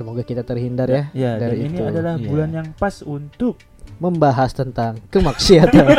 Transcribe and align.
Semoga 0.00 0.24
kita 0.24 0.40
terhindar 0.40 0.88
ya, 0.88 1.02
Ya, 1.12 1.36
dan 1.36 1.52
dari 1.52 1.56
ini 1.62 1.76
itu. 1.76 1.84
adalah 1.84 2.16
Iya. 2.16 2.24
bulan 2.26 2.50
yang 2.50 2.68
pas 2.72 3.04
untuk 3.04 3.60
membahas 3.98 4.48
tentang 4.50 4.96
kemaksiatan 5.06 5.84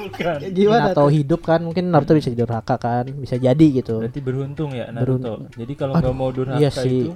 bukan. 0.00 0.38
gimana 0.50 0.88
atau 0.88 1.04
hidup 1.06 1.40
kan 1.42 1.60
mungkin 1.60 1.92
Naruto 1.92 2.16
bisa 2.16 2.32
durhaka 2.32 2.74
kan 2.74 3.04
bisa 3.12 3.36
jadi 3.36 3.60
gitu 3.74 4.00
Berarti 4.00 4.20
beruntung 4.20 4.72
ya 4.72 4.88
Naruto. 4.88 5.04
Beruntung. 5.04 5.40
Jadi 5.52 5.72
kalau 5.74 5.92
nggak 5.94 6.14
mau 6.14 6.32
durhaka 6.32 6.56
iya 6.56 6.72
sih. 6.72 7.04
itu 7.04 7.12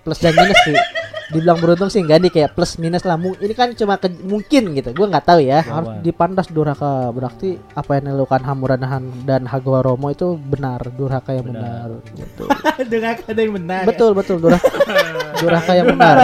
plus 0.00 0.18
dan 0.20 0.30
minus 0.32 0.58
sih 0.62 0.76
dibilang 1.32 1.56
beruntung 1.56 1.88
sih 1.88 1.98
enggak 1.98 2.20
nih 2.20 2.30
kayak 2.30 2.50
plus 2.52 2.76
minus 2.76 3.02
lah 3.02 3.16
ini 3.16 3.50
kan 3.50 3.72
cuma 3.72 3.96
ke- 3.96 4.20
mungkin 4.22 4.72
gitu 4.72 4.92
gua 4.92 5.08
nggak 5.08 5.24
tahu 5.24 5.40
ya 5.40 5.60
harus 5.60 5.98
dipandas 6.00 6.46
durhaka 6.46 7.08
berarti 7.08 7.56
apa 7.72 7.90
yang 7.94 8.12
dilakukan 8.12 8.42
Hamuranahan 8.42 9.00
dan 9.22 9.42
Hagoromo 9.42 10.08
itu 10.08 10.36
benar 10.36 10.84
durhaka 10.90 11.32
yang 11.32 11.46
benar, 11.46 11.88
Benar. 11.88 12.12
betul 12.20 12.46
Dengan 12.84 13.14
ada 13.18 13.40
yang 13.40 13.54
benar. 13.54 13.82
betul 13.84 14.10
betul 14.12 14.36
durhaka 14.38 14.68
durhaka 15.40 15.72
yang 15.72 15.86
benar 15.88 16.16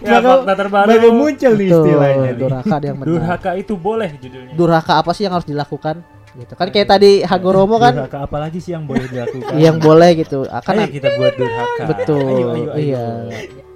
Ya, 0.00 0.18
fakta 0.18 0.54
terbaru. 0.54 0.88
baru 0.88 1.08
muncul 1.10 1.52
nih 1.52 1.66
betul 1.66 1.84
istilahnya. 1.84 2.30
durhaka 2.32 2.76
yang 2.80 2.96
benar 2.96 3.10
durhaka 3.12 3.50
itu 3.54 3.74
boleh 3.74 4.10
judulnya. 4.16 4.54
durhaka 4.54 4.92
apa 4.96 5.10
sih 5.10 5.22
yang 5.22 5.34
harus 5.34 5.44
dilakukan 5.44 5.96
gitu 6.32 6.52
kan 6.54 6.64
kayak 6.66 6.88
tadi 6.88 7.20
Hagoromo 7.20 7.76
kan 7.76 7.92
Durhaka 7.94 8.24
apa 8.24 8.36
lagi 8.38 8.56
sih 8.56 8.72
yang 8.72 8.86
boleh 8.86 9.04
dilakukan? 9.04 9.52
yang 9.54 9.76
boleh 9.76 10.10
gitu 10.16 10.46
akan 10.46 10.74
Ayo 10.78 10.88
kita 10.88 11.08
buat 11.12 11.32
durhaka. 11.34 11.82
Betul. 11.84 12.24
Ayo, 12.24 12.46
ayo, 12.48 12.48
ayo. 12.48 12.72
Iya. 12.78 13.04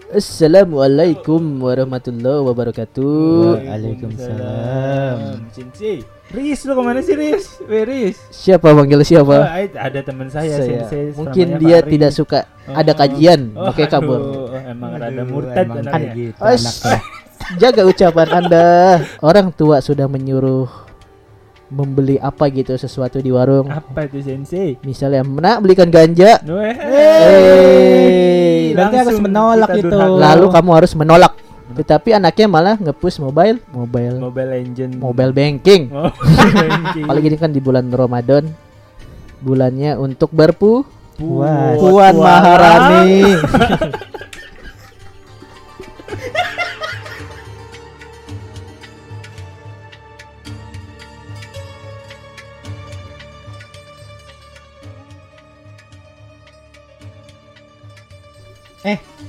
Assalamualaikum 0.07 1.43
warahmatullahi 1.59 2.39
wabarakatuh. 2.47 3.59
Waalaikumsalam. 3.59 5.51
Cinci. 5.51 6.07
Riz 6.31 6.63
lu 6.63 6.79
ke 6.79 6.83
mana 6.87 7.03
sih 7.03 7.19
Riz? 7.19 7.59
Weh 7.67 7.83
Riz. 7.83 8.15
Siapa 8.31 8.71
panggil 8.71 9.03
Oh, 9.03 9.07
siapa? 9.07 9.51
ada 9.67 10.01
teman 10.07 10.31
saya, 10.31 10.63
Saya. 10.63 10.87
sensei, 10.87 11.11
Mungkin 11.11 11.59
dia 11.59 11.83
Fahri. 11.83 11.91
tidak 11.99 12.11
suka 12.15 12.47
ada 12.71 12.93
Oh. 12.95 12.99
kajian, 13.03 13.51
Oh, 13.59 13.67
oke 13.75 13.83
kabur. 13.91 14.21
aduh, 14.23 14.47
Emang 14.63 14.93
rada 14.95 15.11
Aduh, 15.11 15.27
murtad 15.27 15.67
emang 15.67 15.83
kayak 15.83 16.11
gitu. 16.15 16.39
Jaga 17.59 17.83
ucapan 17.83 18.29
Anda. 18.31 18.67
Orang 19.19 19.51
tua 19.59 19.83
sudah 19.83 20.07
menyuruh 20.07 20.71
membeli 21.67 22.15
apa 22.23 22.47
gitu 22.51 22.79
sesuatu 22.79 23.19
di 23.19 23.35
warung. 23.35 23.67
Apa 23.67 24.07
itu 24.07 24.23
sensei? 24.23 24.79
Misalnya, 24.87 25.27
"Nak, 25.27 25.67
belikan 25.67 25.91
ganja." 25.91 26.39
Hey. 26.47 28.07
Berarti 28.77 28.97
harus 29.03 29.19
menolak 29.19 29.71
itu. 29.75 29.97
Lalu 29.97 30.47
kamu 30.53 30.71
harus 30.75 30.95
menolak. 30.95 31.33
Tetapi 31.67 32.15
anaknya 32.15 32.47
malah 32.47 32.79
nge-push 32.79 33.19
mobile, 33.19 33.59
mobile, 33.75 34.23
Mobile 34.23 34.51
Legend. 34.55 35.03
mobile 35.03 35.35
banking. 35.35 35.91
Oh, 35.91 36.15
banking. 36.15 37.03
Apalagi 37.11 37.27
ini 37.35 37.37
kan 37.37 37.51
di 37.51 37.59
bulan 37.59 37.91
Ramadan. 37.91 38.47
Bulannya 39.43 39.99
untuk 40.01 40.33
berpu 40.33 40.87
Puas. 41.17 41.81
Puan 41.81 42.13
Maharani. 42.21 43.25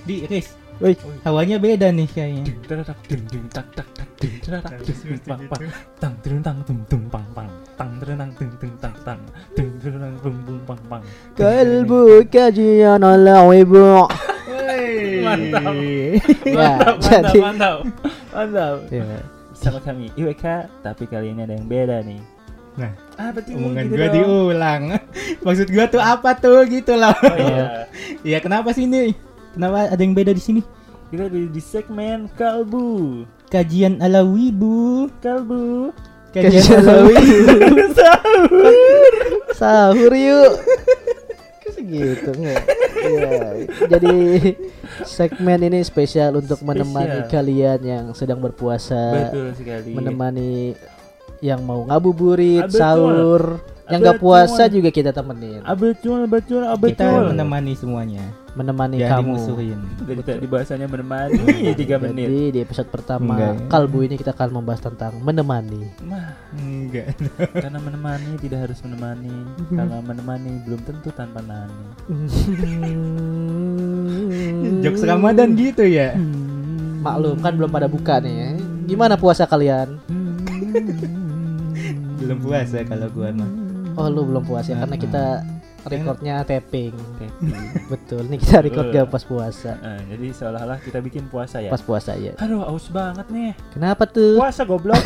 di 0.07 0.23
Riz. 0.25 0.55
Woi. 0.77 0.93
Hawanya 1.25 1.57
beda 1.57 1.89
nih 1.89 2.05
kayaknya. 2.07 2.43
Tang, 2.69 2.85
tang, 2.85 2.95
pang, 5.25 5.41
pang. 5.49 5.61
Tang, 5.97 6.13
tang, 6.21 6.39
tang, 6.39 6.57
tang. 6.63 6.79
Dung, 6.85 7.05
tang, 7.09 7.27
pang, 10.63 10.81
pang. 10.87 11.03
Kalbu 11.35 12.01
kajian 12.29 13.01
ala 13.01 13.43
ibu. 13.51 14.05
Mantap. 15.17 15.75
Ya, 16.45 16.77
Mantap, 16.77 16.95
jadi- 17.03 17.41
mantap, 17.41 17.77
mantap. 18.31 18.77
Ya. 18.87 19.03
Sama 19.51 19.81
kami 19.81 20.13
IWK, 20.13 20.45
tapi 20.79 21.03
kali 21.03 21.33
ini 21.33 21.41
ada 21.43 21.57
yang 21.57 21.65
beda 21.65 22.05
nih. 22.05 22.21
Nah, 22.77 22.93
Apa 23.17 23.41
tuh? 23.41 23.57
Omongan 23.57 23.89
Gitu 23.89 23.95
gua 23.97 24.05
dong. 24.05 24.13
diulang. 24.13 24.81
Maksud 25.43 25.67
gua 25.73 25.85
tuh 25.89 25.97
apa 25.97 26.37
tuh 26.37 26.61
gitu 26.69 26.93
loh. 26.93 27.09
Oh, 27.11 27.35
iya. 27.35 27.89
Iya, 28.21 28.37
kenapa 28.37 28.69
sih 28.69 28.85
ini? 28.85 29.17
Kenapa 29.57 29.89
ada 29.89 29.97
yang 29.97 30.13
beda 30.13 30.29
di 30.31 30.39
sini? 30.39 30.61
Kita 31.09 31.25
di, 31.27 31.49
di 31.49 31.57
segmen 31.57 32.29
kalbu. 32.31 33.25
Kajian 33.49 33.97
ala 33.97 34.21
wibu. 34.21 35.09
Kalbu. 35.17 35.89
Kajian 36.29 36.79
ala 36.79 37.03
wibu. 37.03 37.57
Sahur 39.53 40.13
yuk. 40.13 40.51
Kok 41.57 41.69
segitu 41.73 42.29
nggak? 42.29 42.61
Iya. 42.99 43.29
Jadi 43.89 44.13
segmen 45.03 45.57
ini 45.63 45.79
spesial 45.81 46.35
untuk 46.35 46.59
menemani 46.61 47.23
Spesial. 47.23 47.31
kalian 47.31 47.79
yang 47.81 48.05
sedang 48.13 48.37
berpuasa, 48.37 49.31
Betul 49.31 49.47
sekali. 49.55 49.89
menemani 49.91 50.75
yang 51.39 51.61
mau 51.61 51.83
ngabuburit, 51.83 52.65
betul. 52.65 52.75
sahur, 52.75 53.41
yang 53.87 53.99
nggak 54.01 54.17
Betul. 54.17 54.25
puasa 54.25 54.61
juga 54.67 54.89
kita 54.89 55.09
temenin, 55.11 55.61
Ah, 55.61 55.73
betul, 55.73 56.25
betul, 56.25 56.61
ah, 56.61 56.73
betul. 56.73 56.97
Kita 56.97 57.29
menemani 57.29 57.73
semuanya. 57.73 58.23
Menemani 58.57 58.95
Jangan 58.97 59.13
kamu. 59.13 59.25
dimusuhin. 59.29 59.77
Dari 60.01 60.21
tadi 60.21 60.45
bahasanya 60.45 60.85
menemani 60.85 61.37
tiga 61.77 61.95
menit. 61.97 62.25
Jadi 62.25 62.41
di 62.49 62.59
episode 62.59 62.89
pertama 62.89 63.37
Enggak 63.37 63.53
ya. 63.53 63.67
kalbu 63.69 63.97
ini 64.01 64.15
kita 64.15 64.31
akan 64.33 64.49
membahas 64.51 64.81
tentang 64.81 65.13
menemani. 65.21 65.81
Mah, 66.01 66.33
Enggak. 66.57 67.13
karena 67.53 67.77
menemani 67.77 68.29
tidak 68.41 68.59
harus 68.65 68.77
menemani. 68.81 69.35
Karena 69.69 69.95
menemani 70.01 70.51
belum 70.65 70.79
tentu 70.81 71.07
tanpa 71.11 71.39
nani. 71.39 71.85
Jokes 74.81 75.03
Ramadan 75.03 75.53
gitu 75.53 75.83
ya. 75.83 76.15
Maklum 76.97 77.37
kan 77.39 77.53
belum 77.53 77.69
pada 77.69 77.85
buka 77.85 78.17
nih. 78.17 78.33
ya. 78.33 78.49
Gimana 78.87 79.13
puasa 79.15 79.43
kalian? 79.43 79.97
Belum 82.17 82.37
puasa 82.41 82.81
kalau 82.81 83.07
gua 83.09 83.29
mah. 83.29 83.45
Oh 83.93 84.07
lu 84.09 84.21
belum 84.23 84.41
puasa 84.41 84.73
ya 84.73 84.77
karena 84.77 84.91
Mm-mm. 84.91 85.05
kita 85.05 85.23
recordnya 85.89 86.35
tapping. 86.41 86.91
Tapi, 86.91 87.27
Betul. 87.87 88.21
Ini 88.25 88.35
kita 88.37 88.57
record 88.59 88.87
gak 88.89 89.07
pas 89.07 89.21
puasa. 89.21 89.71
eh, 89.77 90.01
jadi 90.07 90.25
seolah-olah 90.31 90.79
kita 90.79 90.99
bikin 90.99 91.25
puasa 91.25 91.57
ya. 91.57 91.67
Pas 91.67 91.79
puasa 91.79 92.13
ya. 92.13 92.35
Aduh, 92.37 92.61
aus 92.61 92.87
banget 92.87 93.27
nih. 93.27 93.51
Kenapa 93.71 94.03
tuh? 94.03 94.35
Puasa 94.35 94.61
goblok. 94.63 94.97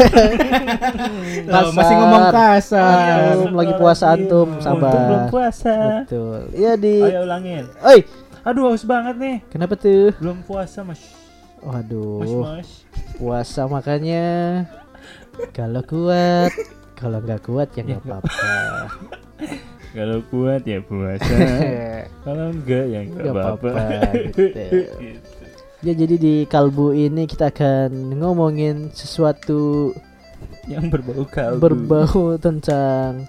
Loh, 1.47 1.69
masih 1.71 1.95
ngomong 1.95 2.25
kasar. 2.29 3.35
Antum 3.35 3.53
lagi 3.53 3.73
puasa 3.73 4.05
antum, 4.09 4.47
Untung 4.51 4.79
belum 4.79 4.83
sabar. 4.83 5.27
puasa. 5.27 5.75
Betul. 6.01 6.39
Ya 6.53 6.73
di. 6.73 6.97
Ayo 6.99 7.23
ulangin. 7.23 7.65
Oi, 7.81 7.99
Aduh, 8.41 8.69
aus 8.69 8.81
banget 8.81 9.15
nih. 9.15 9.37
kenapa 9.47 9.73
tuh? 9.75 10.17
Belum 10.17 10.41
puasa, 10.41 10.81
Mas. 10.81 10.97
Mas, 10.97 11.13
Waduh, 11.61 12.41
Mas. 12.57 12.69
puasa 13.15 13.69
makanya 13.69 14.25
kalau 15.53 15.81
kuat, 15.81 16.49
kalau 16.93 17.17
nggak 17.17 17.41
kuat 17.41 17.69
ya 17.71 17.85
nggak 17.85 18.01
apa-apa. 18.05 18.49
Kalau 19.91 20.23
kuat 20.27 20.63
ya 20.63 20.79
puasa. 20.79 21.35
Kalau 22.25 22.45
enggak 22.49 22.85
ya 22.85 22.99
enggak 23.01 23.23
Nggak 23.23 23.33
apa-apa. 23.33 23.71
gitu. 24.29 24.79
Ya 25.81 25.93
jadi 25.93 26.15
di 26.15 26.35
kalbu 26.45 26.93
ini 26.93 27.25
kita 27.25 27.49
akan 27.49 27.89
ngomongin 28.15 28.89
sesuatu 28.91 29.91
Yang 30.63 30.83
berbau 30.93 31.23
kalbu. 31.25 31.59
berbau 31.59 32.23
tentang 32.37 33.25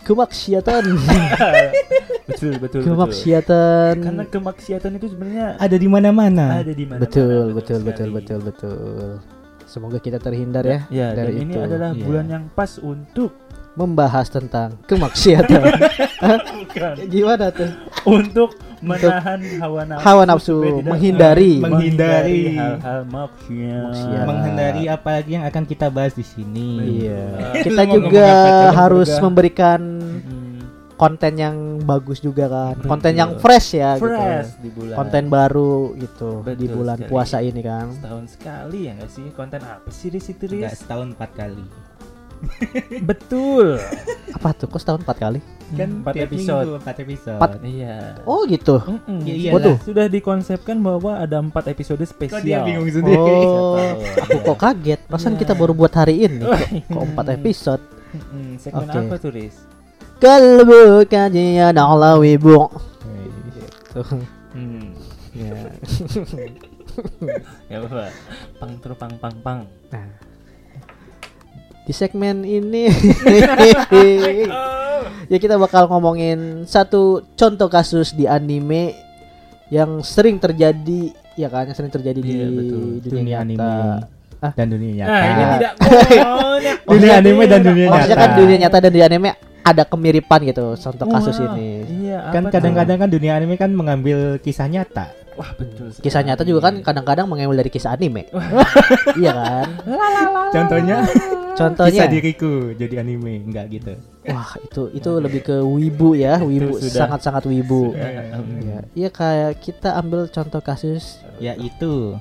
kemaksiatan, 0.00 0.84
betul, 2.28 2.54
betul, 2.56 2.80
betul. 2.80 2.80
kemaksiatan. 2.86 3.94
Karena 3.98 4.24
kemaksiatan 4.24 4.90
itu 4.94 5.06
sebenarnya 5.10 5.46
Ada 5.58 5.76
di 5.76 5.84
mana-mana. 5.84 6.60
ada 6.60 6.72
di 6.72 6.84
mana 6.84 7.00
Betul, 7.00 7.52
betul, 7.52 7.80
betul, 7.82 8.08
betul, 8.12 8.38
betul. 8.40 8.78
Semoga 9.64 9.98
kita 9.98 10.16
terhindar 10.16 10.64
ya, 10.64 10.80
Ya, 10.88 11.12
dan 11.12 11.28
dari 11.28 11.42
ini 11.42 11.52
itu. 11.52 11.60
adalah 11.60 11.90
Iya. 11.92 12.04
bulan 12.04 12.26
yang 12.26 12.44
pas 12.48 12.76
untuk 12.78 13.32
Membahas 13.78 14.26
tentang 14.26 14.74
kemaksiatan. 14.84 15.62
bukan 16.58 16.94
Gimana 17.06 17.54
tuh? 17.54 17.70
untuk 18.02 18.50
menahan 18.78 19.38
hawa 19.58 19.82
nafsu, 19.84 20.02
Hawa 20.02 20.22
nafsu, 20.24 20.56
menghindari. 20.82 21.58
Menghindari. 21.58 22.54
hal-hal 22.54 23.06
maksiat. 23.06 24.26
Menghindari 24.26 24.82
apa 24.86 25.08
lagi 25.14 25.30
yang 25.34 25.46
akan 25.46 25.62
kita 25.62 25.86
bahas 25.88 26.12
di 26.12 26.22
sini. 26.22 26.68
Iya. 27.06 27.22
Kita 27.62 27.82
juga 27.86 28.28
harus 28.72 29.06
Juga. 29.08 29.22
memberikan 29.22 29.80
konten 30.94 31.32
yang 31.34 31.56
bagus 31.80 32.18
juga 32.18 32.50
kan. 32.50 32.74
Konten 32.82 33.14
Betul. 33.14 33.20
yang 33.20 33.30
fresh 33.38 33.78
ya 33.78 33.94
fresh 33.94 34.58
gitu. 34.58 34.62
di 34.62 34.70
bulan 34.74 34.94
Konten 34.96 35.24
baru 35.28 35.74
gitu 35.94 36.30
di 36.44 36.66
Betul 36.66 36.74
bulan 36.74 36.98
sekali. 36.98 37.10
puasa 37.10 37.36
ini 37.38 37.60
kan. 37.62 37.86
setahun 37.94 38.24
sekali 38.28 38.78
ya 38.82 38.92
nggak 38.98 39.10
sih 39.10 39.26
konten 39.30 39.60
apa 39.62 39.88
sih 39.88 40.10
di 40.10 40.18
situ 40.18 40.42
Enggak 40.48 40.74
setahun 40.74 41.14
empat 41.14 41.30
kali. 41.36 41.66
betul 43.08 43.76
Apa 44.34 44.54
tuh? 44.54 44.66
Kok 44.70 44.78
setahun 44.78 45.00
empat 45.02 45.18
kali? 45.18 45.40
kan 45.68 46.00
empat 46.00 46.16
tiap 46.16 46.32
episode 46.32 46.64
minggu, 46.64 46.80
empat 46.80 46.96
episode. 47.04 47.36
Empat. 47.36 47.50
iya 47.60 47.96
Oh 48.24 48.48
gitu. 48.48 48.80
Iyalah. 49.04 49.52
Waduh. 49.52 49.76
sudah 49.84 50.06
dikonsepkan 50.08 50.80
bahwa 50.80 51.20
ada 51.20 51.44
empat 51.44 51.68
episode 51.68 52.00
Kok 52.00 52.08
spesial 52.08 52.40
dia 52.40 52.64
bingung 52.64 52.88
sendiri? 52.88 53.20
Oh, 53.44 53.76
aku 54.16 54.32
iya. 54.32 54.48
kok 54.48 54.58
kaget. 54.58 55.00
Perasaan 55.04 55.34
Iya. 55.36 55.40
kita 55.44 55.52
baru 55.52 55.72
buat 55.76 55.92
hari 55.92 56.24
ini. 56.24 56.40
Kok 56.94 57.04
empat 57.12 57.26
episode? 57.36 57.82
Mm-mm, 58.08 58.56
segmen 58.56 58.88
Oke. 58.88 58.96
apa 58.96 59.14
tuh 59.20 59.28
Riz? 59.28 59.56
Kalbu 60.16 61.04
kajian 61.04 61.76
ala 61.76 62.16
wibu. 62.16 62.72
Gitu. 63.52 64.00
Hmm. 64.56 64.96
Ya. 65.36 65.52
Ya 67.70 67.78
apa? 67.78 68.10
Pang 68.58 68.74
tru 68.82 68.90
pang 68.98 69.14
pang 69.22 69.36
pang. 69.38 69.60
Nah. 69.94 70.27
Di 71.88 71.96
segmen 71.96 72.44
ini 72.44 72.84
ya 75.26 75.36
kita 75.36 75.56
bakal 75.56 75.88
ngomongin 75.88 76.64
satu 76.64 77.24
contoh 77.32 77.66
kasus 77.66 78.12
di 78.12 78.24
anime 78.24 78.92
yang 79.68 80.00
sering 80.00 80.36
terjadi 80.36 81.08
ya 81.32 81.48
kan 81.48 81.64
yang 81.64 81.76
sering 81.76 81.88
terjadi 81.88 82.18
Iya, 82.18 82.28
di 82.44 82.44
betul. 82.50 82.80
dunia 83.00 83.00
Dunia 83.02 83.36
nyata. 83.38 83.40
anime 83.42 84.16
Ah. 84.38 84.52
dan 84.54 84.66
dunia 84.68 84.92
nyata. 84.94 85.10
Nah, 85.10 85.26
ini 85.26 85.42
tidak. 85.50 85.72
Dunia 86.94 87.12
anime 87.18 87.44
dan 87.44 87.60
dunia 87.60 87.86
Maksudnya 87.88 88.06
nyata. 88.06 88.22
kan 88.22 88.30
dunia 88.38 88.56
nyata 88.56 88.76
dan 88.78 88.90
dunia 88.92 89.06
anime 89.08 89.30
ada 89.60 89.82
kemiripan 89.82 90.40
gitu 90.46 90.64
contoh 90.78 91.06
kasus 91.10 91.36
ini. 91.42 91.70
Iya, 92.06 92.18
Kan 92.30 92.42
kadang-kadang 92.46 92.96
kan 92.98 93.08
dunia 93.10 93.32
anime 93.34 93.56
kan 93.56 93.70
mengambil 93.70 94.38
kisah 94.38 94.64
nyata. 94.64 95.10
Wah 95.38 95.50
betul. 95.54 95.94
sekali. 95.94 96.04
Kisah 96.04 96.22
nyata 96.26 96.42
juga 96.42 96.60
kan 96.68 96.74
kadang-kadang 96.82 97.30
mengambil 97.30 97.62
dari 97.62 97.70
kisah 97.70 97.94
anime. 97.94 98.26
iya 99.22 99.32
kan? 99.32 99.68
Contohnya 100.54 101.06
Contohnya 101.58 102.06
kisah 102.06 102.10
diriku 102.10 102.74
jadi 102.74 103.02
anime, 103.02 103.46
enggak 103.46 103.66
gitu. 103.70 103.94
Wah, 104.30 104.52
itu 104.58 104.82
itu 104.98 105.10
lebih 105.18 105.40
ke 105.42 105.56
wibu 105.58 106.14
ya, 106.14 106.38
wibu 106.42 106.78
sangat-sangat 106.78 107.46
wibu. 107.50 107.94
Iya, 107.94 108.78
iya 108.94 109.08
kayak 109.10 109.62
kita 109.62 109.94
ambil 109.98 110.30
contoh 110.30 110.62
kasus 110.62 111.22
Yaitu 111.38 112.18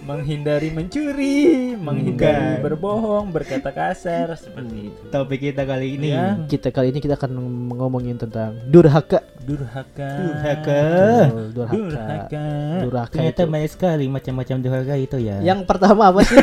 menghindari 0.00 0.72
mencuri, 0.72 1.76
menghindari 1.76 2.56
Bukan. 2.56 2.64
berbohong, 2.64 3.26
berkata 3.28 3.68
kasar 3.68 4.32
seperti 4.32 4.88
itu. 4.88 5.00
topik 5.12 5.40
kita 5.42 5.68
kali 5.68 6.00
ini. 6.00 6.16
Ya. 6.16 6.40
kita 6.48 6.72
kali 6.72 6.96
ini 6.96 6.98
kita 6.98 7.20
akan 7.20 7.30
ngomongin 7.76 8.16
tentang 8.16 8.56
durhaka. 8.66 9.20
Durhaka. 9.44 10.10
Durhaka. 10.16 10.82
Betul, 11.28 11.46
durhaka. 11.52 11.76
Durhaka. 11.76 12.46
Durhaka 12.82 13.14
Ternyata 13.14 13.42
itu. 13.44 13.52
banyak 13.52 13.70
sekali 13.70 14.04
macam-macam 14.08 14.56
durhaka 14.58 14.94
itu 14.96 15.16
ya. 15.20 15.36
Yang 15.44 15.60
pertama 15.68 16.02
apa 16.08 16.20
sih? 16.24 16.36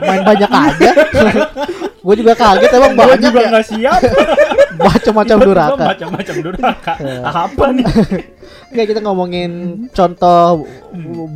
Main 0.00 0.22
banyak 0.24 0.50
aja. 0.50 0.90
Gue 2.04 2.16
juga 2.16 2.32
kaget 2.32 2.72
emang 2.72 2.96
banyak 2.96 3.18
juga 3.20 3.38
ya. 3.44 3.48
nggak 3.52 3.66
siap. 3.68 4.00
Macam-macam 4.88 5.36
durhaka. 5.44 5.84
Macam-macam 5.92 6.34
durhaka. 6.40 6.94
Ya. 6.96 7.20
Apa 7.44 7.64
nih? 7.76 7.84
Nggak 8.72 8.86
kita 8.88 9.00
ngomongin 9.04 9.50
contoh 9.92 10.64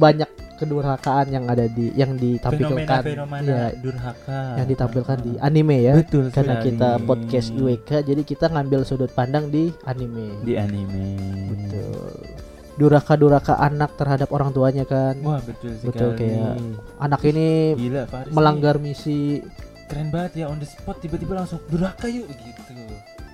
banyak 0.00 0.24
kedurhakaan 0.54 1.26
yang 1.28 1.44
ada 1.44 1.66
di 1.66 1.90
yang 1.92 2.14
ditampilkan 2.14 3.02
Iya, 3.40 3.74
durhaka. 3.76 4.40
yang 4.56 4.66
ditampilkan 4.66 5.18
di 5.20 5.32
anime 5.38 5.76
ya. 5.80 5.92
Betul 5.94 6.28
Karena 6.28 6.56
sekali. 6.56 6.66
kita 6.70 6.90
podcast 7.00 7.48
IWK 7.50 7.90
jadi 8.02 8.22
kita 8.22 8.46
ngambil 8.48 8.80
sudut 8.82 9.10
pandang 9.10 9.48
di 9.48 9.68
anime. 9.84 10.38
di 10.40 10.54
anime. 10.54 11.06
Betul. 11.48 12.14
Duraka-duraka 12.74 13.54
anak 13.56 13.94
terhadap 13.94 14.28
orang 14.28 14.50
tuanya 14.50 14.82
kan. 14.82 15.14
Wah, 15.20 15.38
betul 15.38 15.70
sekali. 15.72 15.88
Betul, 15.88 16.10
kayak 16.16 16.54
Anak 16.98 17.20
ini 17.22 17.48
Gila, 17.72 18.02
Faris 18.04 18.26
nih 18.26 18.34
melanggar 18.34 18.74
misi. 18.76 19.38
keren 19.84 20.08
banget 20.08 20.32
ya 20.34 20.46
on 20.48 20.56
the 20.56 20.64
spot 20.64 20.96
tiba-tiba 20.96 21.36
langsung 21.36 21.60
durhaka 21.66 22.08
yuk 22.08 22.24
gitu. 22.26 22.62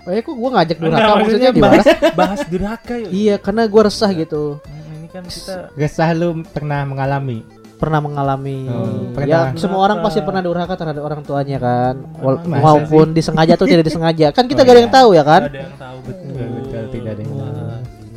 Eh 0.03 0.19
kok 0.19 0.35
gua 0.35 0.51
ngajak 0.53 0.77
duraka 0.77 0.99
Enggak, 0.99 1.17
maksudnya 1.21 1.51
gimana? 1.53 1.73
bahas, 1.73 1.87
bahas 2.13 2.41
durhaka 2.45 2.95
yuk. 2.99 3.11
Iya, 3.11 3.35
karena 3.37 3.63
gua 3.65 3.83
resah 3.87 4.11
gitu. 4.11 4.59
Hmm, 4.59 4.75
ini 4.83 4.90
kan 5.11 5.25
kita 5.25 5.55
Resah 5.75 6.11
lu 6.13 6.43
pernah 6.47 6.83
mengalami. 6.83 7.43
Pernah 7.75 7.97
mengalami 7.99 8.69
Oh, 8.69 9.09
ya 9.17 9.49
pernah. 9.49 9.57
semua 9.57 9.81
orang 9.81 10.05
pasti 10.05 10.21
pernah 10.21 10.39
durhaka 10.39 10.77
terhadap 10.77 11.01
orang 11.01 11.25
tuanya 11.25 11.57
kan. 11.57 11.95
Wal- 12.21 12.45
Masa 12.45 12.61
maupun 12.61 13.07
disengaja 13.11 13.57
atau 13.57 13.65
tidak 13.65 13.85
disengaja. 13.85 14.27
Kan 14.31 14.45
kita 14.45 14.61
Oh, 14.61 14.65
gak 14.65 14.71
ada 14.71 14.77
iya. 14.77 14.85
yang 14.85 14.95
tahu 14.95 15.09
ya 15.11 15.25
kan. 15.25 15.43
Nggak 15.43 15.51
ada 15.51 15.61
yang 15.65 15.77
tahu 15.77 15.97
betul. 16.05 16.29
Betul, 16.29 16.49
betul, 16.53 16.85
tidak 16.93 17.11
ada 17.11 17.23
yang. 17.25 17.40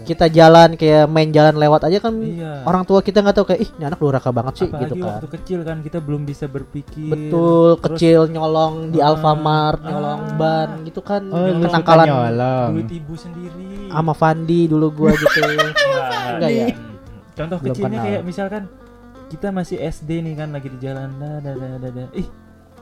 Kita 0.03 0.25
jalan 0.27 0.69
kayak 0.73 1.05
main 1.05 1.29
jalan 1.29 1.55
lewat 1.55 1.81
aja 1.83 1.97
kan 1.97 2.13
Iya. 2.13 2.63
orang 2.63 2.83
tua 2.83 2.99
kita 2.99 3.19
nggak 3.19 3.33
tahu 3.33 3.45
kayak 3.45 3.61
ih 3.61 3.69
ini 3.71 3.83
anak 3.83 3.97
durhaka 3.97 4.29
banget 4.29 4.53
sih 4.55 4.67
Apalagi 4.67 4.83
gitu 4.85 4.95
kan. 4.97 5.07
waktu 5.09 5.27
kecil 5.31 5.59
kan 5.61 5.77
kita 5.79 5.97
belum 5.97 6.21
bisa 6.23 6.45
berpikir. 6.45 7.07
Betul, 7.07 7.67
Terus 7.73 7.83
kecil 7.95 8.19
nyolong 8.27 8.73
di 8.89 8.99
Ah, 8.99 9.07
Alfamart, 9.09 9.79
ah. 9.79 9.87
nyolong 9.87 10.21
ban 10.35 10.69
gitu 10.83 10.99
kan. 10.99 11.23
Oh, 11.25 11.47
kenakalan 11.57 12.05
nyolong. 12.05 12.69
duit 12.75 12.91
ibu 12.93 13.13
sendiri. 13.13 13.69
sama 13.87 14.11
Fandi 14.11 14.61
dulu 14.65 14.87
gua 14.91 15.11
gitu. 15.21 15.39
Enggak 16.31 16.51
ya? 16.51 16.67
Contoh 17.33 17.57
Belum 17.57 17.71
kecilnya 17.71 17.89
kenal. 17.93 18.05
kayak 18.05 18.21
misalkan 18.23 18.63
kita 19.25 19.47
masih 19.49 19.77
SD 19.79 20.21
nih 20.21 20.35
kan 20.35 20.49
lagi 20.49 20.67
di 20.67 20.79
jalan 20.79 21.09
dah 21.15 21.37
dah 21.39 21.53
dah 21.53 21.71
dah, 21.79 21.91
dah. 21.91 22.07
ih 22.13 22.29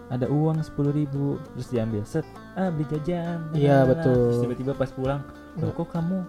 ada 0.08 0.28
uang 0.28 0.60
sepuluh 0.60 0.92
ribu 0.92 1.40
terus 1.50 1.68
diambil 1.68 2.04
set 2.04 2.28
ah 2.54 2.68
beli 2.68 2.84
jajan 2.86 3.48
Iya, 3.54 3.88
betul. 3.88 4.12
terus 4.28 4.44
tiba-tiba 4.44 4.72
pas 4.74 4.90
pulang 4.90 5.24
loh 5.54 5.72
kok 5.72 5.88
kamu 5.88 6.20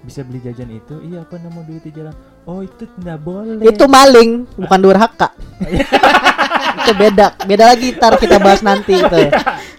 bisa 0.00 0.22
beli 0.22 0.38
jajan 0.40 0.70
itu 0.70 0.94
iya 1.02 1.20
aku 1.20 1.36
nemu 1.36 1.60
duit 1.64 1.82
di 1.82 1.90
jalan 1.90 2.14
oh 2.44 2.60
itu 2.60 2.86
tidak 2.94 3.18
boleh 3.20 3.60
Itu 3.60 3.84
maling, 3.86 4.46
bukan 4.56 4.78
durhaka. 4.78 5.28
itu 6.78 6.92
beda, 6.94 7.26
beda 7.40 7.64
lagi 7.66 7.92
ntar 7.92 8.16
kita 8.16 8.38
bahas 8.38 8.62
nanti 8.62 8.94
itu. 8.94 9.20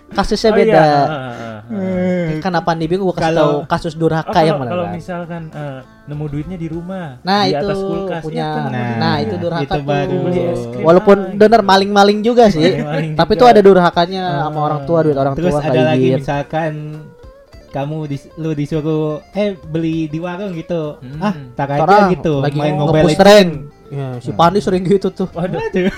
Kasusnya 0.10 0.52
Oh, 0.52 0.56
beda. 0.56 0.74
iya. 0.76 0.84
ah, 0.84 1.06
ah, 1.06 1.34
ah. 1.34 1.58
Eh, 1.70 2.38
Kenapa 2.40 2.74
nih 2.74 2.86
bingung 2.88 3.06
gua 3.06 3.16
kasih 3.16 3.26
Kalau- 3.28 3.46
tahu 3.62 3.70
kasus 3.70 3.94
Oh, 3.94 4.00
durhaka 4.00 4.40
yang 4.40 4.48
kalau, 4.52 4.60
mana 4.60 4.70
kalau 4.70 4.86
kan? 4.86 4.94
misalkan 4.96 5.42
eh, 5.50 5.80
nemu 6.06 6.26
duitnya 6.28 6.58
di 6.58 6.68
rumah 6.68 7.08
Nah, 7.22 7.42
di 7.42 7.52
itu 7.52 7.62
atas 7.64 7.78
kulkas 7.80 8.22
punya- 8.22 8.34
Iya, 8.36 8.50
kan, 8.50 8.64
nemu 8.66 8.74
Nah. 8.76 8.98
Nah, 9.00 9.16
itu 9.20 9.36
durhaka 9.36 9.64
itu 9.64 9.74
tuh. 9.76 9.84
baru. 9.84 10.18
Beli 10.20 10.40
es 10.44 10.62
krim. 10.68 10.84
Walaupun 10.84 11.18
bener 11.36 11.62
gitu. 11.62 11.70
maling-maling 11.70 12.20
juga 12.20 12.44
sih. 12.50 12.66
Maling-maling 12.70 13.12
Tapi 13.16 13.32
juga. 13.32 13.40
tuh 13.40 13.48
ada 13.48 13.62
durhakanya 13.64 14.24
sama 14.44 14.60
Ah. 14.60 14.66
orang 14.68 14.82
tua, 14.84 15.00
duit 15.02 15.18
orang 15.18 15.34
Terus 15.34 15.52
tua 15.52 15.60
ada 15.60 15.70
nggak 15.72 15.86
lagi 15.88 16.06
izin. 16.06 16.18
misalkan 16.20 16.74
kamu 17.70 17.98
dis- 18.06 18.30
lu 18.36 18.52
disuruh 18.52 19.22
eh 19.32 19.54
beli 19.56 20.06
di 20.06 20.18
warung 20.18 20.52
gitu. 20.52 20.98
Hmm. 20.98 21.22
Ah, 21.22 21.34
tak 21.54 21.68
aja 21.72 21.82
Orang 21.82 22.10
gitu. 22.12 22.42
lagi 22.42 22.58
main 22.58 22.76
Mobile 22.76 23.06
Legends. 23.08 23.24
rank. 23.24 23.50
Ya, 23.90 24.08
si 24.18 24.30
Pandi 24.32 24.60
sering 24.60 24.84
gitu 24.84 25.10
tuh. 25.10 25.30
Waduh, 25.32 25.58
Aduh. 25.60 25.90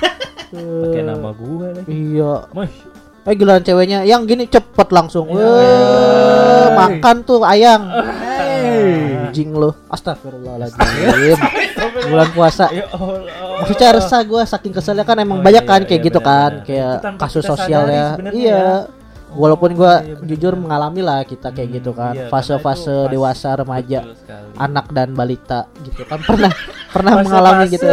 pakai 0.83 1.01
nama 1.01 1.29
gue 1.31 1.67
lagi. 1.73 1.87
Iya. 1.87 2.33
Mosh. 2.51 2.75
Eh 3.21 3.37
giliran 3.37 3.61
ceweknya 3.61 4.01
yang 4.01 4.25
gini 4.25 4.45
cepet 4.45 4.87
langsung. 4.89 5.29
Iya, 5.29 5.37
Weh, 5.37 5.61
iya. 5.61 6.73
makan 6.73 7.15
tuh 7.21 7.39
ayang. 7.41 7.85
Hey. 8.17 9.29
Anjing 9.29 9.53
lo. 9.53 9.77
Astagfirullahaladzim. 9.87 11.37
Bulan 12.09 12.29
puasa. 12.31 12.65
Ya 12.67 12.89
Allah. 12.89 13.61
Maksudnya 13.61 13.89
resah 13.93 14.21
gue 14.21 14.41
saking 14.41 14.73
keselnya 14.73 15.05
kan 15.05 15.15
emang 15.15 15.37
Oh, 15.37 15.45
banyak 15.45 15.61
iya, 15.61 15.69
kan 15.69 15.79
iya, 15.79 15.87
kayak 15.87 16.01
gitu 16.01 16.19
benar, 16.19 16.33
kan 16.33 16.51
kayak 16.65 16.93
kasus 17.15 17.43
sosial 17.45 17.83
sadari 17.85 17.93
ya. 17.93 18.07
Iya. 18.33 18.65
Ya. 19.31 19.37
Walaupun 19.37 19.69
Oh, 19.71 19.77
gua 19.77 19.93
iya, 19.97 20.15
jujur 20.25 20.53
mengalami 20.53 20.99
lah 20.99 21.23
kita 21.23 21.49
kayak 21.49 21.65
Hmm, 21.65 21.77
gitu 21.77 21.91
kan. 21.91 22.13
iya, 22.13 22.27
Fase-fase 22.27 23.07
dewasa 23.07 23.55
remaja, 23.55 24.03
anak 24.55 24.85
dan 24.89 25.11
balita 25.11 25.71
gitu 25.81 26.03
kan 26.03 26.19
pernah 26.19 26.51
pernah 26.93 27.13
mengalami 27.17 27.65
gitu. 27.69 27.87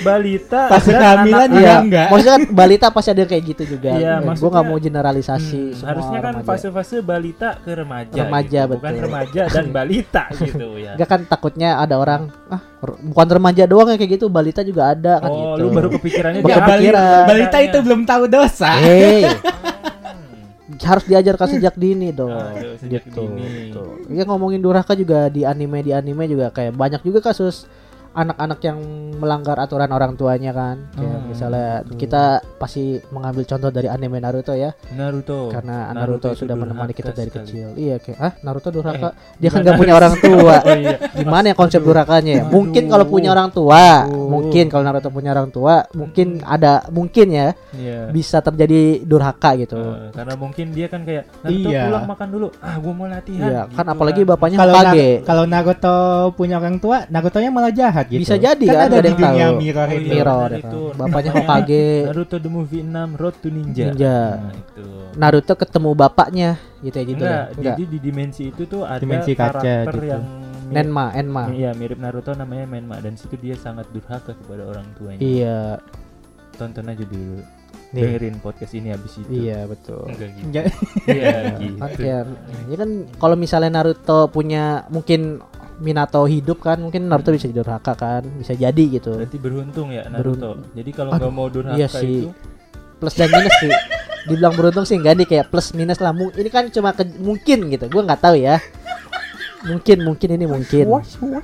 balita 0.00 0.60
Fase 0.66 0.88
kehamilan 0.90 1.48
juga 1.48 1.60
Iya, 1.60 1.74
enggak. 1.78 2.06
maksudnya 2.08 2.34
kan 2.34 2.44
balita 2.50 2.86
pasti 2.88 3.08
ada 3.10 3.22
kayak 3.22 3.44
gitu 3.46 3.62
juga. 3.70 3.90
Iya, 3.92 4.12
gua 4.16 4.26
maksudnya- 4.26 4.50
nggak 4.50 4.66
mau 4.66 4.78
generalisasi 4.78 5.60
Hmm, 5.62 5.74
semua 5.74 5.88
harusnya 5.90 6.18
kan 6.18 6.34
fase-fase 6.42 6.96
balita 7.00 7.48
ke 7.58 7.70
remaja 7.74 8.16
Remaja, 8.18 8.60
gitu. 8.62 8.72
bukan 8.74 8.88
betul. 8.90 9.04
remaja 9.04 9.42
dan 9.46 9.66
balita 9.76 10.22
gitu 10.34 10.68
ya 10.74 10.92
Enggak 10.94 11.08
kan 11.08 11.20
takutnya 11.22 11.76
ada 11.76 11.94
orang 11.94 12.22
ah 12.48 12.60
bukan 13.02 13.26
remaja 13.28 13.62
doang 13.64 13.88
ya 13.88 13.96
kayak 13.96 14.12
gitu, 14.14 14.26
balita 14.28 14.62
juga 14.62 14.88
ada 14.88 15.18
kan 15.18 15.28
oh 15.28 15.36
gitu. 15.52 15.60
lu 15.60 15.68
baru 15.70 15.88
kepikirannya 15.92 16.40
kepikiran. 16.40 17.24
Balita 17.26 17.58
itu 17.60 17.78
belum 17.78 18.00
tahu 18.04 18.24
dosa. 18.26 18.70
harus 20.76 21.04
diajarkan 21.08 21.48
sejak 21.56 21.74
dini 21.82 22.12
dong. 22.12 22.32
Aduh, 22.32 22.76
sejak 22.76 23.08
gitu. 23.08 23.24
dini. 23.24 23.72
gitu. 23.72 23.82
Ya 24.12 24.28
ngomongin 24.28 24.60
durhaka 24.60 24.92
juga 24.92 25.32
di 25.32 25.48
anime 25.48 25.80
di 25.80 25.92
anime 25.96 26.28
juga 26.28 26.52
kayak 26.52 26.76
banyak 26.76 27.00
juga 27.00 27.24
kasus 27.24 27.64
anak-anak 28.18 28.58
yang 28.60 28.78
melanggar 29.14 29.56
aturan 29.56 29.86
orang 29.88 30.14
tuanya 30.14 30.50
kan. 30.50 30.76
Kayak 30.92 31.10
Hmm, 31.10 31.26
misalnya 31.28 31.68
betul. 31.82 31.98
kita 31.98 32.22
pasti 32.56 32.82
mengambil 33.08 33.42
contoh 33.44 33.70
dari 33.70 33.86
anime 33.86 34.18
Naruto 34.18 34.52
ya, 34.52 34.70
Naruto 34.90 35.48
karena 35.48 35.90
Naruto 35.90 36.26
Naruto, 36.26 36.28
sudah 36.34 36.54
menemani 36.54 36.92
kita 36.92 37.10
dari 37.12 37.28
sekali. 37.28 37.46
kecil. 37.46 37.68
Iya 37.74 37.96
kayak 37.98 38.18
ah 38.18 38.32
Naruto 38.40 38.68
durhaka. 38.70 39.08
Eh, 39.08 39.12
Dia 39.38 39.48
kan 39.48 39.60
nggak 39.60 39.76
punya 39.76 39.94
orang 39.94 40.14
tua. 40.24 40.56
oh 40.58 40.76
iya 40.76 40.96
Gimana 41.12 41.46
ya 41.46 41.54
konsep 41.54 41.78
Aduh. 41.78 41.88
durhakanya 41.88 42.32
ya? 42.32 42.44
Mungkin 42.48 42.82
kalau 42.86 43.04
punya 43.04 43.28
orang 43.30 43.50
tua, 43.50 43.84
Aduh. 44.04 44.26
mungkin 44.28 44.64
kalau 44.66 44.82
Naruto 44.82 45.08
punya 45.08 45.30
orang 45.30 45.48
tua, 45.48 45.74
mungkin 45.92 46.26
ada 46.40 46.72
mungkin 46.88 47.26
ya 47.28 47.48
Iya. 47.70 48.08
bisa 48.08 48.38
terjadi 48.40 49.02
durhaka 49.02 49.54
gitu. 49.56 49.76
Eh, 49.76 50.10
karena 50.12 50.34
mungkin 50.34 50.66
dia 50.70 50.86
kan 50.86 51.02
kayak 51.02 51.24
Naruto 51.40 51.68
Iya. 51.68 51.82
pulang 51.84 52.06
makan 52.08 52.28
dulu 52.28 52.46
ah 52.58 52.74
gua 52.76 52.92
mau 52.94 53.06
latihan 53.06 53.46
Iya, 53.46 53.62
kan 53.68 53.84
gitu 53.84 53.92
apalagi 53.92 54.20
bapaknya 54.24 54.56
Kalau 54.58 54.72
Hokage. 54.74 55.08
Na- 55.12 55.22
kalau 55.24 55.44
Naruto 55.44 55.96
punya 56.32 56.56
orang 56.56 56.76
tua, 56.78 56.96
Naruto-nya 57.06 57.50
malah 57.50 57.70
jahat 57.70 58.07
gitu. 58.08 58.18
Bisa 58.18 58.34
jadi 58.34 58.64
kan 58.64 58.74
kan, 58.74 58.82
ada 58.82 58.96
ada 58.96 59.00
di 59.00 59.08
yang 59.08 59.18
dunia 59.18 59.28
tahu. 59.44 59.56
mirror 59.58 59.86
Oh, 59.86 59.94
itu. 59.94 60.08
Mirror 60.08 60.50
itu. 60.54 60.80
Bapaknya 60.94 61.30
Hokage. 61.32 61.86
Naruto 62.08 62.36
the 62.38 62.50
movie 62.50 62.82
6 62.82 62.90
Road 63.14 63.36
to 63.36 63.48
Ninja 63.48 63.84
Ninja. 63.86 64.18
nah, 64.34 64.52
itu 64.52 64.84
Naruto 65.14 65.52
ketemu 65.54 65.90
bapaknya 65.92 66.50
gitu 66.78 66.94
ya 66.94 67.04
gitu 67.04 67.20
enggak, 67.20 67.34
ya. 67.34 67.44
Enggak. 67.50 67.64
jadi 67.74 67.82
di 67.84 67.98
dimensi 67.98 68.42
itu 68.46 68.62
tuh 68.64 68.82
ada 68.82 68.98
Dimensi 68.98 69.32
kaca 69.32 69.44
karakter 69.52 69.92
gitu. 69.94 70.06
yang 70.06 70.22
mirip- 70.22 70.68
Nenma, 70.70 71.06
Enma. 71.12 71.44
Iya 71.50 71.70
mirip 71.72 71.98
Naruto 71.98 72.30
namanya 72.32 72.64
Menma 72.66 72.96
dan 72.98 73.14
situ 73.14 73.34
dia 73.36 73.54
sangat 73.54 73.88
durhaka 73.88 74.32
kepada 74.34 74.62
orang 74.64 74.86
tuanya. 74.94 75.18
Iya. 75.18 75.60
Tonton 76.54 76.86
aja 76.86 77.02
dulu. 77.02 77.38
Nih. 77.88 78.04
Dengerin 78.04 78.36
podcast 78.38 78.72
ini 78.74 78.88
habis 78.88 79.16
itu. 79.16 79.32
Iya, 79.32 79.64
betul. 79.64 80.04
Enggak 80.06 80.28
gitu. 80.34 80.48
Iya 81.08 81.32
gitu. 81.62 81.80
kayak- 81.96 82.28
ya 82.66 82.76
kan 82.76 82.90
kalau 83.16 83.32
misalnya 83.34 83.70
Naruto 83.72 84.28
punya 84.28 84.84
mungkin 84.88 85.40
Minato 85.78 86.26
hidup 86.26 86.58
kan 86.58 86.82
mungkin 86.82 87.06
Naruto 87.06 87.30
bisa 87.30 87.46
jadi 87.46 87.62
durhaka 87.62 87.94
kan 87.94 88.26
bisa 88.34 88.50
jadi 88.52 88.84
gitu. 88.90 89.14
Berarti 89.14 89.38
beruntung 89.38 89.94
ya 89.94 90.10
Naruto. 90.10 90.58
Beruntung. 90.58 90.58
Jadi 90.74 90.90
kalau 90.90 91.10
nggak 91.14 91.30
mau 91.30 91.46
durhaka 91.46 91.78
iya 91.78 91.86
sih. 91.86 92.26
itu? 92.26 92.30
Plus 92.98 93.14
dan 93.14 93.30
minus 93.30 93.54
sih. 93.62 93.70
Dibilang 94.26 94.54
beruntung 94.58 94.82
sih 94.82 94.98
enggak 94.98 95.14
nih 95.14 95.26
kayak 95.26 95.46
plus 95.48 95.70
minus 95.70 96.02
lah. 96.02 96.10
Mu- 96.10 96.34
ini 96.34 96.50
kan 96.50 96.66
cuma 96.68 96.90
ke- 96.90 97.06
mungkin 97.18 97.70
gitu. 97.70 97.86
Gua 97.86 98.02
nggak 98.02 98.20
tahu 98.20 98.36
ya. 98.36 98.58
Mungkin 99.58 100.02
mungkin 100.02 100.28
ini 100.34 100.46
mungkin. 100.46 100.86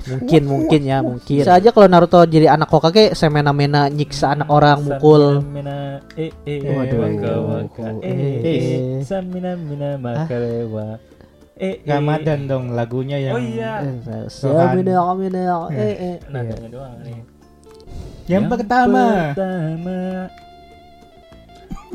Mungkin 0.07 0.41
mungkin 0.43 0.81
ya 0.83 0.99
mungkin. 0.99 1.39
Bisa 1.39 1.55
aja 1.55 1.71
kalau 1.71 1.87
Naruto 1.87 2.19
jadi 2.23 2.51
anak 2.51 2.67
Hokage 2.67 3.15
semena-mena 3.15 3.87
nyiksa 3.87 4.35
anak 4.35 4.51
orang 4.51 4.83
mukul. 4.83 5.39
Mina 5.43 6.03
eh 6.15 6.31
eh 6.43 6.59
Waduh. 6.63 6.99
waka 6.99 7.31
waka 7.39 7.83
eh. 8.03 8.11
Eh, 8.11 8.35
eh 8.43 8.59
eh. 8.99 10.35
Eh 11.55 11.79
eh. 11.79 11.87
Ramadan 11.87 12.39
dong 12.51 12.65
lagunya 12.75 13.17
yang 13.19 13.35
Oh 13.35 13.41
iya. 13.41 13.79
Eh, 13.83 14.27
semena 14.27 15.15
mena 15.15 15.71
eh 15.71 15.95
eh 15.95 16.15
Nadanya 16.27 16.67
doang 16.67 16.95
nih. 17.03 17.19
yang, 18.25 18.49
pertama. 18.49 19.31
Pertama. 19.31 20.27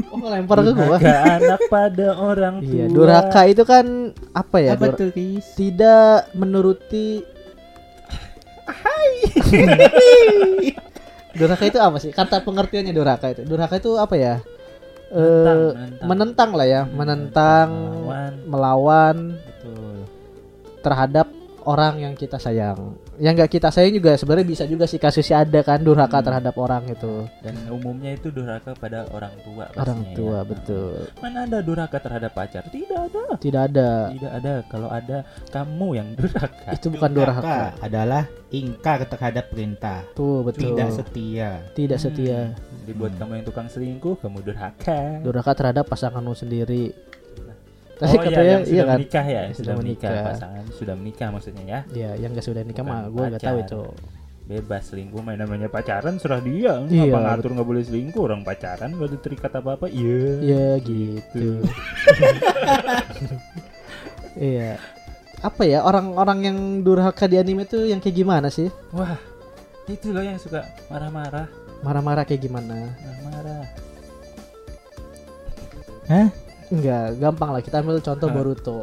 oh 0.13 0.29
lempar 0.29 0.59
ke 0.65 0.73
gua 0.73 0.97
anak 1.01 1.61
pada 1.69 2.09
orang 2.17 2.65
tua. 2.65 2.73
iya 2.73 2.85
durhaka 2.89 3.43
itu 3.49 3.63
kan 3.69 4.17
apa 4.33 4.57
ya 4.63 4.73
Apa 4.77 4.97
tuh, 4.97 5.13
tidak 5.57 6.31
menuruti 6.33 7.21
durhaka 11.39 11.65
itu 11.67 11.79
apa 11.79 11.97
sih 12.03 12.11
kata 12.11 12.43
pengertiannya 12.43 12.93
durhaka 12.95 13.33
itu 13.35 13.43
durhaka 13.47 13.79
itu 13.79 13.95
apa 13.99 14.15
ya 14.17 14.35
Eh, 15.11 15.19
Menentang, 15.19 15.59
menentang. 15.75 16.07
menentang 16.07 16.51
lah 16.55 16.67
ya 16.67 16.83
menentang 16.87 17.69
Melawan. 17.69 18.33
melawan 18.47 19.17
Betul. 19.43 19.97
terhadap 20.81 21.27
orang 21.63 22.01
yang 22.01 22.15
kita 22.15 22.37
sayang 22.37 22.95
yang 23.17 23.37
nggak 23.37 23.53
kita 23.53 23.69
sayang 23.69 23.93
juga 23.93 24.17
sebenarnya 24.17 24.49
bisa 24.49 24.65
juga 24.65 24.87
sih 24.87 24.97
kasusnya 24.97 25.45
ada 25.45 25.61
kan 25.61 25.77
durhaka 25.79 26.17
Hmm. 26.17 26.25
terhadap 26.25 26.55
orang 26.57 26.89
itu 26.89 27.29
Dan 27.39 27.53
umumnya 27.69 28.15
itu 28.15 28.31
durhaka 28.31 28.73
pada 28.73 29.05
orang 29.09 29.29
tua 29.45 29.69
orang 29.69 29.99
pastinya 30.01 30.17
tua 30.17 30.33
ya. 30.33 30.47
betul 30.47 30.95
Mana 31.21 31.39
ada 31.45 31.59
durhaka 31.61 31.99
terhadap 31.99 32.33
pacar? 32.33 32.65
Tidak 32.65 32.97
ada. 33.03 33.25
tidak 33.37 33.63
ada 33.67 33.89
Tidak 34.09 34.33
ada. 34.33 34.55
Kalau 34.65 34.89
ada 34.89 35.19
kamu 35.47 35.89
yang 35.93 36.09
durhaka. 36.17 36.71
itu 36.73 36.87
bukan 36.89 37.11
durhaka 37.13 37.59
adalah 37.79 38.25
ingkar 38.49 39.05
terhadap 39.05 39.45
perintah. 39.47 40.01
tuh 40.13 40.41
betul 40.41 40.73
Tidak 40.73 40.89
setia. 40.91 41.51
tidak 41.75 41.99
Hmm. 41.99 42.07
setia 42.07 42.41
Dibuat 42.91 43.13
Hmm. 43.13 43.21
kamu 43.21 43.33
yang 43.33 43.47
tukang 43.47 43.67
selingkuh, 43.67 44.15
kamu 44.19 44.39
durhaka. 44.43 44.99
durhaka 45.21 45.53
terhadap 45.55 45.87
pasanganmu 45.87 46.35
sendiri 46.35 46.91
Oh 47.97 48.03
Tadi 48.03 48.17
iya, 48.17 48.25
katanya 48.25 48.49
yang 48.51 48.63
iya 48.63 48.65
sudah 48.65 48.87
kan 48.87 48.97
menikah 48.97 49.25
ya, 49.25 49.41
Yang 49.43 49.55
sudah 49.55 49.75
menikah. 49.77 50.09
menikah. 50.09 50.27
pasangan 50.27 50.65
sudah 50.73 50.95
menikah 50.97 51.29
maksudnya 51.29 51.65
ya. 51.65 51.81
ya 51.91 52.11
yang 52.17 52.31
gak 52.33 52.43
sudah 52.43 52.63
nikah 52.63 52.81
mah 52.81 52.99
gue 53.07 53.25
nggak 53.29 53.45
tahu 53.45 53.59
itu 53.61 53.83
Bebas 54.43 54.83
selingkuh 54.85 55.21
main 55.21 55.37
namanya 55.37 55.69
pacaran 55.69 56.17
serah 56.17 56.41
dia. 56.41 56.75
Iya, 56.83 57.07
Apa 57.07 57.19
ngatur 57.39 57.55
nggak 57.55 57.69
boleh 57.69 57.85
selingkuh 57.85 58.19
orang 58.21 58.43
pacaran 58.43 58.91
gak 58.91 59.07
ada 59.07 59.19
terikat 59.21 59.53
apa-apa. 59.55 59.87
Iya. 59.87 60.27
ya 60.43 60.67
gitu 60.81 61.61
iya 64.37 64.75
apa 65.41 65.63
ya 65.63 65.81
orang-orang 65.81 66.39
yang 66.43 66.59
durhaka 66.81 67.25
di 67.25 67.37
anime 67.37 67.65
tuh 67.65 67.85
yang 67.85 67.97
kayak 67.99 68.17
gimana 68.17 68.49
sih 68.49 68.69
Wah, 68.91 69.17
itu 69.87 70.09
loh 70.09 70.21
yang 70.21 70.37
suka 70.37 70.61
marah-marah, 70.87 71.49
marah-marah 71.81 72.25
kayak 72.25 72.43
gimana 72.43 72.93
marah-marah. 72.95 73.63
Hah? 76.07 76.29
Enggak, 76.71 77.07
gampang 77.19 77.51
lah 77.51 77.61
kita 77.61 77.77
ambil 77.81 77.99
contoh 77.99 78.27
Hah? 78.27 78.37
Boruto. 78.37 78.79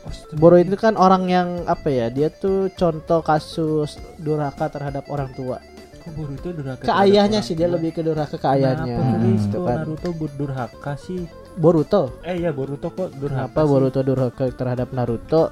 Astaga. 0.00 0.34
Boruto 0.34 0.62
itu 0.64 0.76
kan 0.76 0.94
orang 0.96 1.24
yang 1.26 1.48
apa 1.64 1.86
ya? 1.86 2.06
Dia 2.08 2.28
tuh 2.28 2.70
contoh 2.72 3.20
kasus 3.20 3.98
durhaka 4.16 4.66
terhadap 4.66 5.06
orang 5.06 5.30
tua. 5.32 5.58
Kok 6.00 6.12
Boruto 6.12 6.48
durhaka? 6.50 6.82
Ke 6.82 6.92
ayahnya 6.96 7.38
sih 7.40 7.52
dia 7.52 7.66
tua? 7.66 7.76
lebih 7.76 7.90
ke 7.92 8.00
durhaka 8.00 8.34
ke 8.34 8.48
ayahnya. 8.48 8.96
Kenapa 8.96 9.14
Hmm. 9.14 9.22
Gitu 9.36 9.46
Kok 9.52 9.62
kan. 9.62 9.76
Naruto 9.78 10.08
bur- 10.10 10.36
durhaka 10.36 10.92
sih? 10.96 11.20
Boruto. 11.52 12.02
Eh 12.22 12.38
ya 12.38 12.50
Boruto 12.50 12.88
kok 12.88 13.10
durhaka 13.12 13.46
Kenapa 13.46 13.60
sih? 13.60 13.68
Boruto 13.68 14.00
durhaka 14.00 14.44
terhadap 14.50 14.88
Naruto? 14.90 15.42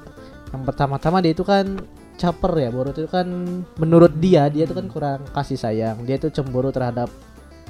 Yang 0.49 0.63
pertama-tama 0.65 1.17
dia 1.19 1.31
itu 1.31 1.43
kan 1.43 1.65
caper 2.19 2.51
ya. 2.57 2.69
Boruto 2.69 2.99
itu 2.99 3.07
kan 3.07 3.27
menurut 3.75 4.11
dia 4.13 4.45
dia 4.47 4.67
itu 4.67 4.75
kan 4.75 4.85
kurang 4.85 5.19
kasih 5.31 5.55
sayang. 5.55 6.03
Dia 6.03 6.19
itu 6.19 6.27
cemburu 6.29 6.69
terhadap 6.69 7.07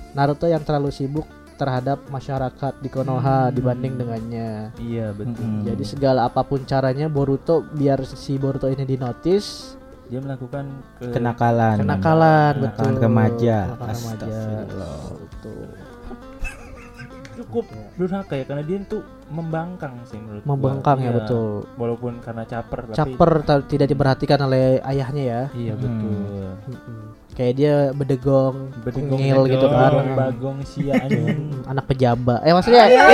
Naruto 0.10 0.50
yang 0.50 0.66
terlalu 0.66 0.90
sibuk 0.90 1.30
terhadap 1.54 2.02
masyarakat 2.10 2.74
di 2.80 2.90
Konoha 2.90 3.48
Hmm. 3.48 3.54
dibanding 3.54 3.94
dengannya. 3.96 4.74
Iya 4.76 5.14
betul. 5.14 5.38
Mm-mm. 5.38 5.62
Jadi 5.64 5.84
segala 5.86 6.26
apa 6.26 6.42
pun 6.42 6.66
caranya 6.66 7.06
Boruto 7.06 7.62
biar 7.70 8.02
si 8.04 8.36
Boruto 8.36 8.66
ini 8.66 8.84
dinotis 8.84 9.78
Dia 10.10 10.18
melakukan 10.18 10.66
ke 10.98 11.14
Kenakalan. 11.14 11.86
kenakalan 11.86 12.54
Kenakalan 12.58 12.64
betul 12.66 12.92
remaja. 12.98 13.58
Kenakalan 13.70 13.94
remaja 13.94 14.38
betul 15.14 15.68
cukup 17.38 17.66
durhaka 17.96 18.36
ya 18.36 18.44
karena 18.44 18.64
dia 18.66 18.78
tuh 18.84 19.00
membangkang 19.30 19.94
sih 20.04 20.18
menurut 20.18 20.42
gua. 20.42 20.50
membengkang 20.50 20.98
ya 20.98 21.04
Iya, 21.04 21.12
betul 21.16 21.48
Walaupun 21.76 22.14
karena 22.20 22.44
caper 22.44 22.80
tapi 22.84 22.96
caper 22.96 23.32
ta- 23.42 23.62
tidak 23.64 23.88
diperhatikan 23.88 24.40
oleh 24.42 24.64
ayahnya 24.84 25.24
ya 25.24 25.42
Iya 25.52 25.74
Hmm. 25.74 25.80
betul. 25.80 26.18
Mm-mm. 26.68 27.00
kayak 27.32 27.54
dia 27.56 27.76
bedegong 27.92 28.58
Bedegong 28.82 29.16
ngil 29.18 29.40
gitu 29.48 29.66
kan 29.66 29.92
bedegong, 29.94 30.10
bagong 30.14 30.58
sia 30.64 30.94
anak 31.72 31.86
pejabat 31.86 32.40
eh 32.42 32.52
maksudnya 32.52 32.84
ya 32.84 33.06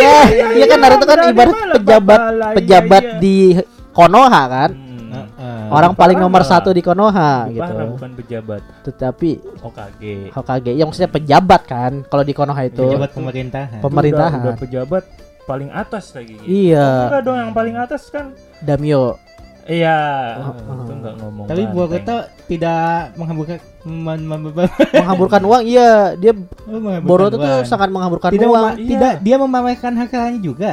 iya 0.50 0.65
kan 0.65 0.79
Naruto 0.79 1.05
kan 1.05 1.19
ibarat 1.25 1.53
pejabat 1.75 2.19
pejabat 2.53 3.03
di 3.19 3.53
Konoha 3.91 4.43
kan 4.48 4.72
Hmm. 5.05 5.31
Heeh. 5.38 5.69
orang 5.69 5.93
paling 5.93 6.17
nomor 6.17 6.41
satu 6.41 6.69
di 6.69 6.81
Konoha 6.81 7.48
gitu 7.48 7.72
bukan 7.93 8.12
pejabat 8.15 8.62
tetapi 8.81 9.39
Hokage. 9.60 10.27
Hokage 10.29 10.72
yang 10.74 10.88
maksudnya 10.88 11.07
pejabat 11.10 11.62
kan 11.63 12.03
kalau 12.03 12.22
di 12.22 12.34
Konoha 12.34 12.62
itu 12.63 12.84
Pejabat 12.84 13.12
pemerintahan. 13.12 13.77
Pem- 13.77 13.84
Pemerintahan. 13.86 14.31
Udah, 14.34 14.43
udah 14.43 14.55
pejabat 14.57 15.03
paling 15.45 15.69
atas 15.69 16.11
lagi. 16.11 16.35
gitu. 16.35 16.45
iya 16.45 17.07
Enggak 17.07 17.21
dong 17.23 17.37
yang 17.37 17.53
paling 17.53 17.75
atas 17.77 18.09
kan. 18.09 18.33
Damio 18.59 19.17
Iya. 19.65 19.97
Oh, 20.37 20.53
itu 20.53 20.61
oh. 20.61 20.93
enggak 20.93 21.15
ngomong. 21.17 21.45
Tapi 21.49 21.61
banteng. 21.65 21.73
Boruto 21.73 22.17
tidak 22.45 22.85
menghamburkan 23.17 23.57
men- 23.83 24.25
men- 24.29 24.53
men- 24.53 24.73
menghamburkan 24.93 25.41
uang 25.41 25.63
iya 25.65 26.13
dia 26.13 26.33
oh, 26.69 27.01
Boruto 27.01 27.35
tuh 27.35 27.65
sangat 27.65 27.89
menghamburkan 27.89 28.29
tidak 28.29 28.45
uang 28.45 28.61
mema- 28.63 28.77
Iya. 28.77 28.89
tidak 28.89 29.13
dia 29.25 29.35
memamerkan 29.41 29.93
hartanya 29.97 30.37
juga. 30.37 30.71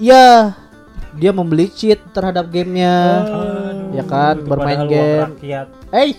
iya 0.00 0.56
dia 1.18 1.30
membeli 1.30 1.66
cheat 1.68 1.98
terhadap 2.08 2.46
gamenya 2.46 2.94
Aduh, 3.20 3.66
Ya 3.88 4.04
kan, 4.04 4.36
itu 4.36 4.44
bermain 4.44 4.84
game. 4.84 5.32
eh 5.90 6.12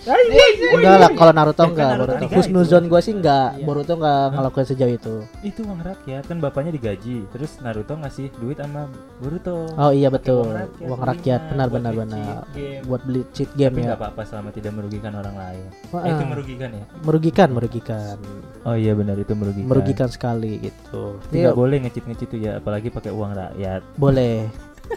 enggak 0.74 0.96
lah 0.98 1.10
kalau 1.14 1.30
Naruto 1.30 1.54
Ya 1.56 1.64
kan 1.64 1.70
enggak 1.70 1.88
Naruto 1.88 2.02
Boruto 2.02 2.18
dikasih. 2.20 2.36
Husnuzon 2.36 2.84
gua 2.84 3.00
sih 3.00 3.14
enggak 3.14 3.48
Iya. 3.52 3.64
Boruto 3.64 3.92
enggak 3.94 4.24
ngelakuin 4.32 4.66
sejauh 4.66 4.92
itu 4.92 5.14
Itu 5.40 5.60
uang 5.62 5.80
rakyat 5.80 6.22
kan 6.24 6.36
bapaknya 6.36 6.72
digaji. 6.72 7.16
Terus 7.28 7.50
Naruto 7.60 7.94
ngasih 7.94 8.26
duit 8.36 8.58
sama 8.58 8.90
Boruto. 9.16 9.70
oh 9.70 9.90
iya 9.90 10.08
betul 10.08 10.42
uang 10.42 10.58
rakyat 10.58 10.82
uang 10.84 11.02
rakyat 11.06 11.40
benar 11.46 11.66
buat 11.66 11.76
benar 11.76 11.92
benar 11.94 12.36
buat 12.84 13.02
beli 13.04 13.22
cheat 13.30 13.50
game 13.54 13.70
Tapi 13.70 13.80
ya 13.80 13.86
nggak 13.88 14.00
apa-apa 14.00 14.22
selama 14.24 14.48
tidak 14.50 14.72
merugikan 14.74 15.12
orang 15.14 15.36
lain. 15.36 15.64
Wah, 15.88 16.02
Eh, 16.02 16.10
itu 16.10 16.24
merugikan 16.26 16.68
ya? 16.70 16.84
merugikan 17.00 17.48
merugikan 17.50 18.16
Oh 18.60 18.74
iya 18.74 18.92
benar 18.92 19.14
itu 19.14 19.32
merugikan. 19.32 19.68
merugikan 19.68 20.08
sekali 20.08 20.58
gitu 20.60 21.22
Tidak 21.30 21.54
boleh 21.54 21.78
ngecit 21.80 22.04
ngecit 22.04 22.28
tuh 22.28 22.40
ya, 22.40 22.58
apalagi 22.58 22.90
pakai 22.90 23.08
uang 23.08 23.32
rakyat. 23.32 23.80
boleh 23.94 24.50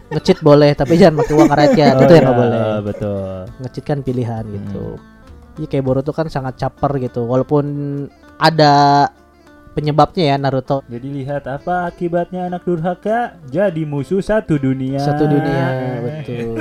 ngecit 0.09 0.39
boleh 0.39 0.73
tapi 0.73 0.93
jangan 0.95 1.21
pakai 1.21 1.33
uang 1.33 1.51
rakyat 1.51 1.93
Oh 1.93 2.01
itu 2.01 2.11
yang 2.11 2.15
iya, 2.15 2.21
nggak 2.23 2.37
boleh 2.37 2.61
Betul. 2.83 3.35
ngecit 3.59 3.83
kan 3.83 3.99
pilihan 3.99 4.43
Hmm. 4.43 4.55
gitu. 4.55 4.85
Iya 5.53 5.67
kayak 5.67 5.83
Boruto 5.83 6.09
kan 6.09 6.27
sangat 6.27 6.57
caper 6.57 6.97
gitu. 6.97 7.21
Walaupun 7.23 7.65
ada 8.35 9.05
penyebabnya 9.73 10.23
ya 10.27 10.35
Naruto 10.35 10.85
Jadi 10.85 11.07
lihat 11.11 11.45
apa 11.45 11.85
akibatnya 11.85 12.45
anak 12.45 12.61
durhaka 12.61 13.37
jadi 13.47 13.81
musuh 13.83 14.21
satu 14.21 14.57
dunia. 14.57 14.97
satu 14.97 15.25
dunia 15.25 15.65
betul. 15.99 16.57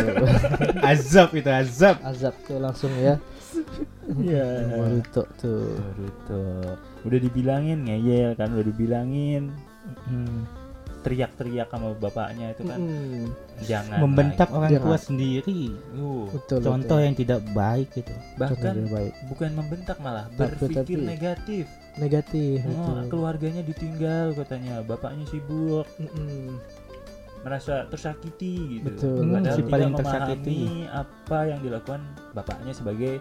azab 0.93 1.33
itu 1.33 1.49
azab. 1.49 1.97
Azab 2.01 2.33
tuh 2.43 2.57
langsung 2.57 2.93
ya. 2.97 3.17
Iya. 4.13 4.45
Boruto 4.71 5.25
tuh. 5.37 5.77
Boruto. 5.77 6.43
Udah 7.03 7.19
dibilangin 7.19 7.85
ngeyel 7.85 8.33
kan, 8.35 8.53
udah 8.53 8.65
dibilangin 8.65 9.53
Hmm. 10.07 10.47
Teriak-teriak 11.03 11.67
sama 11.67 11.93
bapaknya 11.95 12.51
itu 12.51 12.63
kan 12.63 12.79
Mm, 12.79 13.35
jangan 13.61 13.99
Membentak 14.01 14.49
orang 14.49 14.71
Jangan. 14.71 14.87
tua 14.87 14.97
sendiri. 14.97 15.61
Uh, 15.93 16.25
betul. 16.31 16.59
Contoh 16.61 16.97
yang 16.97 17.13
tidak 17.13 17.41
baik 17.51 17.91
itu. 17.93 18.13
bahkan 18.35 18.75
baik. 18.87 19.13
bukan 19.27 19.51
membentak 19.53 19.97
malah 19.99 20.25
Tapi- 20.29 20.57
berpikir 20.57 20.97
tapi- 20.97 21.05
negatif. 21.05 21.65
negatif. 21.95 22.65
Oh, 22.65 22.73
betul. 22.73 23.01
keluarganya 23.11 23.61
ditinggal 23.61 24.33
katanya, 24.35 24.81
bapaknya 24.81 25.25
sibuk, 25.27 25.85
Mm-mm. 25.97 26.57
merasa 27.43 27.85
tersakiti 27.87 28.79
gitu. 28.79 28.87
Betul. 28.89 29.17
Hmm, 29.21 29.33
Padahal 29.37 29.53
si 29.53 29.63
paling 29.65 29.91
memahami 29.91 30.01
tersakiti. 30.01 30.61
apa 30.89 31.39
yang 31.45 31.59
dilakukan 31.61 32.01
bapaknya 32.33 32.73
sebagai 32.73 33.13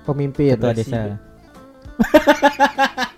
Pemimpin. 0.00 0.54
Ketua 0.54 0.70
Presiden. 0.70 1.10
desa. 1.10 1.18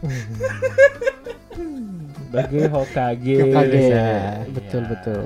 sebagai 2.30 2.62
Hokage. 2.70 3.34
Hokage. 3.42 3.80
Iya. 3.82 4.10
Betul 4.48 4.80
Iya. 4.80 4.90
betul. 4.90 5.24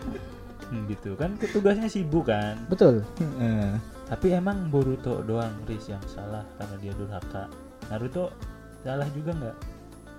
Hmm, 0.68 0.84
gitu 0.86 1.16
kan 1.16 1.32
tugasnya 1.40 1.88
sibuk 1.88 2.28
kan 2.28 2.60
Betul. 2.68 3.00
Heeh. 3.18 3.80
tapi 4.04 4.36
emang 4.36 4.68
Boruto 4.68 5.24
doang 5.24 5.56
Riz 5.64 5.88
yang 5.88 6.04
salah 6.06 6.44
karena 6.60 6.76
dia 6.78 6.92
durhaka 6.92 7.48
Naruto 7.88 8.36
salah 8.84 9.08
juga 9.16 9.32
nggak 9.34 9.56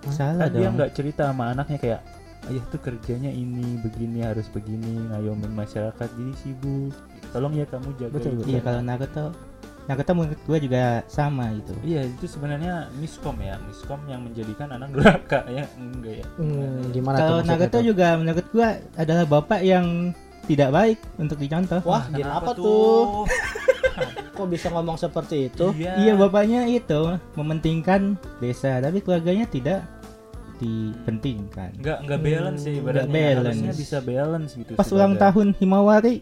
Salah 0.08 0.48
kan 0.48 0.56
dia 0.56 0.64
dong. 0.64 0.80
nggak 0.80 0.90
cerita 0.96 1.28
sama 1.28 1.52
anaknya 1.52 1.76
kayak 1.76 2.00
ayah 2.48 2.64
tuh 2.66 2.80
kerjanya 2.80 3.28
ini 3.28 3.76
begini 3.78 4.24
harus 4.24 4.48
begini 4.48 4.96
ngayomin 5.12 5.52
masyarakat 5.52 6.08
jadi 6.08 6.32
sibuk 6.34 6.96
tolong 7.28 7.52
ya 7.52 7.68
kamu 7.68 7.92
jaga 8.00 8.08
Betul, 8.10 8.32
itu." 8.32 8.40
betul. 8.40 8.48
Iya 8.48 8.60
kalau 8.64 8.80
Naruto 8.80 9.24
Naruto 9.88 10.12
menurut 10.12 10.40
gua 10.44 10.58
juga 10.58 10.82
sama 11.06 11.48
itu. 11.50 11.72
iya 11.82 12.04
itu 12.04 12.24
sebenarnya 12.24 12.92
miskom 12.94 13.40
ya 13.40 13.56
miskom 13.58 13.96
yang 14.04 14.20
menjadikan 14.20 14.68
anak 14.70 14.92
durhaka 14.92 15.48
ya 15.56 15.64
enggak 15.74 16.20
ya 16.20 16.26
Hmm, 16.36 16.92
gimana 16.92 17.16
Kalau 17.18 17.40
tuh? 17.40 17.82
juga 17.82 18.06
menurut 18.14 18.46
gua 18.48 18.68
adalah 18.94 19.24
bapak 19.24 19.60
yang 19.60 20.12
tidak 20.44 20.70
baik 20.70 20.98
untuk 21.16 21.36
dicontoh. 21.36 21.80
Wah, 21.82 22.04
Kenapa 22.06 22.20
kenapa 22.46 22.50
tuh? 22.54 23.24
Kok 24.36 24.46
bisa 24.46 24.68
ngomong 24.68 24.94
seperti 24.94 25.48
itu? 25.48 25.72
iya 25.74 25.92
Iya 25.98 26.12
bapaknya 26.14 26.64
itu 26.64 27.00
mementingkan 27.34 28.14
desa 28.38 28.78
tapi 28.78 29.00
keluarganya 29.00 29.44
tidak 29.44 29.88
dipentingkan. 30.58 31.70
nggak 31.76 31.98
nggak 32.02 32.20
balance 32.20 32.60
ya 32.60 32.70
Hmm, 32.70 32.80
ibaratnya 32.80 33.12
balance. 33.14 33.38
harusnya 33.54 33.72
bisa 33.74 33.96
balance 34.00 34.50
gitu 34.52 34.70
Pas 34.74 34.88
ulang 34.90 35.14
tahun 35.14 35.54
Himawari, 35.54 36.14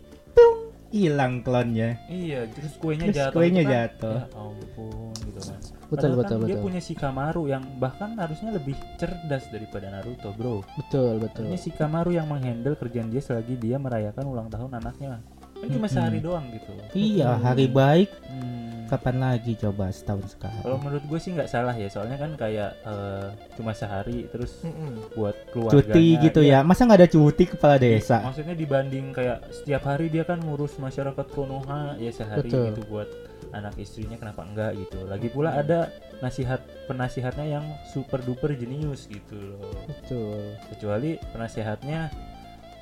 hilang 0.89 1.43
klonnya. 1.43 1.99
iya 2.07 2.47
terus 2.49 2.79
kuenya 2.79 3.11
Terus 3.11 3.19
jatuh 3.19 3.35
kuenya 3.35 3.63
itu 3.63 3.69
kan, 3.69 3.75
jatuh. 3.75 4.17
ya 4.17 4.27
ampun 4.35 5.13
gitu 5.27 5.41
kan 5.43 5.61
Betul, 5.87 5.95
Padahal 6.03 6.19
betul, 6.19 6.37
kan 6.37 6.47
dia 6.51 6.57
betul. 6.59 6.65
punya 6.67 6.81
Shikamaru 6.83 7.43
yang 7.47 7.63
bahkan 7.79 8.11
harusnya 8.19 8.51
lebih 8.51 8.75
cerdas 8.99 9.45
daripada 9.49 9.87
Naruto 9.87 10.35
bro 10.35 10.67
Betul, 10.75 11.23
betul. 11.23 11.47
Ini 11.47 11.59
Shikamaru 11.59 12.11
yang 12.11 12.27
menghandle 12.27 12.75
kerjaan 12.75 13.07
dia 13.07 13.23
selagi 13.23 13.55
dia 13.55 13.79
merayakan 13.79 14.25
ulang 14.27 14.49
tahun 14.51 14.83
anaknya 14.83 15.23
kan 15.57 15.69
cuma 15.69 15.87
sehari 15.87 16.19
doang 16.19 16.47
gitu 16.51 16.71
Iya, 16.93 17.37
hari 17.37 17.67
baik 17.67 18.11
Hmm. 18.27 18.65
kapan 18.87 19.19
lagi 19.19 19.59
coba 19.59 19.91
setahun 19.91 20.31
sekali. 20.31 20.63
Kalau 20.63 20.79
menurut 20.79 21.03
gue 21.03 21.19
sih 21.19 21.35
nggak 21.35 21.51
salah 21.51 21.75
ya, 21.75 21.91
soalnya 21.91 22.17
kan 22.17 22.39
kayak 22.39 22.71
eh, 22.79 23.27
cuma 23.55 23.75
sehari 23.75 24.31
terus 24.31 24.63
Mm-mm. 24.63 25.11
buat 25.13 25.35
keluarganya. 25.51 25.91
Cuti 25.91 26.07
gitu 26.23 26.41
ya. 26.41 26.63
Masa 26.63 26.87
nggak 26.87 27.01
ada 27.03 27.11
cuti 27.11 27.45
kepala 27.49 27.77
desa? 27.77 28.23
Maksudnya 28.23 28.55
dibanding 28.55 29.11
kayak 29.11 29.43
setiap 29.51 29.83
hari 29.85 30.07
dia 30.07 30.23
kan 30.23 30.39
ngurus 30.39 30.79
masyarakat 30.79 31.27
Konoha 31.35 31.99
ya 31.99 32.15
sehari 32.15 32.47
Betul. 32.47 32.65
gitu 32.71 32.83
buat 32.87 33.11
anak 33.51 33.75
istrinya 33.75 34.15
kenapa 34.17 34.47
enggak 34.47 34.79
gitu. 34.79 35.03
Lagi 35.03 35.29
pula 35.31 35.59
ada 35.59 35.91
nasihat 36.23 36.63
penasihatnya 36.87 37.47
yang 37.49 37.67
super 37.91 38.23
duper 38.23 38.55
jenius 38.55 39.11
gitu 39.11 39.35
loh. 39.35 39.67
Betul. 39.91 40.55
Kecuali 40.71 41.19
penasihatnya 41.35 42.15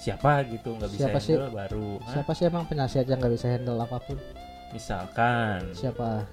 siapa 0.04 0.44
gitu 0.44 0.76
nggak 0.76 0.90
bisa 0.90 1.00
Siapa 1.08 1.18
sih? 1.18 1.32
handle 1.32 1.56
baru. 1.56 1.88
Hah? 1.98 2.12
Siapa 2.12 2.30
sih 2.36 2.44
emang 2.44 2.68
penasihat 2.68 3.08
yang 3.08 3.16
nggak 3.16 3.34
bisa 3.34 3.48
handle 3.48 3.80
apa 3.80 3.96
pun? 3.98 4.20
Misalkan 4.70 5.60
Siapa? 5.72 6.28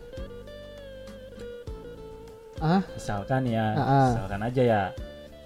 Ah, 2.61 2.83
misalkan 2.93 3.41
ya, 3.47 3.67
Ah, 3.73 3.81
ah. 3.81 4.07
misalkan 4.11 4.41
aja 4.43 4.61
ya. 4.61 4.83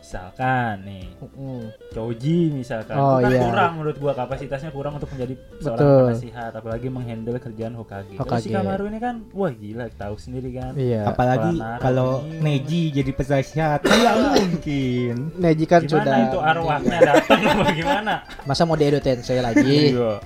Misalkan 0.06 0.86
nih 0.86 1.10
mm-mm. 1.18 1.74
Choji 1.90 2.54
misalkan 2.54 2.94
Oh, 2.94 3.18
itu 3.18 3.26
kan 3.26 3.32
iya. 3.34 3.42
kurang 3.42 3.72
menurut 3.82 3.98
gua 3.98 4.14
kapasitasnya 4.14 4.70
kurang 4.70 5.02
untuk 5.02 5.10
menjadi 5.10 5.34
seorang 5.58 5.82
Betul. 5.82 6.02
penasihat 6.06 6.52
apalagi 6.54 6.88
menghandle 6.94 7.42
kerjaan 7.42 7.74
Hokage. 7.74 8.14
Hokage. 8.14 8.46
si 8.46 8.50
Kamaru 8.54 8.86
ini 8.86 9.02
kan 9.02 9.26
wah 9.34 9.50
gila 9.50 9.90
tahu 9.90 10.14
sendiri 10.22 10.54
kan. 10.54 10.78
iya. 10.78 11.10
Apalagi 11.10 11.58
Kalau 11.82 12.22
Neji 12.22 12.94
jadi 12.94 13.10
penasihat, 13.10 13.82
nggak 13.82 14.16
mungkin. 14.22 15.16
Neji 15.42 15.66
kan 15.66 15.82
Gimana 15.82 15.98
sudah 15.98 16.18
itu 16.22 16.38
arwahnya 16.38 16.98
datang 17.02 17.40
apa 17.42 17.70
gimana? 17.74 18.14
Masa 18.46 18.62
mau 18.64 18.78
di 18.78 18.86
Edo 18.86 19.02
Tensei 19.02 19.42
lagi? 19.42 19.90
Iya. 19.90 20.22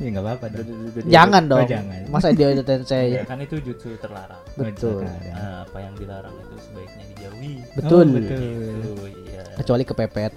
Ya 0.00 0.08
nggak 0.08 0.24
apa-apa 0.24 0.46
dong. 0.48 0.68
jangan 1.04 1.42
Oh, 1.44 1.50
dong. 1.52 1.68
jangan. 1.68 2.00
Masa 2.08 2.32
di 2.32 2.40
Edo 2.40 2.56
Ya 2.56 2.64
Tensei? 2.64 3.20
kan 3.22 3.36
itu 3.36 3.60
jutsu 3.60 3.92
terlarang. 4.00 4.40
Betul. 4.56 5.04
Nah, 5.04 5.68
apa 5.68 5.76
yang 5.76 5.92
dilarang 5.94 6.32
itu 6.34 6.54
sebaiknya 6.56 7.04
dijauhi. 7.12 7.52
Betul. 7.76 8.06
Oh, 8.08 8.16
betul. 8.16 8.40
Gitu, 8.40 8.90
iya. 9.28 9.42
Kecuali 9.60 9.84
kepepet. 9.84 10.32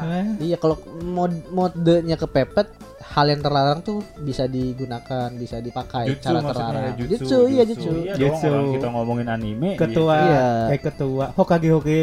Hah? 0.00 0.24
Iya, 0.40 0.56
kalau 0.56 0.80
mod 1.04 1.36
modenya 1.52 2.16
kepepet, 2.16 2.66
hal 3.06 3.26
yang 3.26 3.38
terlarang 3.38 3.80
tuh 3.80 4.00
bisa 4.16 4.46
digunakan, 4.46 5.28
bisa 5.30 5.58
dipakai 5.58 6.08
Jutsu 6.10 6.24
cara 6.26 6.40
terlarang. 6.40 6.82
ya, 6.82 6.92
jutsu, 6.96 7.38
iya 7.46 7.62
jutsu. 7.62 7.90
Iya 8.00 8.14
Jutsu. 8.16 8.46
dong, 8.46 8.54
orang 8.54 8.68
kita 8.72 8.86
ngomongin 8.88 9.28
anime. 9.28 9.70
Ketua, 9.74 10.16
Iya. 10.16 10.46
eh 10.70 10.80
ketua 10.80 11.24
Hokage 11.32 11.68
Hokage 11.70 12.00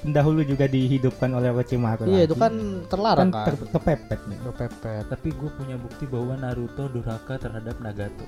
pendahulu 0.00 0.40
juga 0.42 0.64
dihidupkan 0.64 1.30
oleh 1.30 1.50
Orochimaru. 1.50 2.06
Iya, 2.06 2.14
lagi. 2.16 2.26
itu 2.26 2.36
kan 2.36 2.52
terlarang 2.86 3.28
kan 3.28 3.40
kan. 3.40 3.46
ter- 3.50 3.70
kepepet 3.70 4.20
nih. 4.24 4.38
Kepepet. 4.44 5.04
Tapi 5.06 5.28
gue 5.30 5.50
punya 5.52 5.76
bukti 5.76 6.04
bahwa 6.04 6.34
Naruto 6.34 6.86
durhaka 6.86 7.34
terhadap 7.36 7.76
Nagato. 7.78 8.24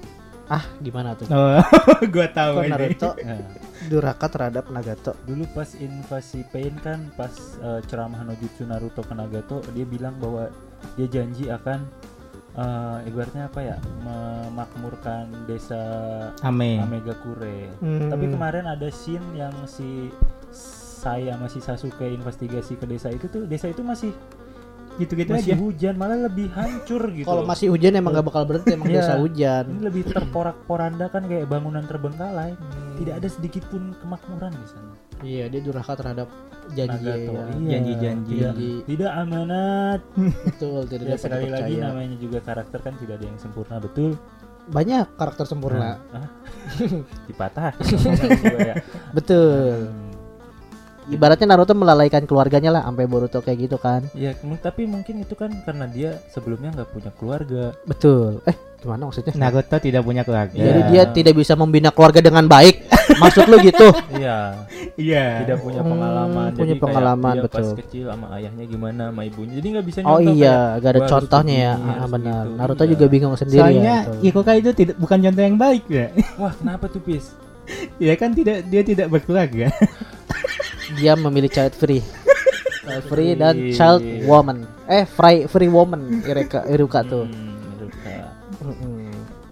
Ah, 0.47 0.63
gimana 0.79 1.11
tuh? 1.13 1.27
Oh, 1.27 1.59
gua 2.15 2.27
tahu 2.29 2.53
Kok 2.53 2.63
ini. 2.63 2.71
Naruto 2.71 3.11
Nah, 3.19 3.43
durhaka 3.85 4.27
terhadap 4.29 4.65
Nagato? 4.69 5.13
dulu 5.23 5.43
pas 5.51 5.67
invasi 5.75 6.47
Pain 6.47 6.71
kan 6.77 7.11
pas 7.13 7.35
eh, 7.59 7.81
ceramah 7.83 8.23
no 8.23 8.31
jutsu 8.33 8.63
Naruto 8.63 9.01
ke 9.01 9.11
Nagato 9.11 9.59
dia 9.75 9.83
bilang 9.83 10.15
bahwa 10.17 10.47
dia 10.95 11.09
janji 11.09 11.49
akan 11.49 11.83
eh, 12.57 13.09
ibaratnya 13.09 13.47
apa 13.49 13.61
ya 13.63 13.77
memakmurkan 14.03 15.29
desa 15.45 15.81
Ame. 16.41 16.81
Amegakure. 16.81 17.71
Hmm. 17.81 18.09
Tapi 18.09 18.27
kemarin 18.33 18.65
ada 18.67 18.89
scene 18.89 19.25
yang 19.37 19.53
si 19.69 20.11
saya 20.97 21.39
masih 21.39 21.63
Sasuke 21.63 22.09
investigasi 22.09 22.75
ke 22.75 22.89
desa 22.89 23.13
itu 23.13 23.31
tuh 23.31 23.47
desa 23.47 23.71
itu 23.71 23.85
masih 23.85 24.11
Gitu-gitu 24.97 25.29
masih 25.29 25.53
aja. 25.53 25.61
hujan 25.61 25.95
malah 25.95 26.19
lebih 26.25 26.49
hancur 26.51 27.03
gitu. 27.13 27.29
Kalau 27.29 27.45
masih 27.45 27.69
hujan 27.69 27.93
emang 27.93 28.13
gak 28.13 28.27
bakal 28.27 28.43
berhenti 28.45 28.73
emang 28.73 28.89
Iya. 28.89 28.97
desa 29.03 29.15
hujan. 29.17 29.65
ini 29.69 29.81
lebih 29.85 30.03
terporak-poranda 30.09 31.07
kan 31.09 31.23
kayak 31.25 31.45
bangunan 31.47 31.85
terbengkalai. 31.85 32.57
Tidak 32.97 33.15
ada 33.15 33.29
sedikit 33.29 33.69
pun 33.69 33.93
kemakmuran 33.99 34.53
di 34.53 34.67
sana. 34.67 34.93
Iya, 35.21 35.45
dia 35.49 35.61
durhaka 35.61 35.93
terhadap 35.95 36.29
janji 36.71 37.05
ya. 37.05 37.17
iya. 37.17 37.45
Janji-janji. 37.69 38.35
Tidak, 38.35 38.53
Janji. 38.53 38.71
tidak 38.85 39.11
amanat. 39.15 40.01
Betul, 40.45 40.81
tidak 40.87 41.05
Ya, 41.07 41.17
sekali 41.17 41.49
lagi 41.49 41.75
namanya 41.77 42.17
juga 42.17 42.39
karakter 42.41 42.79
kan 42.81 42.97
tidak 42.97 43.21
ada 43.21 43.27
yang 43.27 43.39
sempurna 43.39 43.77
betul. 43.77 44.17
Banyak 44.67 45.15
karakter 45.15 45.47
sempurna. 45.47 46.03
Hah? 46.11 46.27
Dipatah. 47.31 47.71
Gua 48.43 48.61
ya. 48.61 48.75
Betul. 49.15 49.89
Hmm. 49.89 50.06
Ibaratnya 51.07 51.47
Naruto 51.47 51.71
melalaikan 51.71 52.23
keluarganya 52.23 52.71
lah 52.71 52.83
sampai 52.83 53.07
Boruto 53.07 53.39
kayak 53.39 53.59
gitu 53.63 53.77
kan. 53.77 54.03
Ya, 54.13 54.35
kem- 54.35 54.59
tapi 54.59 54.85
mungkin 54.85 55.21
itu 55.21 55.33
kan 55.33 55.55
karena 55.63 55.87
dia 55.87 56.19
sebelumnya 56.29 56.73
nggak 56.73 56.91
punya 56.91 57.11
keluarga. 57.13 57.79
Betul. 57.83 58.43
Eh, 58.43 58.53
gimana 58.77 59.07
maksudnya? 59.07 59.31
Naruto 59.33 59.77
tidak 59.77 60.03
punya 60.03 60.23
keluarga. 60.23 60.51
Jadi 60.53 60.81
Iya. 60.81 60.89
dia 60.89 61.03
tidak 61.09 61.35
bisa 61.37 61.55
membina 61.55 61.89
keluarga 61.89 62.19
dengan 62.19 62.45
baik. 62.45 62.91
Maksud 63.23 63.47
lu 63.47 63.63
gitu? 63.63 63.87
Iya, 64.13 64.67
Iya. 64.99 65.47
tidak 65.47 65.63
punya 65.63 65.81
Hmm, 65.81 65.95
pengalaman. 65.95 66.51
punya 66.53 66.75
Jadi 66.75 66.83
pengalaman, 66.83 67.33
kayak 67.33 67.39
dia 67.39 67.47
pas 67.49 67.63
betul. 67.63 67.77
kecil 67.79 68.05
sama 68.11 68.27
ayahnya 68.35 68.65
gimana, 68.67 69.03
sama 69.09 69.23
ibunya. 69.23 69.55
Jadi 69.55 69.67
nggak 69.73 69.87
bisa 69.87 69.99
Oh 70.03 70.19
iya, 70.19 70.57
kayak, 70.75 70.83
gak 70.83 70.91
ada 70.91 71.01
contohnya 71.07 71.55
ya. 71.57 71.73
Ah, 71.79 72.09
benar. 72.11 72.43
gitu. 72.45 72.57
Naruto 72.59 72.83
Iya. 72.83 72.91
juga 72.93 73.05
bingung 73.07 73.35
sendiri 73.37 73.63
Soalnya 73.63 73.87
ya. 73.87 73.99
betul. 74.03 74.27
Ikoka 74.27 74.53
itu 74.55 74.71
tidak 74.75 74.97
bukan 74.97 75.19
contoh 75.23 75.43
yang 75.45 75.57
baik 75.57 75.85
ya. 75.87 76.07
Wah, 76.35 76.53
kenapa 76.53 76.85
tuh, 76.91 76.99
Pis? 76.99 77.31
ya 78.03 78.15
kan 78.15 78.31
tidak 78.31 78.67
dia 78.67 78.83
tidak 78.83 79.07
berkeluarga. 79.09 79.71
dia 80.95 81.13
memilih 81.15 81.49
child 81.49 81.75
free. 81.75 82.03
Child 82.81 83.05
free 83.05 83.33
dan 83.35 83.55
Free. 83.57 83.75
child 83.75 83.99
woman. 84.25 84.63
Eh, 84.87 85.03
free 85.05 85.45
free 85.45 85.67
woman 85.67 86.23
Iruka 86.23 86.63
Iruka 86.65 87.03
tuh. 87.03 87.27
Hmm, 87.27 87.75
Iruka. 87.75 88.15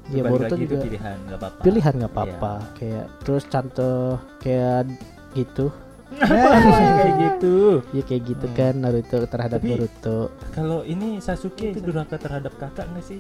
Ya, 0.07 0.20
juga 0.55 0.77
pilihan, 0.79 1.16
nggak 1.27 1.38
apa-apa. 1.40 1.61
pilihan 1.64 1.92
nggak 1.97 2.12
apa-apa. 2.12 2.53
Kayak 2.77 3.05
terus 3.18 3.42
contoh 3.44 4.23
kayak 4.38 4.87
gitu. 5.35 5.75
kayak 6.14 7.14
gitu. 7.18 7.83
Ya 7.90 8.03
kayak 8.05 8.23
gitu 8.23 8.47
Hmm. 8.47 8.55
kan 8.55 8.75
Naruto 8.79 9.18
terhadap 9.27 9.59
Tapi- 9.59 9.70
Boruto. 9.75 10.18
Kalau 10.55 10.87
ini 10.87 11.18
Sasuke 11.18 11.75
itu 11.75 11.83
durhaka 11.83 12.14
terhadap 12.14 12.55
kakak 12.55 12.87
nggak 12.87 13.03
sih? 13.03 13.18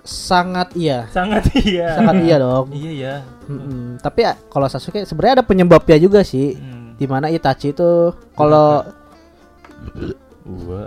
Sangat 0.00 0.72
iya. 0.72 1.08
Sangat 1.10 1.48
iya. 1.54 1.96
Sangat 1.96 2.16
iya 2.20 2.36
dong. 2.38 2.72
Iya 2.72 2.90
ya. 2.94 3.14
Mm-mm. 3.44 4.00
Tapi 4.00 4.20
ya, 4.22 4.32
kalau 4.48 4.68
Sasuke 4.68 5.04
sebenarnya 5.04 5.40
ada 5.40 5.44
penyebabnya 5.44 5.96
juga 5.96 6.20
sih. 6.20 6.56
Hmm. 6.56 6.83
Di 6.94 7.06
mana 7.06 7.26
Itachi 7.26 7.70
itu 7.70 7.90
kalau 8.32 8.82
Gua 10.44 10.86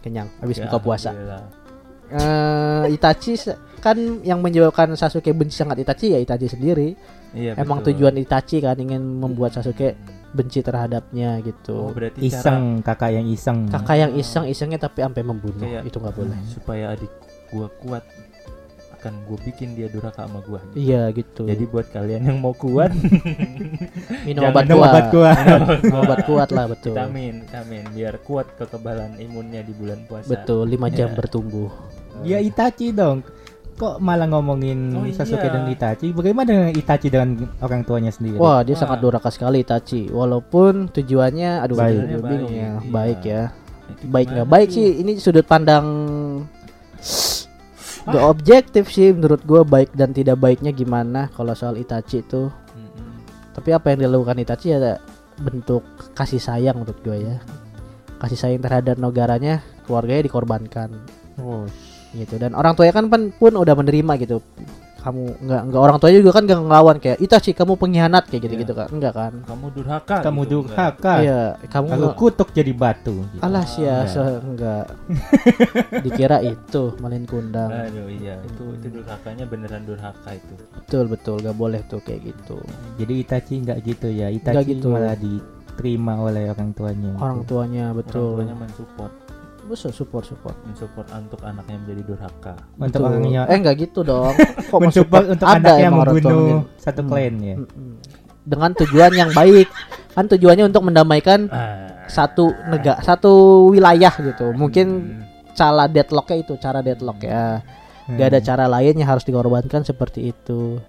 kenyang 0.00 0.28
habis 0.38 0.56
ya, 0.56 0.64
buka 0.66 0.78
puasa. 0.78 1.10
eh 2.10 2.84
Itachi 2.90 3.38
kan 3.78 3.96
yang 4.20 4.40
menyebabkan 4.40 4.90
Sasuke 4.92 5.30
benci 5.30 5.54
sangat 5.54 5.78
Itachi 5.78 6.12
ya 6.12 6.18
Itachi 6.18 6.48
sendiri. 6.48 6.96
Iya, 7.30 7.54
Emang 7.54 7.78
betul. 7.80 7.94
tujuan 7.94 8.18
Itachi 8.18 8.58
kan 8.58 8.74
ingin 8.74 8.98
membuat 8.98 9.54
Sasuke 9.54 9.94
benci 10.30 10.58
terhadapnya 10.60 11.38
Oh, 11.38 11.42
gitu. 11.42 11.76
berarti 11.90 12.18
cara 12.22 12.26
Iseng, 12.26 12.62
kakak 12.82 13.10
yang 13.10 13.26
iseng. 13.26 13.58
Kakak 13.66 13.96
yang 13.96 14.12
iseng-isengnya 14.14 14.78
tapi 14.78 15.02
sampai 15.02 15.22
membunuh 15.22 15.62
Kayak- 15.62 15.86
itu 15.86 15.96
nggak 15.98 16.16
boleh. 16.16 16.38
supaya 16.46 16.84
adik 16.90 17.10
gua 17.50 17.66
kuat 17.78 18.02
akan 19.00 19.24
gue 19.24 19.38
bikin 19.42 19.72
dia 19.72 19.88
durhaka 19.88 20.22
sama 20.22 20.38
gue 20.40 20.60
Iya 20.76 21.08
gitu. 21.10 21.42
jadi 21.42 21.64
buat 21.64 21.88
kalian 21.88 22.22
yang 22.22 22.38
mau 22.38 22.52
kuat 22.52 22.92
minum 24.28 24.44
obat 24.44 24.64
Minum 24.64 24.78
kuat. 24.78 24.90
obat 24.90 25.06
kuat. 25.08 25.36
Minum 25.80 25.98
obat 25.98 26.20
kuat 26.22 26.48
lah 26.50 26.64
betul. 26.68 26.92
vitamin 26.92 27.34
vitamin 27.42 27.84
biar 27.90 28.14
kuat 28.20 28.46
kekebalan 28.54 29.16
imunnya 29.16 29.60
di 29.60 29.72
bulan 29.72 30.04
puasa 30.04 30.28
Betul, 30.28 30.68
5 30.68 30.86
jam 30.90 31.08
Ya. 31.08 31.16
bertumbuh. 31.16 31.70
Ya 32.20 32.38
Itachi 32.38 32.92
dong. 32.92 33.24
Kok 33.72 33.96
malah 33.96 34.28
ngomongin 34.28 34.92
Oh, 34.92 35.08
Sasuke 35.08 35.40
iya. 35.40 35.50
dan 35.50 35.64
Itachi? 35.66 36.12
Bagaimana 36.12 36.44
dengan 36.46 36.68
Itachi 36.70 37.08
dengan 37.08 37.32
orang 37.58 37.80
tuanya 37.80 38.12
sendiri? 38.12 38.36
Wah, 38.36 38.60
dia 38.60 38.76
Wah. 38.76 38.80
sangat 38.84 39.00
durhaka 39.00 39.32
sekali 39.32 39.64
Itachi. 39.64 40.06
Walaupun 40.06 40.92
tujuannya 40.92 41.64
aduh 41.64 41.80
Baik. 41.80 41.96
gue 42.06 42.20
bingung 42.22 42.52
ya. 42.52 42.70
Baik, 42.76 42.84
Baik 42.84 43.20
iya. 43.24 43.32
ya. 43.32 43.44
Baik 44.02 44.28
nggak 44.30 44.46
baik 44.46 44.68
sih 44.68 45.00
ini 45.00 45.16
sudut 45.16 45.42
pandang 45.42 45.86
Gak 48.10 48.26
objektif 48.26 48.90
sih 48.90 49.14
menurut 49.14 49.38
gua 49.46 49.62
baik 49.62 49.94
dan 49.94 50.10
tidak 50.10 50.42
baiknya 50.42 50.74
gimana 50.74 51.30
kalau 51.30 51.54
soal 51.54 51.78
Itachi 51.78 52.26
itu. 52.26 52.50
Mm-mm. 52.50 53.22
Tapi 53.54 53.70
apa 53.70 53.94
yang 53.94 54.06
dilakukan 54.06 54.42
Itachi 54.42 54.74
ya 54.74 54.98
bentuk 55.38 55.86
kasih 56.18 56.42
sayang 56.42 56.82
menurut 56.82 56.98
gua 57.06 57.16
ya. 57.16 57.36
Kasih 58.18 58.36
sayang 58.36 58.60
terhadap 58.60 58.98
negaranya, 58.98 59.62
keluarganya 59.86 60.26
dikorbankan 60.26 60.92
Oh, 61.40 61.64
gitu. 62.12 62.36
Dan 62.36 62.52
orang 62.52 62.76
tuanya 62.76 62.92
kan 62.92 63.08
pun, 63.08 63.32
pun 63.32 63.52
udah 63.56 63.72
menerima 63.72 64.12
gitu. 64.20 64.44
Kamu 65.00 65.22
nggak 65.40 65.60
nggak 65.66 65.80
orang 65.80 65.96
tuanya 65.96 66.18
juga 66.20 66.32
kan 66.32 66.44
nggak 66.44 66.60
ngelawan 66.60 66.96
kayak 66.96 67.18
Itachi 67.18 67.50
kamu 67.50 67.72
pengkhianat 67.74 68.24
kayak 68.26 68.42
gitu-gitu 68.44 68.72
kan. 68.72 68.88
Enggak 68.88 69.12
kan? 69.12 69.32
kamu 69.42 69.66
durhaka 69.72 70.16
kamu 70.20 70.40
gitu, 70.42 70.52
durhaka. 70.62 71.14
Iya, 71.18 71.40
kamu 71.66 71.86
nggak- 71.90 72.16
kutuk 72.16 72.48
jadi 72.50 72.72
batu. 72.72 73.16
gitu. 73.26 73.40
Alah 73.40 73.64
sia, 73.64 74.04
Enggak. 74.04 74.06
se- 74.06 74.40
enggak. 74.42 74.84
Dikira 76.04 76.38
itu 76.42 76.82
malin 76.98 77.24
kundang. 77.24 77.70
aduh 77.70 78.08
iya 78.08 78.36
itu 78.42 78.64
itu 78.76 78.86
durhakanya 78.92 79.44
beneran 79.44 79.82
durhaka 79.82 80.30
itu 80.32 80.54
Betul 80.76 81.04
betul, 81.06 81.36
gak 81.38 81.54
boleh 81.54 81.80
tuh 81.84 82.00
kayak 82.00 82.20
gitu. 82.26 82.58
Jadi 82.96 83.12
Itachi 83.18 83.54
nggak 83.58 83.78
gitu 83.82 84.08
ya. 84.08 84.28
Itachi 84.28 84.54
Nggak 84.54 84.66
gitu. 84.68 84.86
malah 84.90 85.16
diterima 85.16 86.14
oleh 86.18 86.44
orang 86.46 86.70
tuanya. 86.72 87.12
Orang 87.16 87.40
tuanya 87.44 87.82
orang 87.88 87.98
betul. 87.98 88.30
tuanya 88.36 88.56
mensupport 88.58 89.12
Betul 89.70 89.90
support 89.94 90.24
support. 90.26 90.56
mensupport 90.66 91.06
untuk 91.14 91.40
anaknya 91.40 91.76
menjadi 91.78 92.02
durhaka 92.04 92.54
Untuk 92.74 92.90
Betul. 92.98 93.06
orangnya 93.06 93.40
Eh 93.46 93.56
enggak 93.56 93.76
gitu 93.78 94.00
dong. 94.02 94.34
Kok 94.70 94.78
mensupport 94.80 94.90
support? 94.90 95.24
untuk 95.30 95.46
Ada 95.46 95.58
anaknya 95.62 95.88
membunuh 95.88 96.18
gitu. 96.18 96.36
satu 96.76 97.00
Hmm. 97.00 97.08
klan 97.08 97.34
ya. 97.38 97.54
Mm-mm. 97.56 97.90
Dengan 98.42 98.70
tujuan 98.74 99.12
yang 99.12 99.30
baik. 99.30 99.68
Kan 100.10 100.26
tujuannya 100.26 100.64
untuk 100.66 100.82
mendamaikan 100.82 101.46
ah. 101.48 102.02
satu 102.04 102.50
negara, 102.66 102.98
satu 103.00 103.30
wilayah 103.70 104.10
gitu. 104.10 104.50
Mungkin 104.50 104.86
Hmm. 104.90 105.22
cara 105.54 105.86
deadlocknya 105.86 106.36
itu, 106.36 106.52
cara 106.58 106.82
deadlock 106.82 107.22
ya. 107.22 107.62
Gak 108.10 108.26
ada 108.26 108.40
cara 108.42 108.64
lain 108.66 108.98
yang 108.98 109.06
harus 109.06 109.22
dikorbankan 109.22 109.86
seperti 109.86 110.34
itu. 110.34 110.82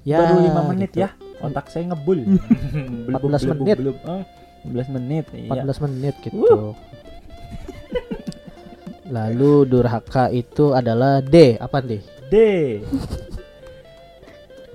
Ya, 0.00 0.24
baru 0.24 0.40
5 0.40 0.72
menit 0.72 0.90
gitu. 0.90 1.04
ya 1.04 1.12
otak 1.38 1.68
saya 1.68 1.84
ngebul 1.86 2.24
14 3.12 3.52
menit. 3.52 3.76
belum 3.76 3.96
oh, 4.02 4.22
14 4.64 4.96
menit 4.96 5.24
iya 5.36 5.62
14 5.62 5.84
menit 5.84 6.14
gitu. 6.18 6.72
Lalu 9.08 9.64
durhaka 9.64 10.28
itu 10.28 10.76
adalah 10.76 11.24
D, 11.24 11.56
apa 11.56 11.80
D? 11.80 12.00
D 12.28 12.36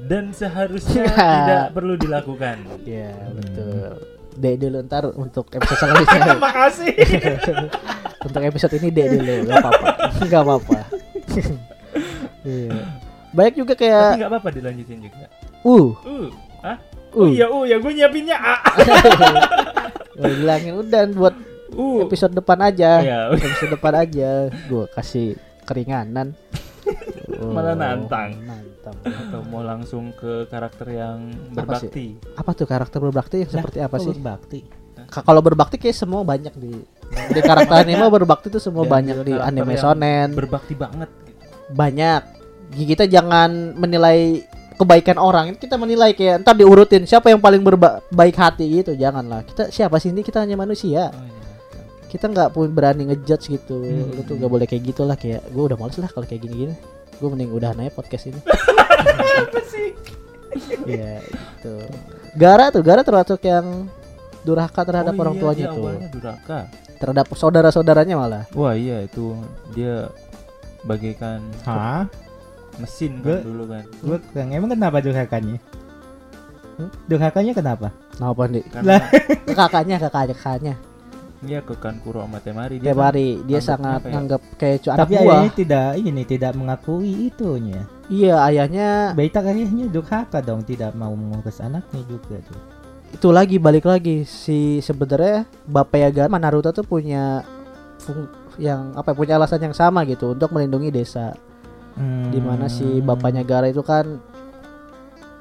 dan 0.04 0.36
seharusnya 0.36 1.08
tidak 1.39 1.72
perlu 1.72 1.96
dilakukan 1.96 2.60
Ya, 2.84 3.15
betul. 3.32 4.04
D 4.34 4.46
dulu 4.58 4.82
ntar 4.89 5.06
untuk 5.13 5.48
episode 5.54 5.78
selanjutnya. 5.78 6.34
makasih 6.50 6.93
untuk 8.28 8.41
episode 8.41 8.74
ini 8.82 8.89
D 8.89 9.00
dulu, 9.15 9.34
gak 9.48 9.58
apa-apa. 9.62 9.88
Gak 10.26 10.41
apa-apa. 10.41 10.80
Iya. 12.43 12.82
Banyak 13.34 13.54
juga 13.58 13.74
tapi 13.74 13.89
kayak 13.89 14.10
nggak 14.22 14.30
apa-apa 14.30 14.50
dilanjutin 14.54 15.00
juga 15.02 15.26
uh, 15.65 15.89
uh 16.06 16.30
ah 16.62 16.78
uh. 16.78 16.78
oh 17.17 17.28
iya 17.34 17.46
oh 17.50 17.65
ya 17.65 17.82
gue 17.82 17.91
nyiapinnya 17.98 18.38
A 18.38 18.56
Gua 20.13 20.30
bilangin 20.30 20.74
udah 20.78 21.02
buat 21.17 21.36
uh 21.74 22.00
episode 22.02 22.34
depan 22.34 22.60
aja. 22.64 22.92
ya 23.00 23.20
Episode 23.36 23.74
depan 23.74 23.94
aja. 23.98 24.30
Gua 24.66 24.86
kasih 24.90 25.36
keringanan. 25.64 26.34
Oh, 27.34 27.50
Malah 27.50 27.74
nantang. 27.74 28.36
Nantang. 28.44 28.98
atau 29.02 29.40
mau 29.48 29.64
langsung 29.64 30.12
ke 30.12 30.44
karakter 30.46 30.92
yang 30.92 31.32
Apa 31.56 31.80
sih? 31.80 31.88
berbakti 31.88 32.06
Apa 32.36 32.52
tuh 32.52 32.68
karakter 32.68 33.00
berbakti 33.00 33.36
yang 33.40 33.50
seperti 33.50 33.80
apa 33.80 33.96
sih? 33.98 34.12
Bakti. 34.14 34.60
Ka- 35.08 35.24
Kalau 35.24 35.40
berbakti 35.40 35.80
kayak 35.80 35.96
semua 35.96 36.22
banyak 36.22 36.52
di 36.54 36.76
di 37.26 37.40
karakter 37.40 37.80
anime 37.80 38.04
berbakti 38.12 38.48
tuh 38.50 38.60
semua 38.60 38.84
Dan 38.84 38.92
banyak 38.92 39.16
juga 39.18 39.26
di 39.26 39.34
anime 39.40 39.72
yang 39.72 39.82
shonen. 39.82 40.28
berbakti 40.34 40.74
banget 40.76 41.10
gitu. 41.24 41.44
banyak 41.72 42.22
kita 42.76 43.06
jangan 43.06 43.50
menilai 43.74 44.44
kebaikan 44.76 45.16
orang 45.16 45.56
kita 45.56 45.78
menilai 45.78 46.12
kayak 46.12 46.42
ntar 46.42 46.54
diurutin 46.54 47.06
siapa 47.06 47.30
yang 47.30 47.40
paling 47.40 47.62
berbaik 47.62 48.36
hati 48.36 48.68
gitu 48.76 48.92
janganlah 48.94 49.42
kita 49.44 49.70
siapa 49.70 49.96
sih 49.96 50.10
ini 50.10 50.20
kita 50.20 50.42
hanya 50.42 50.58
manusia 50.58 51.08
oh, 51.08 51.24
iya. 51.24 51.53
Kita 52.13 52.30
nggak 52.30 52.49
pun 52.49 52.69
berani 52.69 53.10
ngejudge 53.10 53.49
gitu 53.52 53.82
Hmm. 53.82 54.13
lu 54.13 54.21
tuh 54.21 54.38
gak 54.38 54.47
boleh 54.47 54.63
kayak 54.63 54.84
gitulah 54.86 55.17
kayak 55.17 55.41
gue 55.43 55.63
udah 55.63 55.76
males 55.76 55.97
lah 55.97 56.08
kalau 56.08 56.23
kayak 56.23 56.39
gini-gini 56.39 56.78
gue 57.12 57.28
mending 57.28 57.49
udah 57.49 57.73
aja 57.73 57.89
podcast 57.89 58.30
ini 58.30 58.38
Iya 60.86 61.17
itu 61.19 61.73
Gara 62.36 62.69
tuh 62.69 62.82
Gara 62.82 63.02
termasuk 63.02 63.41
yang 63.41 63.89
durhaka 64.43 64.84
terhadap 64.84 65.12
Oh 65.12 65.21
orang 65.21 65.36
iya, 65.36 65.41
tuanya 65.41 65.65
tuh 65.67 65.84
durhaka 66.12 66.60
terhadap 66.93 67.26
saudara-saudaranya 67.34 68.15
malah 68.15 68.43
wah 68.54 68.71
iya 68.71 69.02
itu 69.02 69.34
dia 69.73 70.08
bagaikan 70.84 71.41
Hah? 71.63 72.06
mesin 72.78 73.17
Gua- 73.19 73.39
kan 73.39 73.43
dulu 73.43 73.63
kan 73.67 73.84
Gue 73.99 74.17
kurang. 74.30 74.49
Emang 74.52 74.69
kenapa 74.69 74.97
durhakanya? 74.99 75.58
Hmm? 76.73 76.89
Durhakanya 77.06 77.54
kenapa? 77.54 77.88
kenapa 78.13 78.41
nih 78.45 78.63
kakaknya 79.47 79.97
kakaknya 79.97 80.36
kakaknya 80.36 80.73
dia 81.44 81.60
ke 81.60 81.76
Kankuro 81.76 82.20
sama 82.20 82.40
Temari 82.40 82.78
dia 82.78 82.90
tiap 82.90 82.98
kan 82.98 83.06
hari 83.06 83.28
dia 83.44 83.60
sangat 83.60 84.00
apa 84.00 84.08
ya? 84.08 84.14
nganggap 84.14 84.42
kayak 84.56 84.78
cu- 84.80 84.90
anak 84.90 85.00
Tapi 85.02 85.14
buah 85.14 85.22
ayahnya 85.22 85.52
tidak 85.54 85.88
ini 86.00 86.22
tidak 86.24 86.52
mengakui 86.54 87.12
itunya. 87.28 87.82
iya 88.08 88.36
ayahnya 88.44 88.88
Baita 89.12 89.40
ayahnya 89.42 89.86
durhaka 89.88 90.40
dong, 90.40 90.62
tidak 90.62 90.92
mau 90.94 91.12
mengurus 91.12 91.60
anaknya 91.60 92.02
juga 92.04 92.40
tuh. 92.42 92.60
itu 93.12 93.30
lagi 93.30 93.58
balik 93.58 93.84
lagi 93.84 94.24
si 94.24 94.80
sebenarnya 94.80 95.46
Bapak 95.64 96.02
Yaga 96.02 96.26
sama 96.26 96.38
Naruto 96.38 96.72
tuh 96.72 96.82
punya 96.82 97.46
fung- 97.98 98.26
yang 98.56 98.94
apa 98.94 99.12
ya, 99.12 99.16
punya 99.16 99.34
alasan 99.36 99.62
yang 99.62 99.74
sama 99.74 100.02
gitu 100.04 100.32
untuk 100.32 100.50
melindungi 100.50 100.90
desa 100.90 101.38
Hmm. 101.94 102.30
di 102.30 102.42
mana 102.42 102.66
si 102.68 102.82
bapaknya 103.00 103.42
Gara 103.42 103.70
itu 103.70 103.82
kan 103.82 104.18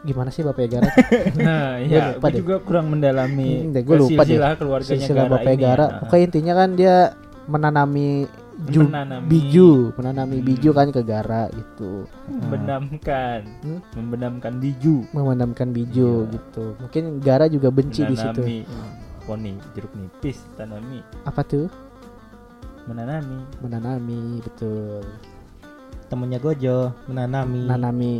gimana 0.02 0.28
sih 0.28 0.42
Bapak 0.42 0.66
Gara 0.66 0.90
nah 1.38 1.78
iya 1.78 2.14
gue 2.14 2.28
deh. 2.28 2.38
juga 2.38 2.54
kurang 2.58 2.88
mendalami 2.88 3.62
Hmm, 3.62 3.72
deh, 3.72 3.82
gua 3.82 3.96
lupa 3.98 4.22
deh. 4.22 4.34
silsilah 4.34 4.52
keluarganya 4.54 4.98
silsilah 4.98 5.16
Gara 5.20 5.32
Bapak 5.32 5.46
ini. 5.48 5.60
Gara 5.60 5.84
ya. 5.84 5.98
pokoknya 6.00 6.24
intinya 6.24 6.52
kan 6.54 6.68
dia 6.72 6.96
menanami 7.44 8.08
ju- 8.64 8.84
Menanami- 8.84 9.26
biju 9.26 9.70
menanami 9.92 10.36
Hmm. 10.36 10.46
biju 10.46 10.70
kan 10.70 10.86
ke 10.88 11.00
Gara 11.02 11.42
gitu. 11.50 12.06
Membenamkan 12.28 13.40
Hmm? 13.58 13.80
membenamkan 13.92 14.52
biju. 14.56 14.96
Memendamkan 15.10 15.68
biju 15.70 16.10
Iya. 16.20 16.32
gitu. 16.32 16.64
Mungkin 16.78 17.02
Gara 17.18 17.46
juga 17.46 17.68
benci 17.68 18.02
di 18.02 18.14
situ. 18.14 18.38
Menanami. 18.38 18.58
Poni 19.22 19.52
jeruk 19.72 19.94
nipis 19.94 20.42
tanami. 20.52 20.98
Apa 21.22 21.42
tuh? 21.42 21.66
Menanami. 22.84 23.38
Menanami 23.58 24.20
betul. 24.42 25.02
Temennya 26.04 26.38
Gojo 26.38 26.92
menanami. 27.06 27.62
menanami 27.64 28.12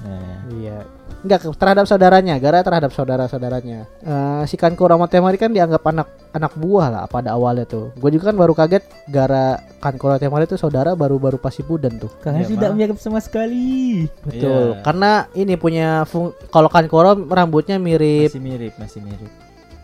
Nah, 0.00 0.36
Iya. 0.50 0.78
Enggak 1.20 1.44
terhadap 1.52 1.84
saudaranya, 1.84 2.40
gara 2.40 2.64
terhadap 2.64 2.90
saudara-saudaranya. 2.90 3.84
Eh 4.00 4.42
si 4.48 4.56
Kankuro 4.56 4.96
sama 4.96 5.04
Temari 5.04 5.36
kan 5.36 5.52
dianggap 5.52 5.84
anak 5.84 6.08
anak 6.32 6.52
buah 6.56 6.88
lah 6.88 7.04
pada 7.04 7.36
awalnya 7.36 7.68
tuh. 7.68 7.92
Gue 7.92 8.08
juga 8.10 8.32
kan 8.32 8.36
baru 8.36 8.56
kaget 8.56 8.80
gara 9.04 9.60
Kankuro 9.78 10.16
sama 10.16 10.22
Temari 10.22 10.44
tuh 10.44 10.56
saudara 10.56 10.96
baru-baru 10.96 11.36
pasti 11.36 11.60
Budan 11.60 12.00
tuh. 12.00 12.08
karena 12.18 12.40
Iya, 12.40 12.48
tidak 12.48 12.68
Bang. 12.68 12.76
mirip 12.80 12.96
sama 12.96 13.20
sekali. 13.20 14.08
Betul. 14.24 14.72
Iya. 14.72 14.80
Karena 14.80 15.10
ini 15.34 15.54
punya 15.54 15.88
fung 16.04 16.32
kalau 16.48 16.72
Kankuro 16.72 17.12
rambutnya 17.20 17.76
mirip 17.76 18.32
masih 18.32 18.40
mirip 18.40 18.72
masih 18.76 19.00
mirip 19.00 19.28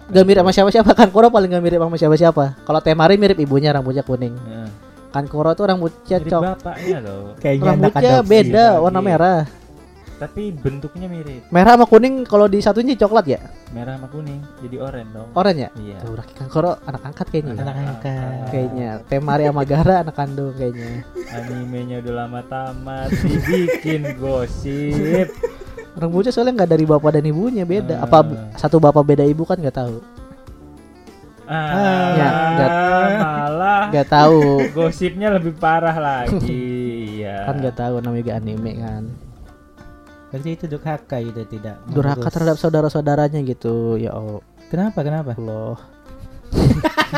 gak 0.07 0.25
mirip 0.25 0.41
sama 0.41 0.53
siapa-siapa. 0.55 0.91
Kankuro 0.97 1.29
paling 1.29 1.51
gak 1.51 1.61
mirip 1.61 1.81
sama 1.83 1.97
siapa-siapa. 2.01 2.45
Kalau 2.65 2.81
Temari 2.81 3.21
mirip 3.21 3.37
ibunya 3.37 3.77
rambutnya 3.77 4.01
kuning. 4.01 4.33
Nah, 4.33 4.73
Kankuro 5.13 5.53
tuh 5.53 5.69
rambutnya 5.69 6.17
mirip 6.17 6.33
cok. 6.33 6.43
bapaknya 6.47 6.99
loh 7.03 7.37
Kayaknya 7.37 7.67
Rambutnya 7.67 8.15
beda, 8.23 8.67
warna 8.79 9.01
merah. 9.03 9.41
Tapi 10.17 10.49
bentuknya 10.51 11.07
mirip 11.07 11.45
Merah 11.49 11.75
sama 11.75 11.85
kuning 11.85 12.25
kalau 12.25 12.47
disatunya 12.47 12.95
coklat 12.95 13.27
ya? 13.29 13.41
merah 13.69 13.95
sama 13.95 14.09
kuning 14.09 14.41
jadi 14.59 14.77
oranye 14.81 15.13
dong 15.13 15.29
Oranye 15.33 15.63
ya? 15.63 15.71
iya 15.77 15.97
Tuh, 16.01 16.15
Raki 16.15 16.33
Kankuro 16.33 16.81
anak 16.81 17.03
angkat 17.05 17.27
kayaknya. 17.29 17.53
ya. 17.53 17.63
Anak 17.63 17.77
angkat. 17.79 18.47
kayaknya 18.49 18.89
Temari 19.05 19.45
sama 19.45 19.63
Gara 19.63 19.95
anak 20.01 20.15
kandung 20.15 20.53
kayaknya 20.53 21.05
animenya 21.29 21.97
udah 22.01 22.15
lama 22.17 22.41
tamat 22.43 23.09
dibikin 23.13 24.03
gosip 24.17 25.29
rambutnya 25.93 26.29
soalnya 26.31 26.53
nggak 26.55 26.71
dari 26.71 26.85
bapak 26.85 27.11
dan 27.11 27.25
ibunya 27.25 27.65
beda 27.65 27.95
Ah. 27.95 28.05
apa 28.05 28.19
satu 28.55 28.77
bapak 28.77 29.03
beda 29.03 29.23
ibu 29.23 29.43
kan 29.43 29.57
nggak 29.57 29.73
tahu 29.75 30.01
ah 31.47 32.13
Ya, 32.13 32.29
nggak- 32.53 32.75
malah 33.17 33.83
nggak 33.89 34.09
tahu 34.09 34.41
gosipnya 34.73 35.29
lebih 35.31 35.55
parah 35.55 35.95
lagi 35.95 36.59
iya 37.15 37.45
kan 37.45 37.57
nggak 37.57 37.77
tahu 37.77 37.95
namanya 37.99 38.33
anime 38.35 38.73
kan 38.77 39.03
Berarti 40.27 40.51
itu 40.53 40.65
durhaka 40.67 41.17
itu 41.19 41.43
tidak. 41.47 41.77
durhaka 41.87 42.19
mengurus. 42.19 42.35
terhadap 42.35 42.57
saudara-saudaranya 42.57 43.41
gitu 43.43 43.97
ya 43.97 44.11
Allah 44.11 44.43
Kenapa? 44.67 44.99
Kenapa? 45.01 45.31
Allah 45.35 45.79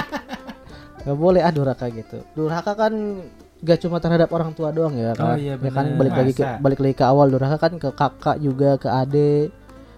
Gak 1.00 1.16
boleh 1.16 1.40
ah 1.40 1.48
durhaka 1.48 1.88
gitu 1.88 2.20
durhaka 2.34 2.76
kan 2.76 2.92
gak 3.58 3.80
cuma 3.80 3.96
terhadap 3.96 4.28
orang 4.28 4.52
tua 4.52 4.68
doang 4.70 4.92
ya 4.92 5.14
Oh, 5.14 5.24
kan 5.26 5.36
iya, 5.36 5.56
ya 5.56 5.70
kan 5.70 5.86
bener. 5.88 5.98
balik 5.98 6.14
lagi 6.14 6.32
ke 6.32 6.44
balik 6.58 6.78
lagi 6.78 6.94
ke 6.94 7.04
awal 7.04 7.26
durhaka 7.26 7.56
kan 7.58 7.72
ke 7.74 7.88
kakak 7.90 8.36
juga 8.38 8.76
ke 8.76 8.86
adik 8.86 9.48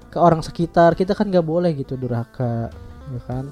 ke 0.07 0.16
orang 0.16 0.40
sekitar 0.40 0.94
kita 0.94 1.12
kan 1.12 1.29
gak 1.29 1.42
boleh 1.42 1.75
gitu 1.75 1.94
durhaka 1.94 2.70
ya 3.11 3.20
kan 3.27 3.44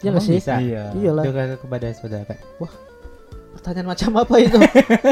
ya 0.00 0.08
nggak 0.08 0.16
Emang 0.16 0.24
sih 0.24 0.38
bisa? 0.38 0.54
Iya. 0.56 0.84
iyalah 0.94 1.24
Durhaka 1.24 1.56
kepada 1.58 1.86
saudara. 1.92 2.34
pertanyaan 3.52 3.88
macam 3.88 4.10
apa 4.16 4.34
itu 4.38 4.58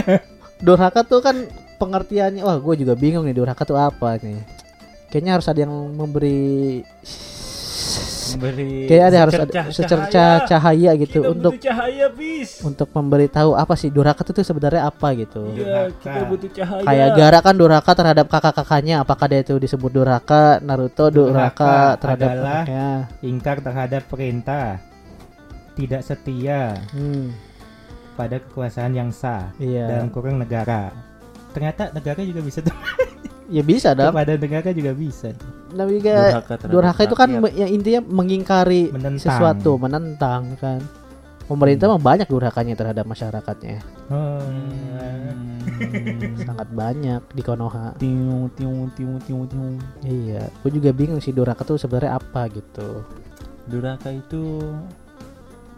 durhaka 0.67 1.01
tuh 1.03 1.21
kan 1.21 1.37
pengertiannya 1.79 2.43
wah 2.43 2.59
gue 2.59 2.75
juga 2.83 2.99
bingung 2.99 3.25
nih 3.25 3.39
durhaka 3.39 3.63
tuh 3.63 3.79
apa 3.79 4.19
nih 4.21 4.43
kayaknya 5.09 5.39
harus 5.41 5.47
ada 5.49 5.61
yang 5.65 5.73
memberi 5.73 6.83
Memberi 8.29 8.85
kayak 8.85 9.05
ada 9.09 9.19
harus 9.25 9.35
ada 9.41 9.45
secercah 9.49 9.65
secerca 9.73 10.27
cahaya 10.45 10.91
gitu 11.01 11.25
Kita 11.25 11.33
untuk 11.33 11.53
butuh 11.57 11.65
cahaya, 11.65 12.07
bis. 12.13 12.51
untuk 12.61 12.89
memberitahu 12.93 13.51
apa 13.57 13.73
sih 13.73 13.89
durhaka 13.89 14.21
itu 14.21 14.33
tuh 14.37 14.45
sebenarnya 14.45 14.85
apa 14.85 15.09
gitu 15.17 15.49
Durhaka. 15.49 15.97
kita 16.05 16.21
butuh 16.29 16.51
cahaya. 16.53 16.85
kayak 16.85 17.09
Gara 17.17 17.39
kan 17.41 17.55
durhaka 17.57 17.93
terhadap 17.97 18.27
kakak-kakaknya 18.29 18.95
apakah 19.01 19.27
dia 19.33 19.41
itu 19.41 19.57
disebut 19.57 19.91
durhaka 19.91 20.61
Naruto 20.61 21.09
durhaka, 21.09 21.33
Durhaka 21.33 22.01
terhadap 22.05 22.31
anaknya 22.37 22.89
Ingkar 23.25 23.57
terhadap 23.65 24.03
perintah. 24.13 24.67
Tidak 25.79 26.03
setia 26.03 26.75
hmm, 26.91 27.31
pada 28.19 28.43
kekuasaan 28.43 28.93
yang 28.99 29.11
sah 29.15 29.55
iya 29.63 29.87
dan 29.87 30.11
kurang 30.11 30.43
negara. 30.43 30.91
Ternyata 31.53 31.91
negara 31.93 32.21
juga 32.23 32.41
bisa 32.41 32.59
tuh. 32.61 32.75
ya 33.49 33.65
bisa 33.65 33.97
dong 33.97 34.13
kepada 34.13 34.37
negara 34.37 34.69
juga 34.77 34.93
bisa. 34.93 35.33
tapi 35.69 36.01
juga 36.01 36.13
Durhaka 36.37 36.55
durhaka 36.69 37.01
itu 37.09 37.17
kan 37.17 37.29
rakyat. 37.33 37.57
yang 37.57 37.71
intinya 37.73 38.01
mengingkari 38.05 38.93
Menentang. 38.93 39.21
sesuatu 39.21 39.81
menentang 39.81 40.53
kan 40.61 40.81
pemerintah 41.49 41.89
mah 41.89 41.97
banyak 41.97 42.29
durhakanya 42.29 42.77
terhadap 42.77 43.09
masyarakatnya. 43.09 43.81
Hmm. 44.13 45.57
sangat 46.49 46.69
banyak 46.73 47.23
di 47.33 47.41
Konoha 47.41 47.97
Tiu, 47.97 48.49
tiu, 48.53 48.89
tiu, 48.93 49.17
tiu, 49.23 49.41
tiu. 49.47 49.67
iya 50.05 50.45
gue 50.61 50.71
juga 50.73 50.91
bingung 50.93 51.21
sih 51.21 51.31
durhaka 51.31 51.63
tuh 51.63 51.77
sebenarnya 51.77 52.17
apa 52.17 52.49
gitu 52.51 53.05
Durhaka 53.69 54.09
itu 54.11 54.65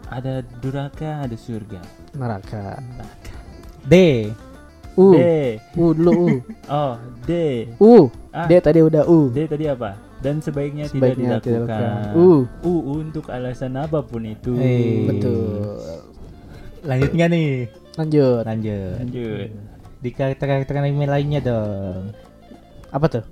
ada 0.07 0.43
durhaka, 0.59 1.23
ada 1.23 1.35
surga. 1.35 1.79
neraka 2.15 2.79
D. 3.83 4.27
u 4.93 5.07
D. 5.11 5.19
u 5.73 5.85
dulu 5.91 6.11
u 6.11 6.27
Oh, 6.71 6.93
D. 7.23 7.31
u 7.77 8.11
Ah, 8.31 8.47
d 8.47 8.51
tadi 8.57 8.79
udah 8.79 9.03
u 9.03 9.27
D 9.29 9.43
tadi 9.45 9.65
apa? 9.65 9.95
Dan 10.21 10.37
sebaiknya, 10.37 10.85
Sebaiknya 10.85 11.41
tidak 11.41 11.41
tidak 11.41 11.65
dilakukan. 11.65 11.81
dilakukan. 11.81 12.13
U. 12.13 12.29
U 12.61 12.73
untuk 12.95 13.25
alasan 13.27 13.73
apa 13.73 13.99
pun 14.01 14.21
itu. 14.23 14.53
Eh. 14.53 15.09
betul 15.09 15.81
Lanjut 16.81 17.09
nggak 17.09 17.29
nih? 17.29 17.49
lanjut 17.93 18.41
Lanjut. 18.41 18.93
Lanjut. 18.97 19.49
Di 19.97 20.09
karakter-karakter 20.09 20.73
anime 20.75 21.05
lainnya 21.05 21.39
dong. 21.39 22.13
apa 22.87 23.05
tuh 23.07 23.25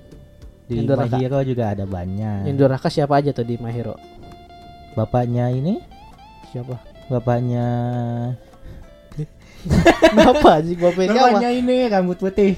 Di 0.66 0.80
Yang 0.80 0.98
My. 1.04 1.18
Hero 1.18 1.40
juga 1.42 1.64
ada 1.70 1.84
banyak. 1.84 2.46
yang 2.46 2.56
durhaka 2.56 2.88
siapa 2.88 3.18
aja 3.18 3.32
tuh 3.32 3.42
di 3.42 3.58
My 3.58 3.70
Hero 3.70 3.98
Bapaknya 4.92 5.50
ini, 5.50 5.78
siapa 6.50 6.78
bapaknya 7.08 7.66
Kenapa 10.10 10.64
sih 10.64 10.76
bapaknya 10.80 11.12
apa? 11.12 11.26
Bapaknya 11.36 11.50
ini 11.52 11.78
rambut 11.92 12.18
putih, 12.18 12.56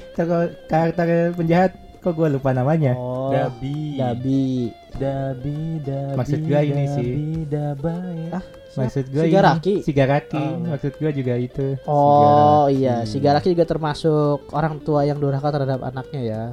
karakter 0.70 1.34
penjahat. 1.34 1.74
Kok 2.02 2.18
gue 2.18 2.34
lupa 2.34 2.50
namanya? 2.50 2.98
Oh, 2.98 3.30
Dabi. 3.30 3.94
Dabi. 4.02 4.74
Dabi, 4.98 5.86
Dabi. 5.86 6.18
Maksud 6.18 6.40
gua 6.50 6.60
ini 6.66 6.84
sih. 6.98 7.10
Dabi, 7.14 7.30
Dabai. 7.46 8.20
Ah, 8.34 8.44
Maksud 8.74 9.06
gue 9.14 9.24
Shigaraki. 9.30 9.74
ini 9.78 9.86
Sigaraki. 9.86 10.42
Oh. 10.42 10.66
Maksud 10.66 10.94
gue 10.98 11.12
juga 11.14 11.34
itu. 11.38 11.68
Oh 11.86 12.66
Shigaraki. 12.66 12.74
iya, 12.82 12.96
Shigaraki 13.06 13.48
juga 13.54 13.66
termasuk 13.70 14.50
orang 14.50 14.82
tua 14.82 15.06
yang 15.06 15.22
durhaka 15.22 15.54
terhadap 15.54 15.86
anaknya 15.86 16.22
ya. 16.26 16.44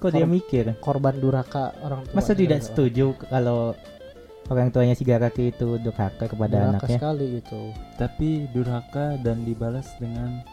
Kok 0.00 0.08
dia 0.08 0.24
mikir? 0.26 0.64
Korban 0.80 1.20
durhaka 1.20 1.76
orang 1.84 2.08
tua. 2.08 2.16
Masa 2.16 2.32
tidak 2.32 2.64
setuju 2.64 3.12
kalau 3.28 3.76
orang 4.52 4.68
tuanya 4.68 4.92
Sigaraki 4.92 5.48
itu 5.48 5.76
durhaka 5.76 6.28
kepada 6.28 6.68
Durhaka 6.68 6.84
anaknya? 6.84 6.96
sekali 7.00 7.26
itu. 7.38 7.60
Tapi 7.96 8.28
durhaka 8.50 9.16
dan 9.18 9.42
dibalas 9.42 9.88
dengan 9.96 10.44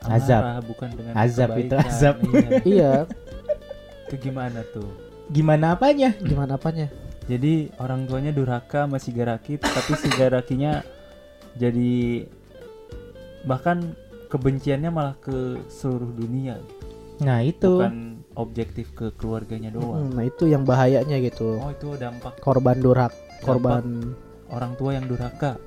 Azab. 0.00 0.40
amarah, 0.40 0.62
bukan 0.62 0.88
dengan 0.90 1.12
Azab 1.12 1.48
itu 1.54 1.68
kebaikan. 1.68 1.86
azab. 1.86 2.16
Iya. 2.24 2.48
iya, 2.64 2.92
Itu 4.06 4.14
gimana 4.18 4.60
tuh? 4.70 4.88
Gimana 5.28 5.76
apanya? 5.76 6.16
gimana 6.18 6.56
apanya? 6.56 6.88
Jadi 7.28 7.68
orang 7.76 8.08
tuanya 8.08 8.32
durhaka 8.32 8.86
sama 8.86 8.96
Shigaraki, 8.96 9.60
tapi 9.60 9.92
Shigarakinya 9.94 10.80
jadi 11.54 12.24
bahkan 13.44 13.92
kebenciannya 14.28 14.88
malah 14.88 15.12
ke 15.14 15.60
seluruh 15.68 16.08
dunia, 16.10 16.56
Nah 17.18 17.42
itu. 17.42 17.68
bukan 17.68 18.07
objektif 18.38 18.94
ke 18.94 19.10
keluarganya 19.18 19.74
doang. 19.74 20.08
Hmm, 20.08 20.14
nah 20.14 20.24
itu 20.24 20.46
yang 20.46 20.62
bahayanya 20.62 21.18
gitu. 21.18 21.58
Oh 21.58 21.74
itu 21.74 21.98
dampak 21.98 22.38
Korban 22.38 22.78
durhak, 22.78 23.10
korban. 23.42 24.14
orang 24.48 24.72
tua 24.78 24.94
yang 24.94 25.04
durhaka. 25.04 25.58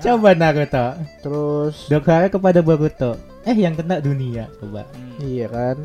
Coba 0.00 0.32
Naruto. 0.32 0.86
Terus 1.20 1.90
Durhaka 1.90 2.30
kepada 2.30 2.62
Boruto. 2.62 3.18
Eh 3.44 3.56
yang 3.56 3.74
kena 3.74 3.98
dunia 3.98 4.46
coba. 4.62 4.86
Hmm. 4.94 5.18
iya 5.20 5.50
kan. 5.50 5.76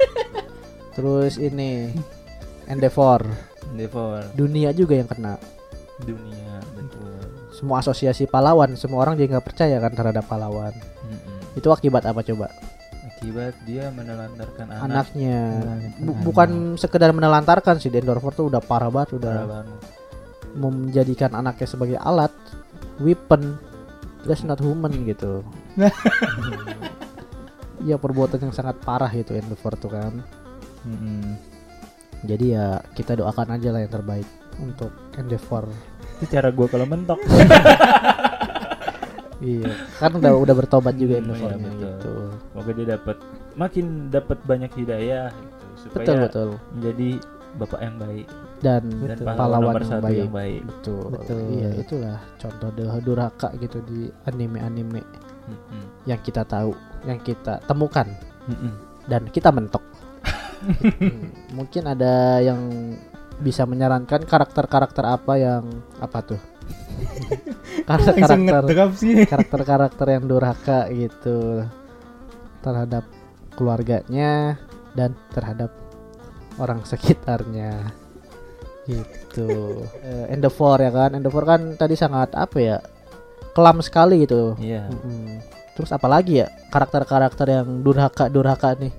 Terus 0.96 1.36
ini 1.36 1.90
Endeavor, 2.68 3.24
Endeavor 3.72 4.22
dunia 4.36 4.70
juga 4.70 4.94
yang 4.94 5.08
kena. 5.08 5.34
dunia 5.98 6.62
betul. 6.78 7.10
Semua 7.50 7.82
asosiasi 7.82 8.30
pahlawan, 8.30 8.78
semua 8.78 9.02
orang 9.02 9.18
juga 9.18 9.34
nggak 9.38 9.46
percaya 9.50 9.82
kan 9.82 9.90
terhadap 9.90 10.22
pahlawan. 10.30 10.70
Itu 11.58 11.68
akibat 11.68 12.02
apa 12.02 12.22
coba? 12.22 12.46
Akibat 13.04 13.58
dia 13.64 13.90
menelantarkan 13.90 14.66
anak. 14.70 14.84
Anaknya. 15.10 15.38
Bu- 15.98 16.18
bukan 16.24 16.48
sekedar 16.74 17.10
menelantarkan 17.10 17.76
sih 17.76 17.90
Endorfor 17.90 18.30
tuh 18.30 18.46
udah 18.46 18.60
parah 18.60 18.88
banget 18.88 19.18
udah 19.18 19.34
Parah 19.34 19.48
banget. 19.58 19.78
menjadikan 20.54 21.30
anaknya 21.32 21.66
sebagai 21.66 21.98
alat 21.98 22.30
weapon 22.98 23.58
that's 24.22 24.42
not 24.42 24.56
human 24.56 24.90
gitu 25.04 25.42
Iya 27.78 27.94
perbuatan 27.94 28.38
yang 28.40 28.50
sangat 28.50 28.78
parah 28.80 29.06
itu 29.08 29.30
Endeavor 29.32 29.74
tuh 29.74 29.86
kan 29.88 30.14
Mm-mm. 30.82 31.38
jadi 32.22 32.46
ya 32.48 32.66
kita 32.92 33.14
doakan 33.14 33.54
aja 33.54 33.70
lah 33.70 33.80
yang 33.80 33.92
terbaik 33.92 34.26
untuk 34.58 34.90
Endeavor 35.14 35.70
Itu 36.16 36.26
cara 36.28 36.50
gua 36.50 36.66
kalau 36.66 36.82
mentok. 36.84 37.18
iya 39.38 39.70
kan 39.96 40.10
udah 40.12 40.32
udah 40.34 40.54
bertobat 40.54 40.94
juga 40.94 41.18
Hmm, 41.18 41.30
Endeavor 41.30 41.50
iya, 41.52 41.70
gitu 41.78 42.14
Semoga 42.50 42.70
dia 42.74 42.86
dapat 42.90 43.16
makin 43.54 43.86
dapat 44.08 44.38
banyak 44.42 44.72
hidayah 44.74 45.30
gitu 45.30 45.66
supaya 45.78 46.04
betul 46.04 46.16
betul 46.22 46.48
menjadi 46.74 47.08
bapak 47.48 47.80
yang 47.80 47.96
baik 47.96 48.26
dan 48.58 48.82
dan 49.00 49.18
pahlawan 49.24 49.74
yang 49.78 50.02
baik 50.02 50.18
yang 50.20 50.34
baik. 50.34 50.60
betul 50.66 51.02
Betul. 51.10 51.38
iya 51.54 51.70
itulah 51.72 52.18
contoh 52.36 52.70
dur- 52.74 53.02
durhaka 53.02 53.48
gitu 53.56 53.78
di 53.86 54.10
anime-anime 54.26 55.02
Mm-mm. 55.48 55.82
yang 56.04 56.20
kita 56.20 56.42
tahu 56.44 56.74
yang 57.06 57.22
kita 57.22 57.62
temukan 57.64 58.04
Mm-mm. 58.50 58.72
dan 59.06 59.24
kita 59.30 59.48
mentok. 59.48 59.80
Hmm, 60.60 61.30
mungkin 61.56 61.86
ada 61.86 62.42
yang 62.42 62.58
bisa 63.38 63.62
menyarankan 63.62 64.26
karakter-karakter 64.26 65.04
apa 65.06 65.32
yang 65.38 65.62
apa 65.96 66.18
tuh? 66.20 66.40
Karakter-karakter 67.88 68.62
karakter-karakter 69.24 70.06
yang 70.12 70.24
durhaka 70.28 70.92
gitu 70.92 71.64
terhadap 72.60 73.08
keluarganya 73.56 74.60
dan 74.92 75.16
terhadap 75.32 75.72
orang 76.60 76.84
sekitarnya. 76.84 77.88
Gitu. 78.84 79.84
Eh, 80.04 80.32
Endeavor 80.32 80.80
ya 80.80 80.92
kan? 80.92 81.16
Endeavor 81.16 81.44
kan 81.48 81.60
tadi 81.80 81.96
sangat 81.96 82.36
apa 82.36 82.56
ya? 82.60 82.76
Kelam 83.56 83.80
sekali 83.80 84.28
gitu. 84.28 84.52
Iya. 84.60 84.92
Mm-mm. 84.92 85.40
Terus 85.72 85.88
apalagi 85.94 86.44
ya 86.44 86.52
karakter-karakter 86.68 87.46
yang 87.48 87.80
durhaka 87.86 88.26
durhaka 88.28 88.74
nih 88.76 88.90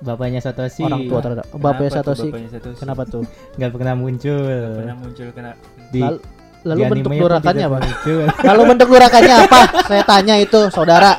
Bapaknya 0.00 0.40
Satoshi 0.40 0.80
orang 0.80 1.04
tua 1.12 1.20
terhadap 1.20 1.46
bapaknya 1.52 1.90
Satoshi. 1.92 2.28
bapaknya 2.32 2.50
Satoshi? 2.56 2.80
Kenapa 2.80 3.02
tuh? 3.04 3.24
nggak 3.60 3.70
pernah 3.76 3.94
muncul. 3.98 4.48
Pernah 4.80 4.96
muncul 4.96 5.26
kena 5.36 5.52
Di, 5.92 6.00
Lalu, 6.00 6.18
lalu 6.66 6.80
di 6.80 6.90
bentuk 6.92 7.12
tidak 7.16 7.66
apa? 7.68 7.78
Lalu 8.48 8.60
bentuk 8.68 8.88
durhakannya 8.92 9.34
apa? 9.48 9.60
Saya 9.88 10.02
tanya 10.04 10.34
itu, 10.36 10.60
saudara. 10.68 11.16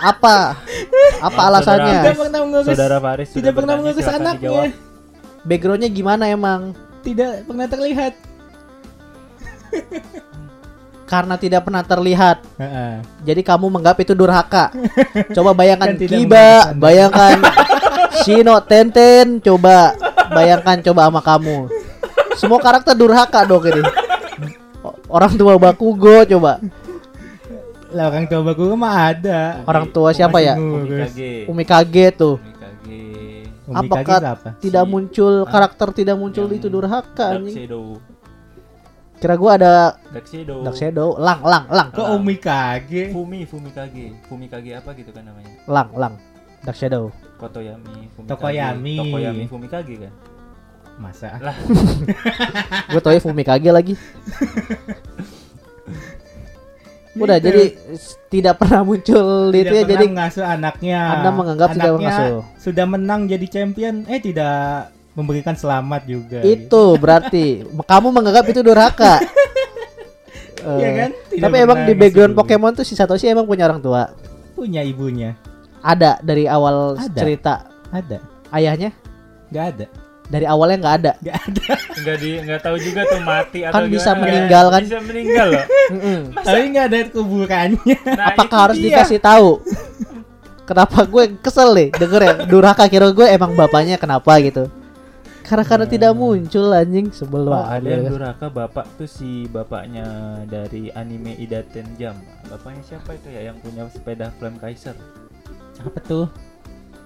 Apa? 0.00 0.56
Apa 1.20 1.40
Maaf, 1.40 1.48
alasannya? 1.52 1.96
Tidak 2.00 2.16
pernah 2.16 2.40
mengurus. 2.40 2.66
Saudara 2.72 2.96
Faris 3.00 3.28
tidak 3.32 3.52
pernah 3.52 3.74
mengurus 3.76 4.06
anaknya. 4.08 4.72
Backgroundnya 5.44 5.90
gimana 5.92 6.24
emang? 6.28 6.72
Tidak 7.04 7.48
pernah 7.48 7.66
terlihat. 7.68 8.12
karena 11.10 11.34
tidak 11.34 11.66
pernah 11.66 11.82
terlihat. 11.82 12.38
Heeh. 12.54 13.02
Jadi 13.26 13.42
kamu 13.42 13.66
menganggap 13.66 13.98
itu 13.98 14.14
durhaka. 14.14 14.70
Coba 15.34 15.50
bayangkan 15.58 15.98
Kan 15.98 16.06
Kiba, 16.06 16.70
bayangkan 16.78 17.36
Shino 18.22 18.62
Tenten, 18.62 19.42
coba 19.42 19.98
bayangkan 20.30 20.78
coba 20.86 21.10
sama 21.10 21.20
kamu. 21.20 21.58
Semua 22.38 22.62
karakter 22.62 22.94
durhaka 22.94 23.42
dong 23.42 23.66
ini. 23.66 23.82
Orang 25.10 25.34
tua 25.34 25.58
Bakugo 25.58 26.22
coba. 26.24 26.62
Lah 27.90 28.06
orang 28.06 28.22
tua 28.24 28.40
baku 28.40 28.70
mah 28.72 29.10
ada. 29.10 29.66
Orang 29.66 29.90
tua 29.90 30.14
siapa 30.14 30.38
Masih 30.38 30.46
ya? 30.46 30.54
ngurus. 30.54 31.10
Umikage. 31.10 31.32
Umikage 31.44 32.04
tuh. 32.14 32.34
Umikage. 32.38 33.02
Umi 33.66 33.76
Apakah 33.76 34.02
Kage 34.04 34.20
berapa? 34.20 34.48
Tidak 34.56 34.84
Si- 34.84 34.90
muncul 34.90 35.34
Ah. 35.36 35.46
karakter 35.46 35.88
tidak 35.92 36.16
muncul 36.16 36.46
Yang 36.46 36.56
itu 36.56 36.66
durhaka 36.68 37.10
Dark 37.28 37.42
anjing. 37.42 37.56
Shadow. 37.56 37.98
Kira 39.16 39.34
gua 39.36 39.50
ada 39.52 39.72
Dark 40.08 40.24
Shadow. 40.24 40.58
Dark 40.62 40.76
Shadow, 40.76 41.08
lang 41.18 41.40
lang 41.42 41.64
lang 41.68 41.88
Kok 41.90 41.98
Ah. 42.00 42.14
Umi 42.14 42.36
Kage? 42.36 43.10
Fumi, 43.10 43.42
Fumikage. 43.42 44.06
Fumikage 44.24 44.70
apa 44.72 44.90
gitu 44.92 45.10
kan 45.10 45.22
namanya? 45.22 45.50
lang 45.66 45.88
lang. 45.92 46.14
Dark 46.62 46.78
Shadow. 46.78 47.10
Kotoyami, 47.36 48.06
Fumikage. 48.08 48.30
Tokoyami. 48.30 48.94
Tokoyami, 48.96 49.44
Fumikage 49.46 49.94
kan? 49.98 50.12
Masa? 51.00 51.40
Gue 52.92 53.00
tau 53.00 53.10
ya 53.10 53.18
Fumikage 53.18 53.70
lagi. 53.70 53.94
Udah 57.12 57.36
Gitu. 57.36 57.46
jadi 57.48 57.62
tidak 58.28 58.54
pernah 58.56 58.80
muncul 58.80 59.50
itu 59.50 59.56
Tidak 59.58 59.72
ya 59.72 59.82
pernah 59.82 59.90
jadi 59.90 60.04
mengasuh 60.06 60.44
anaknya. 60.46 60.98
Anda 61.10 61.30
menganggap 61.32 61.68
tidak 61.72 61.84
Anaknya 61.88 61.98
mengasuh. 62.06 62.40
Sudah 62.56 62.84
menang 62.86 63.20
jadi 63.26 63.46
champion, 63.48 64.06
eh 64.06 64.20
tidak 64.20 64.54
memberikan 65.10 65.52
selamat 65.52 66.06
juga. 66.06 66.38
itu 66.40 66.82
berarti 66.94 67.66
kamu 67.66 68.08
menganggap 68.10 68.44
itu 68.46 68.60
durhaka. 68.60 69.18
gitu. 69.18 69.38
Iya 70.60 70.84
Eh, 70.84 70.92
kan? 70.94 71.10
Tidak 71.26 71.40
Tapi 71.42 71.56
emang 71.56 71.78
di 71.82 71.94
background 71.94 72.36
ngasih 72.36 72.40
Pokemon 72.44 72.72
tuh 72.74 72.84
si 72.84 72.92
Satoshi 72.92 73.26
emang 73.26 73.48
punya 73.48 73.64
orang 73.64 73.80
tua. 73.80 74.12
punya 74.52 74.84
ibunya. 74.84 75.32
Ada 75.80 76.20
dari 76.20 76.44
awal 76.44 76.94
Ada. 76.94 77.16
cerita 77.16 77.54
Ada. 77.88 78.20
ayahnya 78.52 78.92
Nggak 79.48 79.64
ada. 79.66 79.86
Dari 80.30 80.46
awalnya 80.46 80.76
nggak 80.78 80.96
ada. 80.96 81.12
Nggak 81.18 81.38
ada. 81.42 81.72
Enggak 81.92 82.16
di 82.16 82.30
enggak 82.38 82.60
tahu 82.62 82.76
juga 82.78 83.00
tuh 83.04 83.20
mati 83.20 83.58
atau 83.60 83.74
Kan 83.74 83.84
bisa 83.86 84.10
gimana. 84.10 84.22
meninggal 84.22 84.64
kan? 84.66 84.82
Bisa 84.82 85.00
meninggal 85.02 85.46
loh. 85.50 85.64
Mm-mm. 85.92 86.20
Tapi 86.38 86.60
nggak 86.70 86.86
ada 86.86 86.98
kuburannya. 87.10 87.96
Nah, 88.08 88.26
Apakah 88.30 88.58
harus 88.64 88.78
dia. 88.78 88.86
dikasih 88.88 89.18
tahu? 89.18 89.50
Kenapa 90.62 91.02
gue 91.02 91.24
kesel 91.36 91.74
nih 91.74 91.88
denger 91.92 92.20
ya 92.22 92.32
durhaka 92.46 92.86
kira 92.86 93.10
gue 93.10 93.26
emang 93.26 93.52
bapaknya 93.52 93.98
kenapa 93.98 94.38
gitu. 94.38 94.70
Karena 95.42 95.66
karena 95.66 95.82
tidak 95.84 96.14
muncul 96.14 96.70
anjing 96.70 97.10
sebel 97.10 97.42
Oh, 97.42 97.50
banget. 97.50 97.74
ada 97.74 97.88
yang 97.90 98.04
durhaka 98.06 98.46
bapak 98.48 98.86
tuh 98.94 99.10
si 99.10 99.50
bapaknya 99.50 100.06
dari 100.46 100.94
anime 100.94 101.34
Idaten 101.34 101.90
Jam. 101.96 102.14
Bapaknya 102.46 102.86
siapa 102.86 103.18
itu 103.18 103.26
ya 103.28 103.50
yang 103.50 103.58
punya 103.58 103.90
sepeda 103.90 104.30
Flame 104.38 104.62
Kaiser? 104.62 104.94
Apa 105.82 105.98
tuh? 105.98 106.30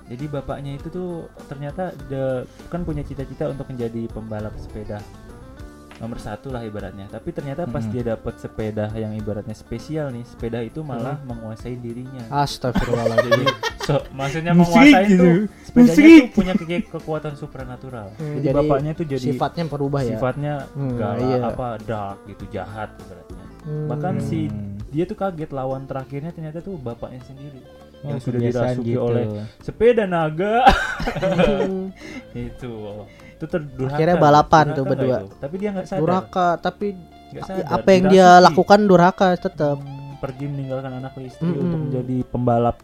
Jadi 0.05 0.25
bapaknya 0.27 0.75
itu 0.75 0.89
tuh 0.89 1.11
ternyata 1.47 1.89
de, 2.05 2.45
kan 2.69 2.83
punya 2.83 3.01
cita-cita 3.01 3.49
untuk 3.49 3.65
menjadi 3.67 4.05
pembalap 4.07 4.53
sepeda 4.55 5.01
nomor 5.95 6.19
satu 6.19 6.51
lah 6.51 6.61
ibaratnya. 6.61 7.07
Tapi 7.07 7.31
ternyata 7.31 7.65
pas 7.65 7.81
Mhm. 7.81 7.91
dia 7.91 8.03
dapat 8.05 8.35
sepeda 8.37 8.91
yang 8.93 9.15
ibaratnya 9.15 9.55
spesial 9.55 10.11
nih, 10.11 10.27
sepeda 10.27 10.61
itu 10.61 10.83
malah 10.83 11.17
menguasai 11.23 11.79
dirinya. 11.79 12.21
Astagfirullahaladzim. 12.29 13.31
Jadi 13.33 13.47
so, 13.81 13.95
maksudnya 14.11 14.53
menguasai 14.53 15.05
gitu. 15.07 15.23
tuh 15.23 15.35
sepedanya 15.63 15.95
tuh 15.95 16.33
punya 16.35 16.53
ke- 16.55 16.89
kekuatan 16.91 17.33
supranatural. 17.35 18.09
Hmm, 18.15 18.27
jadi, 18.35 18.45
jadi 18.45 18.57
bapaknya 18.59 18.93
tuh 18.93 19.07
jadi 19.07 19.27
Sifatnya 19.31 19.65
berubah 19.67 20.01
ya. 20.03 20.09
sifatnya 20.11 20.55
Hmm, 20.71 20.97
galak 20.97 21.21
iya. 21.23 21.39
apa 21.47 21.67
dark 21.81 22.19
gitu 22.27 22.45
jahat 22.51 22.91
ibaratnya. 22.99 23.45
Hmm. 23.63 23.87
Bahkan 23.87 24.15
si 24.21 24.41
Hmm. 24.47 24.77
dia 24.89 25.05
tuh 25.05 25.15
kaget 25.15 25.51
lawan 25.51 25.85
terakhirnya 25.85 26.31
ternyata 26.31 26.59
tuh 26.59 26.75
bapaknya 26.77 27.23
sendiri 27.23 27.61
Oh, 28.05 28.11
yang 28.11 28.21
sudah 28.21 28.37
dirasuki 28.39 28.93
gitu. 28.93 29.01
oleh 29.01 29.25
sepeda 29.59 30.05
naga 30.05 30.61
Hmm. 31.25 31.89
itu 32.37 32.69
oh. 32.71 33.09
itu 33.09 33.45
terdurhaka 33.45 33.97
Akhirnya 33.97 34.17
balapan 34.17 34.65
tuh 34.73 34.85
berdua. 34.85 35.17
itu? 35.19 35.29
tapi 35.41 35.55
dia 35.57 35.69
nggak 35.73 35.87
sadar 35.87 36.01
durhaka 36.01 36.49
tapi 36.59 36.87
sadar, 37.35 37.65
apa 37.67 37.89
yang 37.91 38.05
dia 38.07 38.29
lakukan 38.39 38.81
durhaka 38.85 39.27
tetap. 39.35 39.77
Hmm, 39.77 40.17
pergi 40.17 40.45
meninggalkan 40.47 40.93
anak 40.95 41.17
istri 41.19 41.45
Mm-mm. 41.45 41.59
untuk 41.59 41.79
menjadi 41.83 42.17
pembalap 42.27 42.77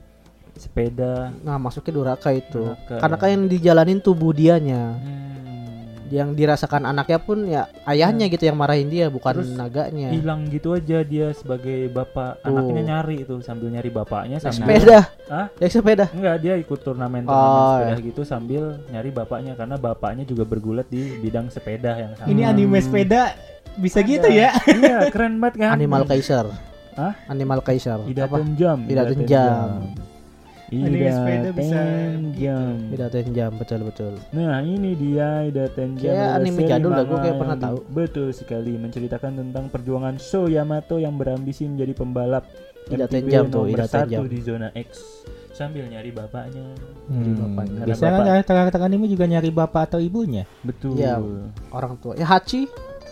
sepeda 0.54 1.33
Nah, 1.40 1.56
masuknya 1.56 1.92
durhaka 1.94 2.30
itu. 2.30 2.61
Durhaka, 2.66 2.96
Karena 2.98 3.16
ya. 3.16 3.20
kan 3.20 3.28
yang 3.30 3.44
dijalanin 3.46 3.98
tubuh 3.98 4.33
dianya. 4.33 4.96
Hmm. 4.96 5.80
Yang 6.11 6.35
dirasakan 6.35 6.83
anaknya 6.85 7.18
pun 7.23 7.46
ya 7.46 7.70
ayahnya 7.87 8.27
gitu 8.27 8.42
yang 8.42 8.59
marahin 8.59 8.90
dia 8.90 9.07
bukan 9.07 9.31
Terus 9.40 9.55
naganya. 9.55 10.11
hilang 10.11 10.51
gitu 10.51 10.75
aja 10.75 11.07
dia 11.07 11.31
sebagai 11.31 11.87
bapak 11.87 12.42
Tuh. 12.42 12.51
anaknya 12.51 12.83
nyari 12.85 13.23
itu 13.23 13.38
sambil 13.40 13.70
nyari 13.70 13.88
bapaknya 13.88 14.37
Naik 14.37 14.44
sambil 14.44 14.66
sepeda. 14.75 15.01
Hah? 15.31 15.46
Naik 15.55 15.70
sepeda. 15.70 16.05
Enggak, 16.11 16.37
dia 16.42 16.55
ikut 16.59 16.79
turnamen 16.81 17.23
turnamen 17.23 17.31
Oh, 17.31 17.79
sepeda 17.79 17.96
gitu 18.03 18.23
sambil 18.27 18.62
nyari 18.90 19.11
bapaknya 19.11 19.55
karena 19.55 19.79
bapaknya 19.79 20.27
juga 20.27 20.42
bergulat 20.42 20.90
di 20.90 21.14
bidang 21.16 21.46
sepeda 21.46 21.94
yang 21.94 22.12
sama. 22.18 22.27
Ini 22.27 22.42
anime 22.44 22.83
sepeda 22.83 23.38
bisa 23.79 24.03
Ada. 24.03 24.11
gitu 24.11 24.29
ya? 24.29 24.51
Iya, 24.66 24.99
keren 25.14 25.38
banget 25.38 25.62
kan? 25.62 25.70
Animal 25.79 26.03
Kaiser. 26.05 26.51
Hah? 26.99 27.14
Animal 27.31 27.62
Kaiser. 27.62 27.96
Apa? 27.96 28.11
Idaten 28.11 28.59
jam. 28.59 28.79
Idaten 28.83 29.20
jam. 29.25 29.94
Anime 30.72 31.11
sepeda 31.11 31.50
bisa 31.50 31.74
Idaten 31.74 32.22
jam. 32.33 32.74
Idaten 32.88 33.26
jam 33.30 33.50
betul 33.54 33.80
betul. 33.83 34.12
Nah 34.30 34.59
ini 34.61 34.90
dia 34.92 35.42
Idaten 35.44 35.88
jam. 35.94 36.11
Kayak 36.11 36.30
anime 36.37 36.61
jadul 36.64 36.90
gua 36.90 37.02
manga 37.02 37.16
kayak 37.20 37.37
pernah 37.37 37.56
tahu. 37.56 37.78
Betul 37.88 38.28
sekali 38.30 38.72
menceritakan 38.74 39.33
tentang 39.37 39.64
perjuangan 39.66 40.14
So 40.16 40.46
Yamato 40.46 40.96
yang 40.96 41.14
berambisi 41.14 41.64
menjadi 41.64 41.92
pembalap 41.92 42.46
Idaten 42.87 43.18
MTB 43.20 43.28
jam 43.28 43.44
tuh, 43.46 43.66
nomor 43.66 43.74
Idaten 43.76 43.98
satu 44.00 44.11
jam. 44.11 44.22
di 44.24 44.38
zona 44.40 44.68
X 44.72 44.88
sambil 45.52 45.85
nyari 45.85 46.09
bapaknya. 46.09 46.64
Nyari 47.04 47.11
Hmm. 47.26 47.38
bapaknya. 47.44 47.74
Karena 47.76 47.87
Biasanya 47.87 48.11
bapak- 48.12 48.26
kan 48.40 48.54
karakter 48.56 48.80
anime 48.80 49.06
juga 49.06 49.24
nyari 49.26 49.50
bapak 49.50 49.83
atau 49.85 49.98
ibunya. 49.98 50.42
Betul. 50.61 50.94
Iya. 50.96 51.18
Orang 51.68 51.98
tua. 51.98 52.14
Ya 52.14 52.24
Hachi 52.24 52.70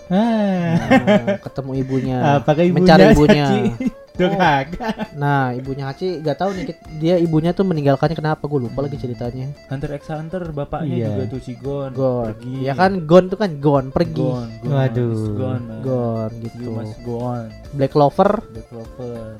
Ah, 0.08 0.72
Nah, 0.80 1.36
ketemu 1.38 1.72
ibunya. 1.76 2.16
apakah 2.40 2.64
ibunya 2.64 2.80
mencari 2.88 3.04
ibunya. 3.12 3.46
Hachi? 4.18 4.26
Durhaka. 4.26 4.88
Nah, 5.14 5.52
ibunya 5.52 5.84
Hachi 5.86 6.18
gak 6.18 6.36
tahu 6.36 6.50
nih 6.52 6.64
dia 6.96 7.14
ibunya 7.16 7.50
tuh 7.50 7.62
meninggalkannya 7.62 8.12
kenapa 8.12 8.44
gue 8.44 8.60
lupa 8.60 8.82
lagi 8.82 8.96
ceritanya. 8.96 9.54
Hunter 9.66 9.94
x 9.94 10.02
Hunter 10.08 10.42
bapaknya 10.48 10.94
Iya. 10.96 11.08
juga 11.08 11.24
tuh 11.28 11.40
si 11.40 11.52
Gon, 11.54 11.90
Gon. 11.92 12.24
pergi. 12.28 12.54
Ya 12.60 12.74
kan 12.74 13.04
Gon 13.04 13.24
tuh 13.26 13.38
kan 13.38 13.50
Gon 13.56 13.84
pergi. 13.88 14.18
Gon, 14.20 14.48
Gon, 14.60 14.72
Waduh. 14.72 15.14
Gon, 15.32 15.60
man. 15.62 15.80
Gon 15.80 16.30
You 16.32 16.42
gitu. 16.44 16.68
must 16.72 16.96
go 17.00 17.14
on. 17.20 17.46
Black 17.70 17.90
Clover 17.90 18.30
The 18.48 18.62
Clover. 18.64 19.38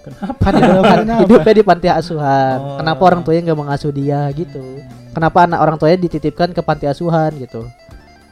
Kenapa? 0.00 0.36
kan 0.38 0.52
hidupnya, 0.54 0.96
Kenapa? 1.00 1.20
hidupnya 1.22 1.54
di 1.54 1.64
panti 1.64 1.88
asuhan. 1.88 2.56
Oh. 2.60 2.76
Kenapa 2.76 3.02
orang 3.02 3.20
tuanya 3.24 3.40
nggak 3.42 3.56
mengasuh 3.58 3.88
dia 3.88 4.28
gitu? 4.30 4.60
Kenapa 5.10 5.38
anak 5.42 5.58
orang 5.58 5.76
tuanya 5.80 5.96
dititipkan 5.96 6.52
ke 6.52 6.60
panti 6.60 6.84
asuhan 6.84 7.32
gitu? 7.38 7.64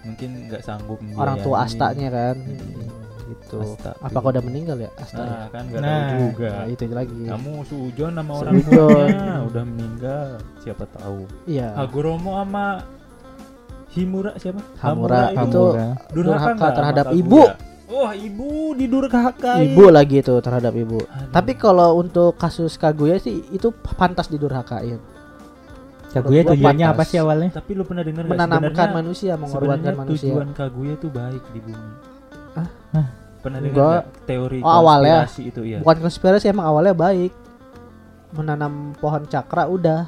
Mungkin 0.03 0.51
nggak 0.51 0.61
sanggup 0.61 0.99
Orang 1.15 1.41
tua 1.41 1.63
membiayai. 1.63 1.69
astanya 1.71 2.09
kan. 2.11 2.37
Hmm. 2.37 3.01
Gitu. 3.33 3.59
Asta. 3.59 3.91
Apakah 3.99 4.29
udah 4.31 4.45
meninggal 4.45 4.77
ya 4.79 4.91
Asta? 4.95 5.19
Nah, 5.19 5.47
kan 5.49 5.63
nggak 5.65 5.81
Nah. 5.81 5.97
tahu 6.05 6.21
juga. 6.23 6.49
Nah, 6.53 6.65
itu 6.69 6.83
lagi. 6.87 7.21
Kamu 7.25 7.53
sujon 7.65 8.13
sama 8.13 8.33
orang 8.37 8.53
tuanya 8.61 9.25
udah 9.49 9.65
meninggal, 9.65 10.27
siapa 10.61 10.85
tahu. 10.93 11.25
Iya. 11.45 11.69
Hagoromo 11.75 12.37
sama 12.37 12.67
Himura 13.89 14.33
siapa? 14.37 14.61
Hamura 14.79 15.29
itu 15.29 15.45
itu 15.45 15.63
Hamura. 15.69 15.87
durhaka 16.13 16.69
terhadap 16.73 17.07
ibu. 17.13 17.45
Wah, 17.93 18.17
ibu 18.17 18.73
didurhakai. 18.73 19.69
Ibu 19.69 19.85
lagi 19.89 20.17
itu 20.19 20.33
terhadap 20.41 20.73
ibu. 20.73 20.97
Aduh. 20.99 21.29
Tapi 21.29 21.53
kalau 21.55 22.01
untuk 22.01 22.33
kasus 22.35 22.81
Kaguya 22.81 23.21
sih 23.21 23.45
itu 23.51 23.69
pantas 23.93 24.33
didurhakain. 24.33 24.97
Kaguya 26.09 26.41
Gua 26.43 26.53
tujuannya 26.53 26.87
pantas. 26.87 26.97
apa 26.97 27.03
sih 27.05 27.19
awalnya? 27.21 27.51
Tapi 27.53 27.71
lu 27.73 27.85
pernah 27.85 28.01
dengar 28.01 28.25
Menanamkan 28.25 28.89
manusia, 28.95 29.37
mengorbankan 29.37 29.93
Sebenarnya 29.93 30.01
manusia. 30.09 30.33
tujuan 30.33 30.49
Kaguya 30.53 30.95
tuh 30.97 31.11
baik 31.11 31.43
di 31.53 31.61
bumi. 31.61 31.91
Hah? 32.53 32.69
Pernah 33.43 33.59
dengar 33.59 34.07
teori 34.23 34.63
Oh, 34.63 34.71
awalnya. 34.73 35.27
konspirasi 35.27 35.43
itu 35.45 35.61
ya? 35.67 35.79
Bukan 35.83 35.99
konspirasi 36.01 36.47
emang 36.49 36.65
awalnya 36.65 36.95
baik. 36.95 37.33
Menanam 38.33 38.73
pohon 38.97 39.27
cakra 39.27 39.67
udah. 39.67 40.07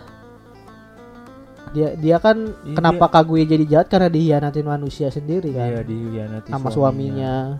Dia 1.74 1.98
dia 1.98 2.16
kan 2.16 2.54
Iya, 2.62 2.78
kenapa 2.78 3.10
Kaguya 3.10 3.44
jadi 3.44 3.64
jahat 3.66 3.90
karena 3.90 4.06
dihianatin 4.06 4.62
manusia 4.64 5.10
sendiri 5.10 5.50
kan. 5.50 5.66
Iya, 5.68 5.82
dihianati 5.82 6.48
sama 6.48 6.70
suaminya. 6.70 7.58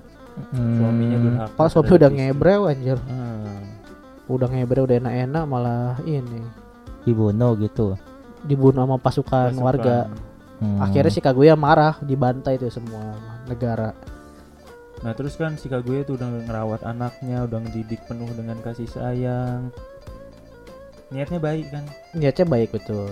Suaminya 0.54 1.16
Hmm. 1.16 1.24
durhaka. 1.26 1.50
Kalau 1.52 1.70
suami 1.72 1.90
udah 1.92 2.10
ngebrew 2.10 2.62
anjir. 2.64 2.98
Ah. 3.04 3.58
Udah 4.24 4.48
ngebrew 4.48 4.82
udah 4.84 4.96
enak-enak 4.98 5.44
malah 5.44 5.98
ini 6.02 6.40
dibunuh 7.02 7.52
gitu. 7.58 7.98
dibunuh 8.40 8.84
sama 8.84 8.96
pasukan, 8.96 9.50
Pasukan. 9.50 9.64
warga. 9.64 9.98
Hmm. 10.60 10.76
Akhirnya 10.78 11.08
si 11.08 11.18
Kaguya 11.18 11.56
marah, 11.56 11.96
dibantai 11.98 12.56
tuh 12.56 12.68
semua 12.68 13.16
negara. 13.44 13.96
Nah 15.02 15.16
terus 15.16 15.34
kan 15.34 15.58
si 15.58 15.66
Kaguya 15.66 16.06
tuh 16.06 16.14
udah 16.20 16.46
ngerawat 16.46 16.86
anaknya, 16.86 17.48
udah 17.48 17.58
ngedidik 17.64 17.98
penuh 18.06 18.30
dengan 18.36 18.60
kasih 18.62 18.86
sayang. 18.86 19.74
Niatnya 21.10 21.40
baik 21.42 21.66
kan. 21.74 21.84
Niatnya 22.14 22.46
baik 22.46 22.70
betul. 22.70 23.10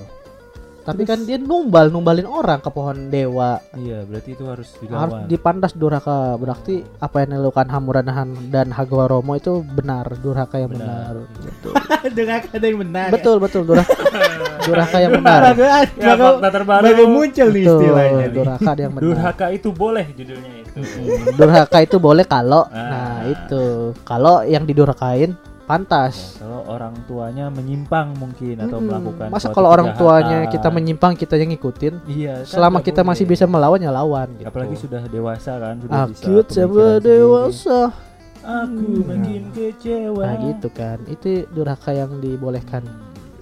Tapi 0.83 1.03
kan 1.03 1.23
dia 1.23 1.37
numbal, 1.37 1.89
numbalin 1.89 2.25
orang 2.25 2.59
ke 2.59 2.69
pohon 2.69 3.07
dewa. 3.07 3.63
Iya, 3.73 4.03
berarti 4.03 4.31
itu 4.31 4.45
harus 4.45 4.69
Harus 4.75 4.83
dilawan. 4.83 5.27
dipantas 5.27 5.73
durhaka. 5.73 6.35
Berarti 6.35 6.83
apa 6.99 7.17
yang 7.21 7.39
dilakukan 7.39 7.67
Hamuranahan 7.69 8.29
dan 8.49 8.69
Hagoromo 8.69 9.33
itu 9.33 9.63
benar, 9.65 10.11
durhaka 10.17 10.59
yang 10.59 10.71
benar. 10.71 11.15
Benar. 11.15 11.15
Betul. 11.41 11.73
Dengan 12.13 12.39
ada 12.45 12.65
yang 12.65 12.79
benar. 12.81 13.09
betul, 13.09 13.37
betul, 13.39 13.63
durhaka. 13.63 13.95
durhaka 14.61 14.97
yang 14.99 15.13
benar. 15.15 15.41
Ya, 15.55 16.13
fakta 16.15 16.49
terbaru. 16.57 16.83
baru 16.85 17.05
muncul 17.07 17.49
nih 17.49 17.63
Betul, 17.63 17.79
istilahnya. 17.79 18.17
nih. 18.19 18.35
durhaka 18.35 18.71
yang 18.77 18.93
benar. 18.97 19.07
Durhaka 19.07 19.47
itu 19.51 19.69
boleh 19.71 20.05
judulnya 20.13 20.53
itu. 20.59 20.71
Hmm, 20.73 21.37
durhaka 21.37 21.79
itu 21.81 21.97
boleh 21.97 22.25
kalau 22.25 22.65
Ah. 22.65 22.89
nah 22.89 23.17
itu 23.25 23.63
kalau 24.03 24.41
yang 24.43 24.65
didurhakain 24.65 25.37
pantas. 25.73 26.37
Ya, 26.37 26.45
kalau 26.45 26.61
orang 26.69 26.93
tuanya 27.05 27.49
menyimpang 27.49 28.13
mungkin 28.15 28.61
atau 28.61 28.77
Mm-mm. 28.77 28.89
melakukan 28.93 29.27
Masa 29.33 29.49
kalau 29.49 29.69
orang 29.69 29.97
tuanya 29.97 30.45
kita 30.47 30.69
menyimpang 30.69 31.17
kita 31.17 31.35
yang 31.35 31.49
ngikutin 31.49 31.95
Iya, 32.05 32.45
kan 32.45 32.53
selama 32.53 32.79
kita 32.79 33.01
masih 33.01 33.25
boleh. 33.25 33.33
bisa 33.33 33.45
melawan 33.49 33.81
ya 33.81 33.89
lawan 33.89 34.29
gitu. 34.37 34.45
apalagi 34.45 34.77
sudah 34.77 35.03
dewasa 35.09 35.53
kan 35.57 35.75
sudah 35.81 35.99
bisa 36.07 36.21
Akut 36.21 36.47
sama 36.47 36.61
pemikiran 36.69 36.93
sendiri. 36.93 37.09
dewasa. 37.09 37.79
Aku 38.43 38.87
makin 39.07 39.43
kecewa. 39.51 40.23
Nah 40.27 40.35
gitu 40.43 40.69
kan. 40.69 40.99
Itu 41.07 41.29
durhaka 41.49 41.91
yang 41.91 42.19
dibolehkan. 42.19 42.83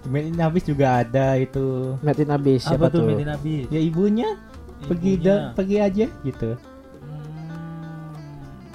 Main 0.04 0.36
habis 0.36 0.62
juga 0.62 1.00
ada 1.00 1.34
itu. 1.34 1.96
Metin 2.00 2.28
abis 2.28 2.64
Apa 2.64 2.76
siapa 2.76 2.86
tuh 2.88 3.00
tuh? 3.00 3.08
Medin 3.08 3.28
Nabi? 3.28 3.64
Ya 3.68 3.80
ibunya 3.80 4.36
pergi 4.84 5.16
da, 5.16 5.52
pergi 5.52 5.76
aja 5.76 6.06
gitu. 6.20 6.50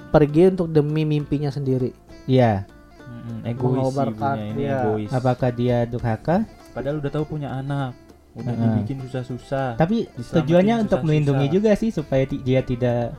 Pergi 0.10 0.41
untuk 0.49 0.72
demi 0.72 1.03
mimpinya 1.03 1.51
sendiri. 1.51 1.91
Iya. 2.26 2.66
Mm-mm, 3.06 3.38
egois 3.45 3.78
Mengobarkan, 3.78 4.36
ini 4.53 4.62
iya. 4.66 4.82
egois. 4.82 5.10
Apakah 5.14 5.49
dia 5.53 5.86
durhaka? 5.86 6.45
Padahal 6.74 6.99
udah 6.99 7.12
tahu 7.14 7.26
punya 7.38 7.53
anak, 7.53 7.93
udah 8.36 8.51
Heeh. 8.51 8.64
dibikin 8.82 8.97
susah-susah. 9.06 9.80
Tapi 9.80 10.10
tujuannya 10.12 10.86
untuk 10.86 10.99
susah-susah. 10.99 11.06
melindungi 11.06 11.47
juga 11.53 11.72
sih 11.78 11.93
supaya 11.93 12.26
dia 12.28 12.62
tidak 12.66 13.16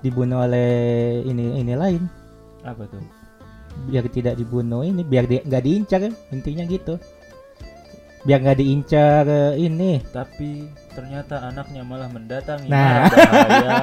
dibunuh 0.00 0.42
oleh 0.44 1.22
ini 1.22 1.60
ini 1.60 1.72
lain. 1.76 2.02
Apa 2.64 2.88
tuh? 2.90 3.00
Biar 3.92 4.08
tidak 4.08 4.40
dibunuh 4.40 4.82
ini, 4.82 5.04
biar 5.04 5.28
dia 5.28 5.44
nggak 5.44 5.62
diincar 5.62 6.00
intinya 6.32 6.64
gitu. 6.64 6.96
Biar 8.26 8.42
nggak 8.42 8.58
diincar 8.58 9.22
eh, 9.24 9.54
ini. 9.56 10.02
Tapi 10.02 10.66
ternyata 10.90 11.46
anaknya 11.46 11.80
malah 11.80 12.10
mendatangi 12.10 12.66
Nah. 12.66 13.06
bahaya. 13.06 13.76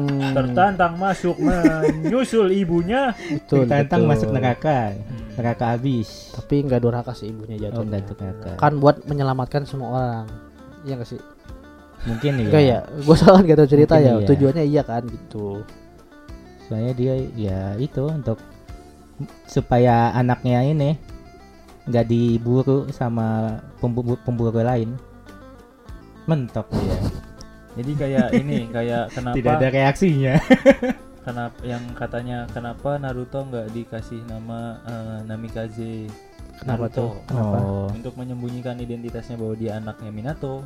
Hmm, 0.00 0.32
Tertantang 0.32 0.96
masuk 0.96 1.36
menyusul 1.36 2.48
ibunya. 2.50 3.12
betul, 3.30 3.62
Ditantang 3.62 4.02
betul. 4.02 4.10
masuk 4.10 4.28
neraka. 4.32 4.78
Hmm. 4.90 5.36
Neraka 5.36 5.64
habis. 5.70 6.32
Tapi 6.32 6.64
nggak 6.64 6.80
durhaka 6.80 7.12
sih 7.12 7.28
ibunya 7.28 7.60
Oh, 7.60 7.84
jatuhnya. 7.84 8.00
enggak 8.00 8.16
neraka. 8.16 8.50
kan 8.56 8.72
buat 8.78 9.04
menyelamatkan 9.04 9.62
semua 9.64 9.88
orang. 9.92 10.26
Iya 10.82 10.94
gak 10.96 11.08
sih? 11.10 11.20
Mungkin 12.04 12.32
ya. 12.34 12.44
Enggak 12.44 12.62
ya? 12.62 12.78
Gue 12.98 13.16
soal 13.16 13.36
gak 13.42 13.56
tahu 13.56 13.68
cerita 13.68 13.94
Mungkin 13.94 14.08
ya. 14.08 14.14
iya. 14.14 14.28
Tujuannya 14.28 14.64
iya 14.64 14.82
kan 14.82 15.02
gitu. 15.04 15.60
Soalnya 16.64 16.92
dia 16.92 17.14
ya 17.34 17.60
itu 17.76 18.02
untuk 18.02 18.40
supaya 19.44 20.10
anaknya 20.12 20.64
ini 20.64 20.96
nggak 21.84 22.06
diburu 22.08 22.88
sama 22.92 23.60
pemburu, 23.80 24.16
pemburu 24.24 24.60
lain. 24.60 24.96
Mentok 26.24 26.68
dia. 26.72 26.98
Jadi 27.74 27.92
kayak 27.98 28.28
ini, 28.38 28.70
kayak 28.72 29.08
kenapa 29.16 29.36
Tidak 29.36 29.52
ada 29.60 29.68
reaksinya. 29.68 30.34
kenapa 31.24 31.58
yang 31.64 31.82
katanya 31.96 32.44
kenapa 32.52 33.00
Naruto 33.00 33.48
nggak 33.48 33.72
dikasih 33.72 34.20
nama 34.28 34.76
eh, 34.84 35.18
Namikaze 35.24 36.06
Kenapa 36.60 36.86
Naruto 36.86 36.94
tuh? 36.94 37.10
Kenapa? 37.26 37.56
Oh. 37.58 37.88
untuk 37.90 38.14
menyembunyikan 38.14 38.78
identitasnya 38.78 39.40
bahwa 39.40 39.54
dia 39.58 39.80
anaknya 39.80 40.10
Minato 40.14 40.62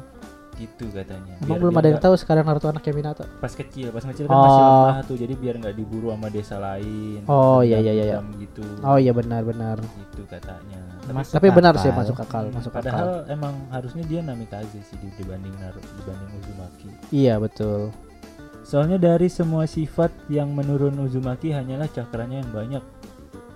gitu 0.59 0.90
katanya 0.90 1.38
Emang 1.38 1.56
belum 1.56 1.74
ada 1.74 1.88
yang 1.88 1.98
tahu 1.98 2.14
sekarang 2.14 2.42
Naruto 2.42 2.66
anaknya 2.66 2.92
Minato. 2.92 3.22
pas 3.38 3.48
kecil 3.50 3.88
pas 3.88 4.02
kecil 4.02 4.24
kan 4.24 4.34
masih 4.34 4.59
Oh. 4.59 4.68
lemah 4.84 5.00
tuh 5.04 5.16
jadi 5.16 5.32
biar 5.32 5.54
nggak 5.56 5.74
diburu 5.74 6.11
sama 6.11 6.28
desa 6.28 6.56
lain 6.59 7.22
Oh, 7.24 7.61
iya, 7.61 7.78
iya, 7.78 7.92
iya, 7.92 8.04
iya. 8.09 8.18
Gitu 8.36 8.62
Oh 8.80 8.96
iya 8.96 9.11
benar-benar. 9.11 9.78
gitu 9.78 10.26
katanya 10.26 10.82
tapi, 11.00 11.14
Masuk 11.14 11.32
Tapi 11.32 11.48
benar 11.50 11.72
akal. 11.72 11.82
sih 11.82 11.90
masuk 11.90 12.16
akal, 12.18 12.44
masuk 12.50 12.68
akal. 12.68 12.78
padahal 12.82 13.09
emang 13.28 13.54
harusnya 13.68 14.02
dia 14.02 14.20
Namikaze 14.20 14.82
sih 14.82 14.96
di- 14.98 15.14
dibanding 15.14 15.54
Naruto 15.54 15.88
dibanding 15.96 16.30
Uzumaki 16.36 16.90
Iya 17.09 17.38
betul. 17.38 17.94
Soalnya 18.61 18.98
dari 18.98 19.28
semua 19.28 19.64
sifat 19.64 20.12
yang 20.28 20.50
menurun 20.50 20.92
Uzumaki 20.98 21.48
hanyalah 21.48 21.88
cakranya 21.88 22.44
yang 22.44 22.52
banyak. 22.52 22.82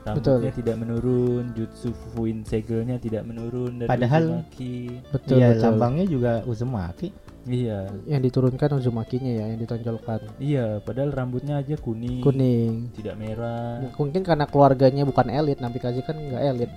Rambutnya 0.03 0.51
Betul. 0.51 0.59
tidak 0.59 0.77
menurun, 0.83 1.45
jutsu 1.55 1.95
Fuin 2.11 2.43
Segelnya 2.43 2.99
tidak 2.99 3.23
menurun 3.23 3.79
dari 3.79 3.87
Padahal- 3.87 4.43
Uzumaki. 4.43 4.99
Betul 5.15 5.37
Iya, 5.39 5.47
betul. 5.55 5.63
lambangnya 5.63 6.07
juga 6.11 6.33
Uzumaki. 6.43 7.09
Iya, 7.43 7.91
Yang 8.07 8.21
diturunkan 8.31 8.71
Uzumakinya 8.79 9.31
ya, 9.31 9.45
yang 9.51 9.59
ditonjolkan. 9.59 10.21
iya. 10.39 10.79
Padahal 10.79 11.11
rambutnya 11.11 11.59
aja 11.59 11.75
kuning, 11.75 12.19
Kuning. 12.19 12.95
tidak 12.95 13.15
merah. 13.15 13.83
Mungkin 13.95 14.23
karena 14.23 14.47
keluarganya 14.47 15.03
bukan 15.03 15.27
elit, 15.27 15.59
Namikaze 15.59 16.03
kan 16.03 16.15
nggak 16.15 16.43
elit. 16.51 16.71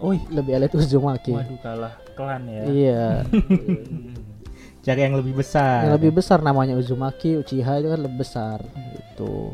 Oh, 0.00 0.12
Lebih 0.12 0.52
elit 0.56 0.72
Uzumaki. 0.72 1.36
waduh 1.36 1.60
kalah 1.60 1.92
klan 2.16 2.48
ya. 2.48 2.62
Iya. 2.64 3.04
Cari 4.84 5.00
yang 5.04 5.16
lebih 5.20 5.36
besar. 5.36 5.84
yang 5.84 5.96
lebih 6.00 6.12
besar 6.16 6.40
namanya 6.40 6.72
Uzumaki, 6.72 7.36
Uchiha 7.36 7.80
itu 7.80 7.88
kan 7.88 8.00
lebih 8.00 8.24
besar. 8.24 8.64
Itu. 8.96 9.52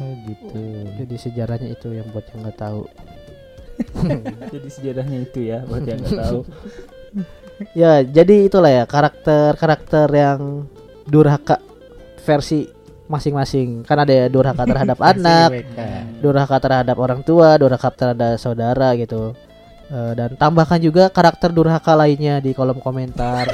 Oh, 0.00 0.12
gitu. 0.24 0.62
Jadi 1.04 1.14
sejarahnya 1.20 1.68
itu 1.74 1.88
yang 1.92 2.08
buat 2.14 2.24
yang 2.32 2.40
nggak 2.48 2.58
tahu. 2.58 2.82
Jadi 4.54 4.68
sejarahnya 4.68 5.18
itu 5.24 5.40
ya, 5.44 5.58
buat 5.68 5.84
yang 5.84 6.00
nggak 6.00 6.20
tahu. 6.20 6.40
Ya, 7.78 8.02
jadi 8.02 8.50
itulah 8.50 8.72
ya 8.74 8.84
karakter-karakter 8.90 10.10
yang 10.10 10.66
durhaka 11.06 11.62
versi 12.26 12.66
masing-masing. 13.06 13.86
Kan 13.86 14.02
ada 14.02 14.10
ya 14.10 14.26
durhaka 14.26 14.66
terhadap 14.66 14.98
anak, 15.14 15.62
durhaka 16.18 16.58
terhadap 16.58 16.96
orang 16.98 17.22
tua, 17.22 17.54
durhaka 17.62 17.94
terhadap 17.94 18.34
saudara 18.42 18.98
gitu. 18.98 19.36
Eh, 19.92 20.12
dan 20.16 20.32
tambahkan 20.40 20.80
juga 20.80 21.12
karakter 21.12 21.52
durhaka 21.52 21.92
lainnya 21.92 22.40
di 22.40 22.56
kolom 22.56 22.80
komentar 22.80 23.44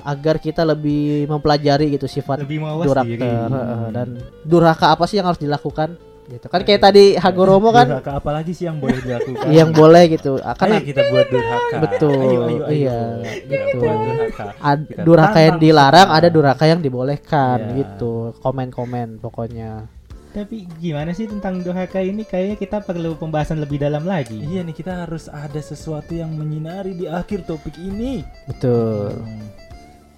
agar 0.00 0.36
kita 0.36 0.62
lebih 0.62 1.02
mempelajari 1.26 1.90
gitu 1.90 2.06
sifat 2.06 2.42
Lebih 2.42 2.58
durhaka 2.80 3.06
diri. 3.06 3.22
eh, 3.22 3.88
dan 3.90 4.08
durhaka 4.42 4.90
apa 4.90 5.04
sih 5.04 5.16
yang 5.16 5.26
harus 5.26 5.38
dilakukan 5.38 5.94
gitu. 6.24 6.48
Kan 6.48 6.64
kayak 6.64 6.80
tadi 6.82 7.04
Hagoromo 7.14 7.68
kan 7.68 7.84
Durhaka 7.86 8.16
apa 8.16 8.30
lagi 8.32 8.50
sih 8.50 8.64
yang 8.64 8.80
boleh 8.80 8.96
dilakukan? 8.96 9.44
yang 9.52 9.70
boleh 9.70 10.04
gitu. 10.10 10.40
Akan 10.40 10.72
Ayo 10.72 10.80
kita 10.82 11.02
buat 11.06 11.26
durhaka. 11.28 11.76
Betul, 11.78 12.16
Ayo, 12.16 12.40
ayo, 12.40 12.62
ayo. 12.64 12.64
iya, 12.70 13.00
gitu. 13.44 13.78
durhaka. 13.78 14.44
ad- 14.58 14.88
durhaka 14.98 15.38
yang 15.38 15.56
dilarang, 15.58 16.08
ada 16.08 16.28
durhaka 16.28 16.64
yang 16.64 16.80
dibolehkan 16.80 17.58
Iya. 17.60 17.72
gitu. 17.76 18.32
Komen-komen 18.40 19.20
pokoknya. 19.20 19.84
Tapi 20.32 20.66
gimana 20.74 21.12
sih 21.12 21.28
tentang 21.28 21.60
durhaka 21.60 22.00
ini? 22.00 22.24
Kayaknya 22.24 22.56
kita 22.56 22.76
perlu 22.80 23.14
pembahasan 23.14 23.60
lebih 23.60 23.78
dalam 23.78 24.02
lagi. 24.02 24.34
Iya 24.34 24.64
nih 24.64 24.74
kita 24.74 25.04
harus 25.04 25.28
ada 25.28 25.60
sesuatu 25.60 26.10
yang 26.10 26.32
menyinari 26.32 26.90
di 26.92 27.06
akhir 27.06 27.44
topik 27.44 27.76
ini. 27.76 28.26
Betul. 28.44 29.14
Hmm. 29.14 29.46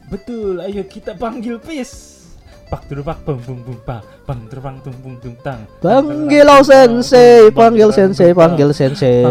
Betul, 0.07 0.63
ayo 0.63 0.87
kita 0.87 1.19
panggil 1.19 1.59
Pis. 1.59 2.15
Pak 2.67 2.91
turu 2.91 3.03
pak 3.07 3.23
bung 3.23 3.39
bung 3.47 3.63
bung 3.63 3.79
pak 3.87 4.03
bang 4.27 4.43
terbang 4.51 4.75
tung 4.83 4.99
bung 4.99 5.15
tung 5.23 5.39
tang. 5.39 5.63
Panggil 5.79 6.51
sensei, 6.67 7.47
panggil 7.55 7.95
sensei, 7.95 8.35
panggil 8.35 8.75
sensei. 8.75 9.23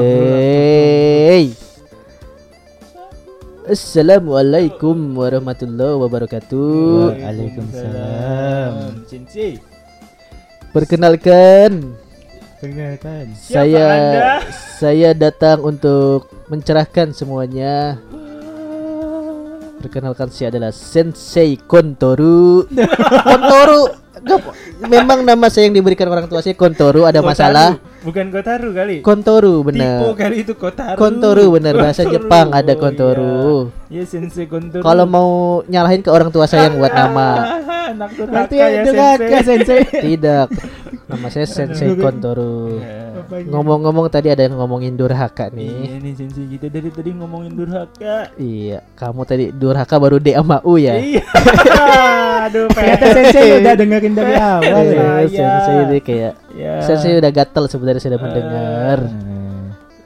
Assalamualaikum 3.68 4.96
warahmatullahi 5.20 6.00
wabarakatuh. 6.00 7.20
Waalaikumsalam. 7.20 8.72
Sensei. 9.04 9.60
Perkenalkan, 10.72 11.96
Perkenalkan. 12.60 13.36
Siapa 13.36 13.68
saya 13.68 13.84
Anda? 13.92 14.40
saya 14.80 15.10
datang 15.12 15.60
untuk 15.64 16.32
mencerahkan 16.48 17.12
semuanya. 17.12 18.00
Perkenalkan 19.76 20.28
saya 20.30 20.50
adalah 20.50 20.72
Sensei 20.72 21.60
Kontoru. 21.60 22.64
Kontoru. 23.30 23.84
Gak- 24.16 24.56
memang 24.82 25.22
nama 25.22 25.48
saya 25.48 25.68
yang 25.68 25.76
diberikan 25.76 26.08
orang 26.08 26.26
tua 26.26 26.40
saya 26.40 26.56
Kontoru 26.56 27.04
ada 27.04 27.20
Kotaru. 27.20 27.30
masalah. 27.30 27.70
Bukan 28.02 28.26
Kotaru 28.30 28.70
kali. 28.72 28.96
Kontoru 29.02 29.54
Tipe 29.60 29.68
benar. 29.70 30.00
kali 30.16 30.36
itu 30.42 30.54
Kotaru. 30.56 30.98
Kontoru 30.98 31.46
benar 31.52 31.74
bahasa 31.76 32.02
Kontoru. 32.02 32.16
Jepang 32.18 32.48
ada 32.50 32.74
Oh, 32.74 32.80
Kontoru. 32.80 33.38
Iya, 33.86 33.92
Iya, 33.92 34.04
Sensei 34.08 34.46
Kontoru. 34.46 34.82
Kalau 34.82 35.06
mau 35.06 35.30
nyalahin 35.66 36.02
ke 36.02 36.10
orang 36.10 36.32
tua 36.32 36.48
saya 36.48 36.68
yang 36.68 36.80
buat 36.80 36.92
nama. 36.92 37.28
anak 37.92 38.10
durhaka 38.16 38.34
Berarti 38.34 38.56
ya 38.58 38.68
Sensei. 38.86 39.42
sensei. 39.44 39.82
Tidak. 39.90 40.48
Nama 41.06 41.28
saya 41.30 41.46
Sensei 41.46 41.94
Kontoru. 41.94 42.82
Ya. 42.82 43.14
Ngomong-ngomong 43.26 44.06
tadi 44.10 44.30
ada 44.30 44.46
yang 44.46 44.58
ngomongin 44.58 44.94
durhaka 44.94 45.50
nih. 45.50 45.70
Iya 45.70 45.96
nih 46.02 46.14
Sensei 46.14 46.46
kita 46.50 46.68
dari 46.70 46.90
tadi 46.90 47.10
ngomongin 47.14 47.54
durhaka. 47.54 48.30
Iya, 48.36 48.82
kamu 48.94 49.22
tadi 49.24 49.46
durhaka 49.50 49.96
baru 49.98 50.18
D 50.18 50.34
sama 50.34 50.62
U 50.66 50.78
ya. 50.78 50.98
Iya. 50.98 51.26
Aduh, 52.46 52.70
Ternyata 52.70 53.06
sensei 53.10 53.58
udah 53.58 53.74
dengerin 53.74 54.14
dari 54.14 54.34
awal 54.38 54.62
Iya, 54.86 54.94
ya. 54.94 55.06
Saya. 55.26 55.26
Sensei 55.30 55.76
ini 55.82 56.00
kayak 56.02 56.34
Ya. 56.56 56.74
Sensei 56.82 57.18
udah 57.18 57.32
gatel 57.34 57.66
sebenarnya 57.68 58.02
sudah 58.02 58.20
mendengar. 58.22 59.00
Hmm. 59.06 59.34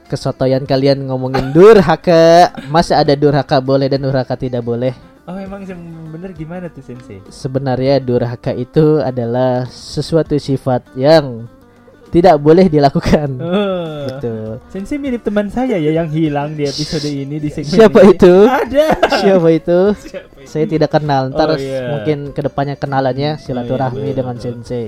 kesotoyan 0.06 0.66
kalian 0.66 1.06
ngomongin 1.06 1.54
durhaka. 1.54 2.50
Masa 2.66 2.98
ada 2.98 3.14
durhaka 3.14 3.62
boleh 3.62 3.86
dan 3.86 4.02
durhaka 4.02 4.34
tidak 4.34 4.66
boleh? 4.66 4.90
Oh 5.30 5.38
emang 5.38 5.62
yang 5.62 5.78
bener 6.10 6.34
gimana 6.34 6.66
tuh 6.66 6.82
sensei? 6.82 7.22
Sebenarnya 7.30 8.02
durhaka 8.02 8.50
itu 8.50 8.98
adalah 8.98 9.70
sesuatu 9.70 10.34
sifat 10.34 10.82
yang 10.98 11.46
tidak 12.10 12.42
boleh 12.42 12.66
dilakukan. 12.66 13.38
Oh. 13.38 14.02
Betul. 14.10 14.58
Sensei 14.66 14.98
mirip 14.98 15.22
teman 15.22 15.46
saya 15.46 15.78
ya 15.78 15.94
yang 15.94 16.10
hilang 16.10 16.58
di 16.58 16.66
episode 16.66 17.06
ini 17.06 17.38
di 17.38 17.46
segmen 17.46 17.70
Siapa 17.70 18.02
ini. 18.02 18.10
itu? 18.18 18.34
Ada. 18.42 18.86
Siapa 19.22 19.48
itu? 19.54 19.78
Siapa 19.94 20.34
itu? 20.34 20.48
Saya 20.50 20.64
tidak 20.66 20.90
kenal. 20.90 21.30
Ntar 21.30 21.54
Oh, 21.54 21.56
iya. 21.56 21.94
mungkin 21.94 22.34
ke 22.34 22.40
depannya 22.42 22.74
kenalannya 22.74 23.38
silaturahmi 23.38 24.02
betul, 24.02 24.16
dengan 24.18 24.34
betul. 24.34 24.46
sensei. 24.58 24.86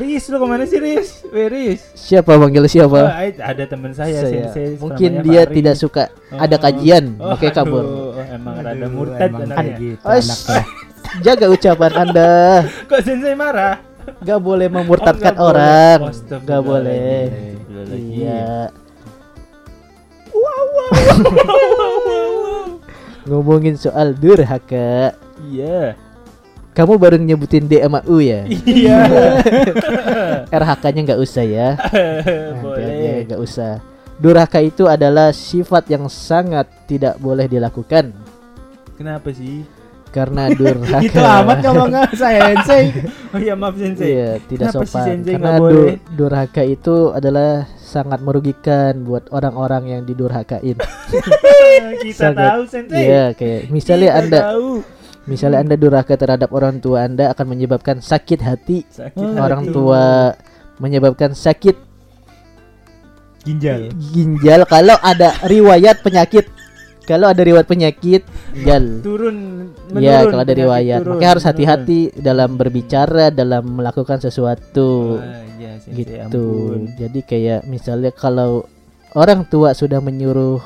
Riz 0.00 0.24
lu 0.26 0.36
ke 0.36 0.46
mana 0.46 0.64
sih 0.64 0.78
Riz? 0.78 1.20
Weh 1.28 1.46
Riz. 1.46 1.80
Siapa 1.92 2.32
manggil 2.34 2.64
Oh, 2.64 2.70
siapa? 2.70 3.00
ai- 3.12 3.36
ada 3.36 3.64
teman 3.64 3.92
saya, 3.92 4.24
Saya. 4.24 4.48
sensei. 4.48 4.74
Mungkin 4.74 5.20
dia 5.20 5.44
Fahri. 5.44 5.54
tidak 5.56 5.76
suka 5.76 6.02
ada 6.32 6.56
Oh. 6.56 6.58
kajian, 6.58 7.04
Oh, 7.16 7.30
makanya 7.30 7.52
kabur. 7.54 7.84
aduh, 7.84 8.16
oh, 8.16 8.24
emang 8.26 8.54
rada 8.58 8.72
Aduh, 8.78 8.88
murtad 8.90 9.28
emang 9.28 9.42
anaknya. 9.46 9.76
gitu 9.76 10.00
Os. 10.02 10.24
anaknya. 10.24 10.62
Jaga 11.20 11.46
ucapan 11.48 11.92
Anda. 11.98 12.32
Kok 12.88 13.00
sensei 13.02 13.34
marah? 13.34 13.76
Gak 14.20 14.40
boleh 14.40 14.66
memurtadkan 14.66 15.36
Oh, 15.36 15.52
nggak 15.52 15.52
boleh. 15.52 15.60
orang. 15.60 15.98
Astagfirullahaladzim. 16.08 16.48
Gak 16.48 16.60
boleh. 16.64 17.20
Iya. 18.10 18.48
Wow, 20.30 20.64
wow, 20.70 20.90
Ngomongin 23.22 23.76
soal 23.76 24.14
durhaka. 24.14 25.12
Iya. 25.44 25.94
Kamu 26.70 26.96
baru 26.96 27.18
nyebutin 27.18 27.66
D 27.66 27.82
sama 27.82 28.00
U 28.06 28.22
ya? 28.22 28.46
Iya. 28.46 28.98
RH-nya 30.62 31.00
nggak 31.02 31.20
usah 31.20 31.42
ya. 31.42 31.68
Boleh. 32.62 33.26
nggak 33.26 33.40
usah. 33.40 33.82
Durhaka 34.16 34.60
itu 34.60 34.84
adalah 34.84 35.32
sifat 35.32 35.88
yang 35.88 36.04
sangat 36.06 36.68
tidak 36.84 37.16
boleh 37.16 37.48
dilakukan 37.48 38.12
Kenapa 38.94 39.32
sih? 39.32 39.64
karena 40.10 40.50
durhaka. 40.58 41.00
Itu 41.00 41.22
amat 41.22 41.56
ngomongnya 41.64 42.02
saya 42.12 42.52
sensei. 42.52 42.90
Oh 43.30 43.38
iya 43.38 43.54
maaf 43.54 43.78
sensei. 43.78 44.10
Iya, 44.12 44.30
tidak 44.44 44.74
Kenapa 44.74 44.84
sopan. 44.84 45.04
Sensei 45.06 45.32
Karena 45.38 45.48
nggak 45.48 45.70
du- 45.70 45.98
durhaka 46.18 46.62
itu 46.62 46.96
adalah 47.10 47.50
sangat 47.78 48.20
merugikan 48.20 48.92
buat 49.02 49.30
orang-orang 49.30 49.82
yang 49.88 50.02
didurhakain. 50.04 50.76
Kita 52.02 52.34
Sangat. 52.34 52.46
tahu 52.52 52.62
sensei. 52.66 53.00
Iya, 53.06 53.24
kayak 53.32 53.60
misalnya 53.70 54.10
Kita 54.10 54.18
Anda 54.20 54.38
tahu. 54.52 54.70
Misalnya 55.28 55.60
Anda 55.60 55.76
durhaka 55.76 56.16
terhadap 56.16 56.52
orang 56.52 56.80
tua 56.80 57.04
Anda 57.04 57.32
akan 57.32 57.46
menyebabkan 57.56 58.00
sakit 58.00 58.40
hati. 58.40 58.84
Sakit 58.88 59.36
Orang 59.36 59.68
hati. 59.68 59.74
tua 59.74 60.32
menyebabkan 60.80 61.36
sakit 61.36 61.76
Ginjal. 63.40 63.88
ginjal 64.12 64.68
kalau 64.68 64.96
ada 65.00 65.32
riwayat 65.48 66.04
penyakit. 66.04 66.48
Kalau 67.08 67.26
ada 67.26 67.42
riwayat 67.42 67.66
penyakit, 67.66 68.22
ginjal. 68.54 69.02
turun 69.02 69.36
Ya, 69.98 70.22
menurun 70.22 70.30
kalau 70.30 70.42
ada 70.46 70.54
riwayat, 70.54 71.00
turun, 71.02 71.10
makanya 71.18 71.30
harus 71.34 71.46
hati-hati 71.48 72.00
dalam 72.14 72.54
berbicara, 72.54 73.34
dalam 73.34 73.66
melakukan 73.66 74.22
sesuatu. 74.22 75.18
Iya, 75.58 75.82
sensei, 75.82 76.06
gitu. 76.06 76.14
ampun. 76.22 76.80
Jadi 76.94 77.20
kayak 77.26 77.60
misalnya 77.66 78.14
kalau 78.14 78.62
orang 79.18 79.42
tua 79.50 79.74
sudah 79.74 79.98
menyuruh 79.98 80.62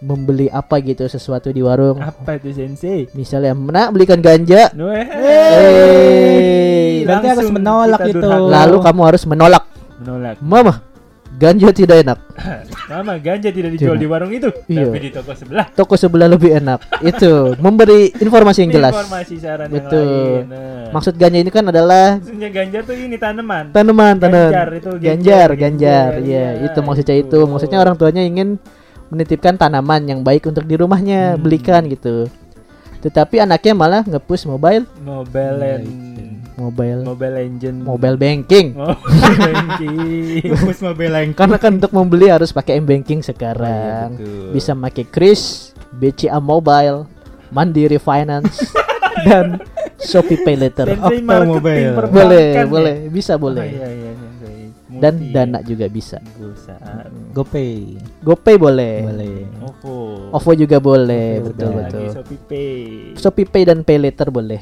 membeli 0.00 0.46
apa 0.48 0.78
gitu 0.78 1.02
sesuatu 1.04 1.48
di 1.48 1.58
warung, 1.58 1.98
Apa 1.98 2.36
itu 2.36 2.52
sensei? 2.52 3.10
misalnya 3.12 3.50
nak 3.50 3.90
belikan 3.90 4.18
ganja. 4.18 4.70
Hey. 5.68 7.02
Berarti 7.02 7.26
harus 7.28 7.50
menolak 7.50 8.00
itu. 8.04 8.14
durhaka. 8.16 8.46
lalu 8.46 8.76
kamu 8.80 9.00
harus 9.04 9.22
menolak, 9.24 9.64
menolak. 9.98 10.36
mama, 10.38 10.74
ganja 11.34 11.68
tidak 11.70 12.04
enak, 12.04 12.18
Mama 12.88 13.18
ganja 13.18 13.48
tidak 13.48 13.70
dijual 13.70 13.92
Tidak. 13.92 14.00
di 14.00 14.06
warung 14.06 14.30
itu, 14.30 14.48
Iya. 14.66 14.86
tapi 14.86 14.98
di 14.98 15.10
toko 15.10 15.32
sebelah. 15.34 15.66
toko 15.72 15.94
sebelah 15.94 16.24
lebih 16.26 16.50
enak. 16.54 16.80
Itu 17.02 17.58
memberi 17.58 18.08
informasi 18.14 18.64
yang 18.64 18.72
jelas. 18.72 18.94
Informasi 18.94 19.34
saran 19.36 19.68
Betul. 19.68 19.98
yang 19.98 20.08
lain. 20.08 20.44
Nah. 20.48 20.88
Maksud 20.90 21.14
ganja 21.14 21.38
ini 21.38 21.50
kan 21.50 21.64
adalah 21.64 22.16
Maksudnya 22.16 22.48
ganja 22.48 22.78
tuh 22.80 22.94
ini 22.94 23.16
tanaman. 23.16 23.64
tanaman, 23.72 24.14
tanaman. 24.16 24.48
Ganjar 24.48 24.68
itu, 24.72 24.90
ganjar, 24.94 25.02
ganjar, 25.02 25.48
ganjar. 25.52 26.10
ganjar, 26.14 26.24
Ya, 26.24 26.54
iya, 26.54 26.64
itu 26.64 26.78
maksudnya 26.80 27.16
itu. 27.16 27.28
itu. 27.36 27.38
Maksudnya 27.44 27.78
orang 27.78 27.94
tuanya 27.94 28.22
ingin 28.22 28.56
menitipkan 29.08 29.54
tanaman 29.54 30.04
yang 30.04 30.20
baik 30.20 30.44
untuk 30.44 30.62
di 30.62 30.74
rumahnya, 30.74 31.34
Hmm. 31.34 31.40
belikan 31.40 31.84
gitu. 31.84 32.28
Tetapi 32.98 33.40
anaknya 33.40 33.72
malah 33.72 34.02
nge-push 34.02 34.44
mobile, 34.44 34.82
Mobile 34.98 35.56
Nah, 35.56 35.70
and 35.72 35.86
mobile, 36.56 37.00
Mobile 37.04 37.34
Legend. 37.36 37.76
mobile 37.80 38.16
banking. 38.16 38.66
Mobile 38.74 39.38
banking. 39.38 40.50
Bus 40.66 40.82
mobil 40.82 41.06
yang 41.08 41.30
Karena 41.32 41.56
kan 41.56 41.78
untuk 41.78 41.92
membeli 41.92 42.26
harus 42.26 42.50
pakai 42.50 42.76
m 42.76 42.84
banking 42.84 43.18
Oh, 43.18 43.22
iya, 43.22 43.28
sekarang. 43.28 44.08
Bisa 44.50 44.74
pakai 44.74 45.06
Kris, 45.06 45.42
BCA 45.92 46.36
Mobile, 46.36 47.06
Mandiri 47.48 47.96
Finance, 47.96 48.66
dan 49.24 49.62
Shopee 49.96 50.42
Pay 50.42 50.58
Later. 50.58 50.90
Okta 50.90 51.22
marketing 51.22 51.46
Mobile. 51.46 51.94
Boleh, 52.10 52.46
ya? 52.52 52.64
boleh, 52.66 52.96
bisa 53.08 53.32
Oh, 53.34 53.40
boleh. 53.40 53.66
iya, 53.70 53.88
iya. 53.88 54.10
Dan 54.98 55.14
Multi. 55.16 55.32
Dana 55.32 55.58
juga 55.62 55.86
bisa. 55.86 56.18
GoPay. 57.30 57.72
GoPay 58.20 58.56
boleh. 58.56 58.94
Boleh. 59.04 59.36
OVO. 59.62 59.94
OVO 60.34 60.52
juga 60.54 60.78
boleh, 60.78 61.28
OVO 61.38 61.46
betul 61.48 61.68
udah. 61.68 61.76
betul. 61.78 62.00
Lagi 62.00 62.14
Shopee 62.14 62.40
Pay. 62.44 62.76
Shopee 63.14 63.46
Pay 63.46 63.62
dan 63.64 63.78
Pay 63.82 63.98
Later 63.98 64.28
boleh. 64.28 64.60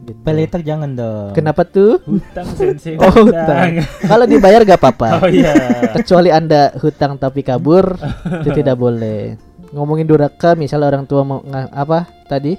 Gitu. 0.00 0.20
Pay 0.20 0.34
later 0.34 0.60
jangan 0.60 0.90
dong. 0.90 1.30
Kenapa 1.32 1.62
tuh? 1.62 2.02
Hutang 2.02 2.48
sensei. 2.58 2.98
Oh, 2.98 3.14
hutang. 3.22 3.78
Kalau 4.02 4.26
dibayar 4.26 4.66
gak 4.66 4.80
apa-apa. 4.80 5.22
Oh 5.22 5.28
iya. 5.30 5.54
Kecuali 5.94 6.34
Anda 6.34 6.74
hutang 6.82 7.14
tapi 7.14 7.46
kabur, 7.46 7.94
itu 8.42 8.50
tidak 8.50 8.74
boleh. 8.74 9.38
Ngomongin 9.70 10.10
durhaka, 10.10 10.58
misalnya 10.58 10.90
orang 10.90 11.06
tua 11.06 11.22
mau 11.22 11.38
nga- 11.46 11.70
apa 11.70 12.10
tadi? 12.26 12.58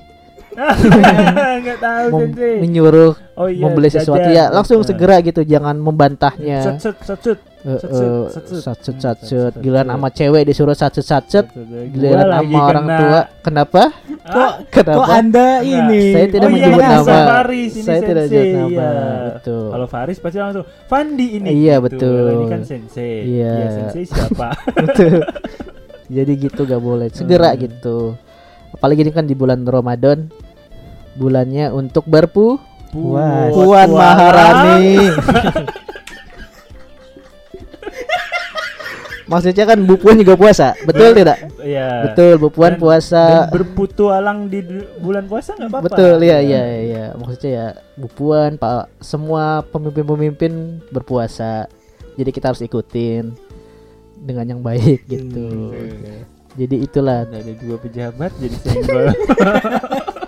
Enggak 0.62 1.78
tahu 1.78 2.06
Mem- 2.12 2.22
sensei. 2.28 2.56
menyuruh 2.60 3.14
Oh 3.34 3.48
iya. 3.48 3.64
membeli 3.64 3.90
sesuatu 3.90 4.22
jajan. 4.24 4.38
ya, 4.38 4.46
langsung 4.50 4.78
Nah. 4.78 4.88
segera 4.88 5.16
gitu, 5.20 5.42
jangan 5.42 5.76
membantahnya. 5.76 6.60
Satset. 6.64 6.96
satset, 7.02 7.40
Hmm, 7.62 7.78
satset. 8.28 8.98
satset, 8.98 9.54
Giliran 9.56 9.86
sama 9.88 10.10
cewek 10.10 10.44
disuruh 10.44 10.74
satset 10.74 11.04
satset, 11.04 11.46
Gua 11.48 11.86
giliran 11.88 12.26
lagi 12.28 12.50
sama 12.52 12.66
orang 12.68 12.86
kena. 12.86 12.98
tua. 13.00 13.22
Kenapa? 13.40 13.84
Kok 14.22 14.54
Kenapa? 14.72 14.98
Kok 14.98 15.08
Anda 15.08 15.48
Enggak. 15.56 15.62
ini? 15.64 16.02
Saya 16.08 16.26
tidak 16.28 16.42
oh, 16.42 16.52
menyebut 16.52 16.80
iya, 16.80 16.90
nama. 16.92 17.04
Saya 17.04 17.24
Faris 17.28 17.72
ini 17.72 17.84
Saya 17.84 18.00
tidak 18.02 18.24
sensei, 18.24 18.38
menyebut 18.40 18.58
nama, 18.58 18.72
iya. 18.72 19.30
betul. 19.32 19.66
Kalau 19.68 19.88
Faris 19.88 20.18
pasti 20.18 20.38
langsung 20.38 20.66
Fandi 20.84 21.28
ini. 21.32 21.48
Iya, 21.52 21.76
gitu. 21.76 21.86
betul. 21.88 22.26
Ini 22.32 22.46
kan 22.48 22.62
sensei. 22.64 23.14
Iya. 23.28 23.54
sensei 23.72 24.04
siapa? 24.06 24.50
Betul. 24.82 25.18
Jadi 26.08 26.32
gitu 26.36 26.62
gak 26.64 26.80
boleh. 26.80 27.08
Segera 27.10 27.50
Hmm. 27.50 27.62
gitu. 27.62 27.98
Apalagi 28.72 29.00
ini 29.00 29.12
kan 29.12 29.24
di 29.24 29.32
bulan 29.32 29.62
Ramadan. 29.62 30.28
Bulannya 31.16 31.72
untuk 31.76 32.08
berpu 32.08 32.60
Puas. 32.92 33.56
Puan. 33.56 33.88
Maharani. 33.88 35.16
Maksudnya 39.32 39.64
kan 39.64 39.80
Bu 39.88 39.96
Puan 39.96 40.20
juga 40.20 40.36
puasa, 40.36 40.76
betul 40.84 41.16
tidak? 41.16 41.40
Iya. 41.64 42.12
Betul, 42.12 42.36
Bu 42.36 42.52
Puan 42.52 42.76
Dan- 42.76 42.84
puasa. 42.84 43.48
Dan 43.48 43.56
berputualang 43.56 44.52
di 44.52 44.60
bulan 45.00 45.24
puasa 45.32 45.56
nggak 45.56 45.72
apa-apa. 45.72 45.88
Betul, 45.88 46.20
iya 46.20 46.44
iya 46.44 46.64
iya. 46.84 47.06
Maksudnya 47.16 47.52
ya 47.56 47.68
Bu 47.96 48.12
Puan, 48.12 48.60
Pak 48.60 48.92
semua 49.00 49.64
pemimpin-pemimpin 49.72 50.84
berpuasa. 50.92 51.72
Jadi 52.20 52.28
kita 52.36 52.52
harus 52.52 52.60
ikutin 52.60 53.32
dengan 54.20 54.52
yang 54.52 54.60
baik 54.60 55.08
gitu. 55.08 55.72
Hmm. 55.80 56.28
Jadi 56.60 56.76
itulah 56.84 57.24
Ada 57.24 57.40
ada 57.40 57.54
dua 57.56 57.78
pejabat 57.80 58.32
jadi 58.36 58.56
senggol. 58.68 59.16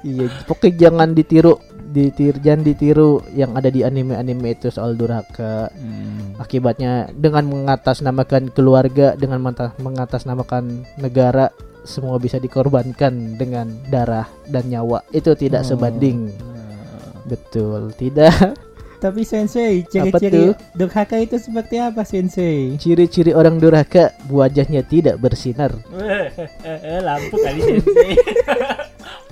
Iya, 0.00 0.32
pokoknya 0.48 0.88
jangan 0.88 1.12
ditiru, 1.12 1.60
ditir, 1.92 2.40
jangan 2.40 2.62
ditiru 2.64 3.20
yang 3.36 3.52
ada 3.52 3.68
di 3.68 3.84
anime-anime 3.84 4.56
itu 4.56 4.72
soal 4.72 4.96
durhaka. 4.96 5.68
Hmm. 5.76 6.40
Akibatnya 6.40 7.12
dengan 7.12 7.44
mengatasnamakan 7.52 8.48
keluarga, 8.56 9.12
dengan 9.18 9.44
mengatasnamakan 9.76 10.88
negara, 10.96 11.52
semua 11.84 12.16
bisa 12.16 12.40
dikorbankan 12.40 13.36
dengan 13.36 13.68
darah 13.92 14.28
dan 14.48 14.68
nyawa. 14.72 15.04
Itu 15.12 15.36
tidak 15.36 15.68
Oh. 15.68 15.76
sebanding. 15.76 16.32
Nah. 16.32 17.28
Betul, 17.28 17.92
tidak. 18.00 18.32
Tapi 19.00 19.24
sensei, 19.24 19.80
Apa 19.80 20.20
ciri-ciri 20.20 20.52
durhaka 20.76 21.16
itu 21.16 21.40
seperti 21.40 21.80
apa 21.80 22.04
sensei? 22.04 22.76
Ciri-ciri 22.76 23.32
orang 23.32 23.56
durhaka, 23.56 24.12
wajahnya 24.28 24.84
tidak 24.84 25.16
bersinar. 25.16 25.72
Weh, 25.88 26.28
eh, 26.68 26.78
eh, 26.84 27.00
lampu 27.00 27.32
kali 27.40 27.60
sensei. 27.64 28.12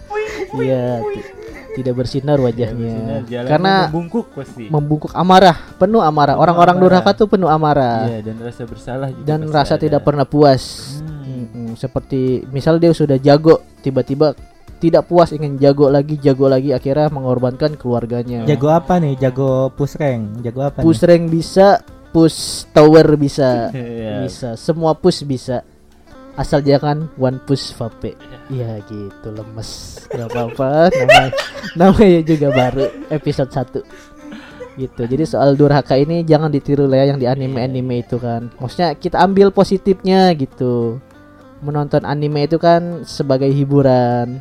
Iya, 0.58 1.04
ti- 1.04 1.26
tidak 1.78 1.94
bersinar 1.94 2.40
wajahnya. 2.40 3.22
Karena 3.46 3.86
membungkuk 3.86 4.32
pasti. 4.34 4.66
membungkuk 4.66 5.12
amarah, 5.14 5.54
penuh 5.78 6.02
amarah. 6.02 6.34
Orang-orang 6.34 6.76
durhaka 6.80 7.14
tuh 7.14 7.28
penuh 7.30 7.46
amarah. 7.46 8.08
Iya, 8.08 8.32
dan 8.32 8.36
rasa 8.42 8.62
bersalah 8.66 9.08
juga 9.12 9.26
dan 9.26 9.40
rasa 9.46 9.74
ada. 9.76 9.82
tidak 9.86 10.00
pernah 10.02 10.26
puas. 10.26 10.62
Hmm. 10.98 11.76
Seperti 11.78 12.42
misal 12.50 12.82
dia 12.82 12.90
sudah 12.90 13.20
jago, 13.20 13.62
tiba-tiba 13.78 14.34
tidak 14.78 15.06
puas 15.06 15.34
ingin 15.34 15.58
jago 15.58 15.90
lagi, 15.90 16.18
jago 16.18 16.46
lagi, 16.46 16.70
akhirnya 16.70 17.10
mengorbankan 17.10 17.74
keluarganya. 17.74 18.46
Jago 18.46 18.70
apa 18.70 18.98
nih? 18.98 19.18
Jago 19.18 19.70
push 19.74 19.98
rank. 19.98 20.42
Jago 20.42 20.60
apa 20.66 20.82
push 20.82 21.02
rank 21.02 21.30
bisa, 21.30 21.82
push 22.10 22.66
tower 22.70 23.14
bisa. 23.14 23.68
Iya. 23.74 24.26
Bisa, 24.26 24.48
semua 24.54 24.94
push 24.94 25.22
bisa. 25.22 25.62
Asal 26.38 26.62
jangan 26.62 27.10
one 27.18 27.42
push 27.42 27.74
vape. 27.74 28.14
Iya 28.46 28.78
gitu 28.86 29.28
lemes. 29.34 29.98
Gak 30.06 30.30
apa-apa. 30.30 30.94
Namanya, 30.94 31.30
namanya 31.74 32.20
juga 32.22 32.48
baru 32.54 32.84
episode 33.10 33.50
1 33.50 33.82
gitu. 34.78 35.02
Jadi 35.02 35.24
soal 35.26 35.58
durhaka 35.58 35.98
ini 35.98 36.22
jangan 36.22 36.54
ditiru 36.54 36.86
lah 36.86 37.02
ya 37.02 37.12
yang 37.12 37.18
di 37.18 37.26
anime-anime 37.26 38.06
itu 38.06 38.16
kan. 38.22 38.54
Maksudnya 38.62 38.94
kita 38.94 39.18
ambil 39.18 39.50
positifnya 39.50 40.30
gitu. 40.38 41.02
Menonton 41.58 42.06
anime 42.06 42.46
itu 42.46 42.62
kan 42.62 43.02
sebagai 43.02 43.50
hiburan 43.50 44.38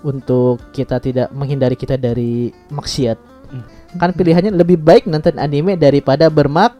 untuk 0.00 0.72
kita 0.72 0.96
tidak 1.04 1.28
menghindari 1.36 1.76
kita 1.76 2.00
dari 2.00 2.48
maksiat. 2.72 3.18
Hmm. 3.52 3.64
Kan 4.00 4.16
pilihannya 4.16 4.56
lebih 4.56 4.80
baik 4.80 5.04
nonton 5.04 5.36
anime 5.36 5.76
daripada 5.76 6.32
bermak 6.32 6.72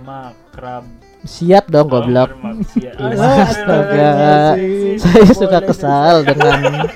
Makrab. 0.00 1.09
Siap 1.22 1.68
dong 1.68 1.86
goblok. 1.86 2.32
bermaksiat. 2.32 2.94
Iya, 2.96 3.28
astaga. 3.42 4.10
Saya 4.96 5.24
suka 5.30 5.58
kesal 5.62 6.24
dengan 6.24 6.86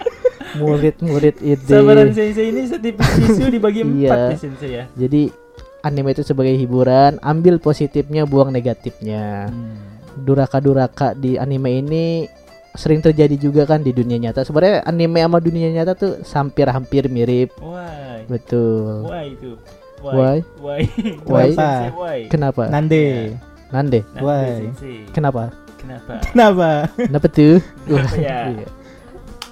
murid-murid 0.55 1.35
Sabaran 1.67 2.09
ini. 2.09 2.15
sensei 2.15 2.47
ini 2.49 2.63
setipis 2.65 3.09
tisu 3.19 3.51
dibagi 3.51 3.81
empat 3.87 3.99
Iya. 3.99 4.15
ya 4.31 4.39
sensei 4.39 4.71
ya. 4.71 4.85
Jadi 4.95 5.23
anime 5.81 6.13
itu 6.13 6.23
sebagai 6.23 6.55
hiburan, 6.55 7.19
ambil 7.21 7.59
positifnya, 7.59 8.25
buang 8.25 8.49
negatifnya. 8.49 9.51
Duraka-duraka 10.15 11.13
di 11.13 11.35
anime 11.35 11.83
ini 11.83 12.05
sering 12.73 12.99
terjadi 12.99 13.35
juga 13.35 13.67
kan 13.67 13.83
di 13.83 13.91
dunia 13.91 14.17
nyata. 14.17 14.43
Sebenarnya 14.43 14.83
anime 14.83 15.21
sama 15.21 15.39
dunia 15.39 15.69
nyata 15.71 15.93
tuh 15.93 16.13
hampir-hampir 16.25 17.07
mirip. 17.07 17.51
Why? 17.59 18.25
Betul. 18.25 19.05
Why 19.05 19.25
itu? 19.31 19.53
Why? 20.01 20.37
Why? 20.61 20.81
Why? 21.25 21.49
Sensei, 21.51 21.89
why? 21.93 22.19
Kenapa? 22.29 22.69
Nande. 22.69 23.35
Nande. 23.73 24.01
Why? 24.19 24.69
Kenapa? 25.13 25.53
Kenapa? 25.79 26.15
Kenapa? 26.33 26.69
Kenapa 26.97 27.27
tuh? 27.29 27.61
Kenapa 27.85 28.17
ya? 28.17 28.39
Iya. 28.51 28.67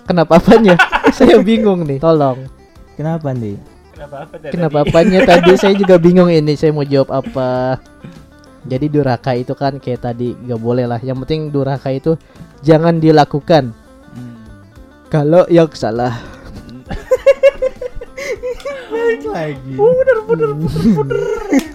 Kenapa 0.03 0.33
apanya? 0.37 0.75
Saya 1.17 1.39
bingung 1.41 1.85
nih. 1.85 2.01
Tolong. 2.01 2.49
Kenapa 2.97 3.33
nih? 3.33 3.57
Kenapa 3.93 4.17
apa 4.25 4.35
tadi? 4.37 4.51
Kenapa 4.51 4.79
apanya 4.83 5.19
tadi 5.23 5.53
saya 5.55 5.75
juga 5.79 5.95
bingung 5.95 6.27
ini 6.27 6.59
saya 6.59 6.75
mau 6.75 6.83
jawab 6.83 7.23
apa. 7.23 7.79
Jadi 8.67 8.87
durhaka 8.89 9.35
itu 9.35 9.55
kan 9.55 9.79
kayak 9.79 10.03
tadi 10.03 10.35
gak 10.35 10.59
boleh 10.59 10.87
lah. 10.87 10.99
Yang 10.99 11.23
penting 11.23 11.41
durhaka 11.51 11.91
itu 11.93 12.19
jangan 12.63 12.99
dilakukan 12.99 13.71
Hmm. 14.13 14.37
kalau 15.07 15.47
yang 15.49 15.71
salah. 15.73 16.19
Lagi. 19.33 19.75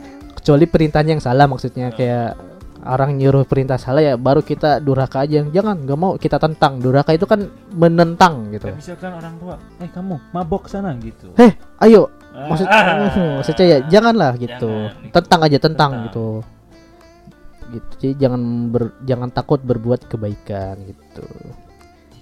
Kecuali 0.47 0.63
perintahnya 0.63 1.11
yang 1.11 1.19
salah 1.19 1.43
maksudnya 1.43 1.91
kayak 1.91 2.39
orang 2.87 3.19
nyuruh 3.19 3.43
perintah 3.43 3.75
salah 3.75 3.99
ya 3.99 4.15
baru 4.15 4.39
kita 4.39 4.79
durhaka 4.79 5.27
aja. 5.27 5.43
Jangan 5.43 5.83
gak 5.83 5.99
mau 5.99 6.15
kita 6.15 6.39
tentang. 6.39 6.79
Durhaka 6.79 7.11
itu 7.11 7.27
kan 7.27 7.43
menentang 7.69 8.47
gitu. 8.49 8.71
Kayak 8.71 8.79
misalkan 8.79 9.11
orang 9.11 9.35
tua, 9.35 9.59
eh 9.77 9.91
kamu 9.91 10.15
mabok 10.31 10.71
sana 10.71 10.95
gitu. 10.95 11.35
Heh, 11.35 11.51
ayo 11.83 12.07
Ah, 12.31 12.47
maksud 12.47 12.63
ah. 12.63 13.11
maksudnya 13.43 13.65
ya 13.67 13.77
janganlah 13.91 14.39
gitu. 14.39 14.71
Jangan. 14.71 15.11
Tentang 15.11 15.39
aja 15.43 15.57
tentang 15.57 15.67
Tentang. 15.91 15.91
gitu. 16.07 16.27
Gitu. 17.67 17.91
Jadi 17.99 18.09
jangan 18.15 18.41
ber- 18.71 18.95
jangan 19.03 19.29
takut 19.29 19.59
berbuat 19.59 20.07
kebaikan 20.07 20.79
gitu. 20.85 21.27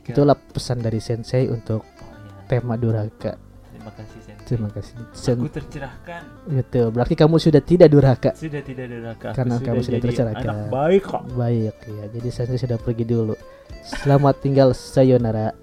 Jika- 0.01 0.17
Itulah 0.17 0.33
pesan 0.33 0.81
dari 0.81 0.97
sensei 0.97 1.45
untuk 1.45 1.85
Oh, 1.85 2.09
ya. 2.09 2.49
tema 2.49 2.73
durhaka. 2.73 3.37
Terima 3.69 3.93
kasih. 3.93 4.24
Terima 4.45 4.69
kasih. 4.69 4.93
Sen- 5.11 5.35
Aku 5.35 5.49
tercerahkan. 5.49 6.21
Betul. 6.45 6.85
Berarti 6.89 7.13
kamu 7.13 7.35
sudah 7.35 7.59
tidak 7.59 7.89
durhaka. 7.89 8.29
Sudah 8.37 8.61
tidak 8.61 8.85
durhaka. 8.87 9.33
Aku 9.33 9.35
Karena 9.35 9.55
kamu 9.57 9.79
sudah 9.81 9.99
tercerahkan. 9.99 10.45
Anak 10.45 10.69
baik 10.69 11.01
kok. 11.01 11.21
Baik 11.33 11.73
ya. 11.83 12.03
Jadi 12.13 12.27
sensei 12.29 12.55
sudah 12.55 12.77
pergi 12.77 13.03
dulu. 13.03 13.33
Selamat 13.81 14.37
tinggal 14.39 14.69
sayonara. 14.71 15.49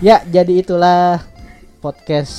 ya, 0.00 0.24
jadi 0.24 0.52
itulah 0.56 1.20
podcast 1.78 2.32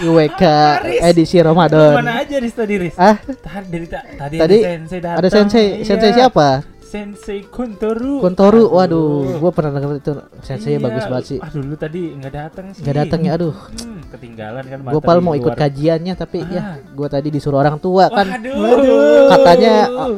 IWK 0.00 0.42
edisi 1.08 1.36
Ramadan. 1.38 2.00
Mana 2.00 2.20
aja 2.20 2.36
Riz 2.36 2.52
tadi 2.52 2.74
Riz? 2.76 2.96
Ah, 2.96 3.16
Tadi 3.20 3.36
tadi, 3.36 3.86
Tadi 4.16 4.36
ada 4.40 4.56
sensei 4.64 4.98
datang. 5.00 5.18
ada 5.18 5.28
sensei. 5.28 5.66
Sensei 5.84 6.08
Iya. 6.08 6.16
siapa? 6.24 6.48
Sensei 6.88 7.44
Kuntoru. 7.44 8.24
Kontoru. 8.24 8.72
Waduh, 8.72 9.36
gua 9.36 9.52
pernah 9.52 9.76
denger 9.76 10.00
itu 10.00 10.12
sensei 10.40 10.72
Iya. 10.72 10.80
bagus 10.80 11.04
banget 11.04 11.24
sih. 11.26 11.38
Aduh, 11.38 11.60
lu 11.62 11.76
tadi 11.76 12.16
nggak 12.16 12.32
datang 12.32 12.72
sih. 12.72 12.80
Gak 12.80 12.96
datang 12.96 13.20
ya, 13.22 13.36
aduh. 13.36 13.52
Hmm, 13.52 14.00
ketinggalan 14.08 14.64
kan. 14.64 14.78
Gue 14.88 15.02
pal 15.02 15.20
mau 15.20 15.34
ikut 15.34 15.52
kajiannya 15.52 16.14
tapi 16.14 16.40
Ah. 16.40 16.48
ya 16.48 16.62
gue 16.80 17.06
tadi 17.06 17.28
disuruh 17.28 17.60
orang 17.60 17.76
tua 17.76 18.08
kan. 18.08 18.24
Waduh. 18.40 19.28
Katanya 19.28 19.74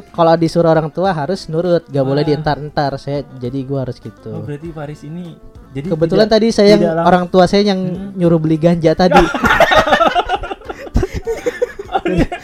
kalau 0.08 0.32
disuruh 0.36 0.70
orang 0.70 0.88
tua 0.88 1.10
harus 1.10 1.50
nurut, 1.50 1.82
gak 1.84 2.06
boleh 2.06 2.22
Ah. 2.22 2.28
dientar-entar. 2.28 2.94
Saya 2.96 3.26
jadi 3.34 3.58
gua 3.62 3.82
harus 3.82 3.98
Oh, 3.98 4.04
gitu. 4.04 4.30
berarti 4.40 4.70
Faris 4.70 5.02
ini 5.02 5.34
jadi 5.70 5.86
Kebetulan 5.88 6.24
tidak- 6.24 6.38
tadi 6.38 6.48
saya 6.50 6.68
yang 6.70 6.82
lang- 6.84 7.02
orang 7.04 7.24
tua 7.26 7.44
saya 7.44 7.66
yang 7.66 7.80
Hmm. 7.82 8.14
nyuruh 8.14 8.38
beli 8.38 8.56
ganja 8.56 8.94
tadi. 8.94 9.18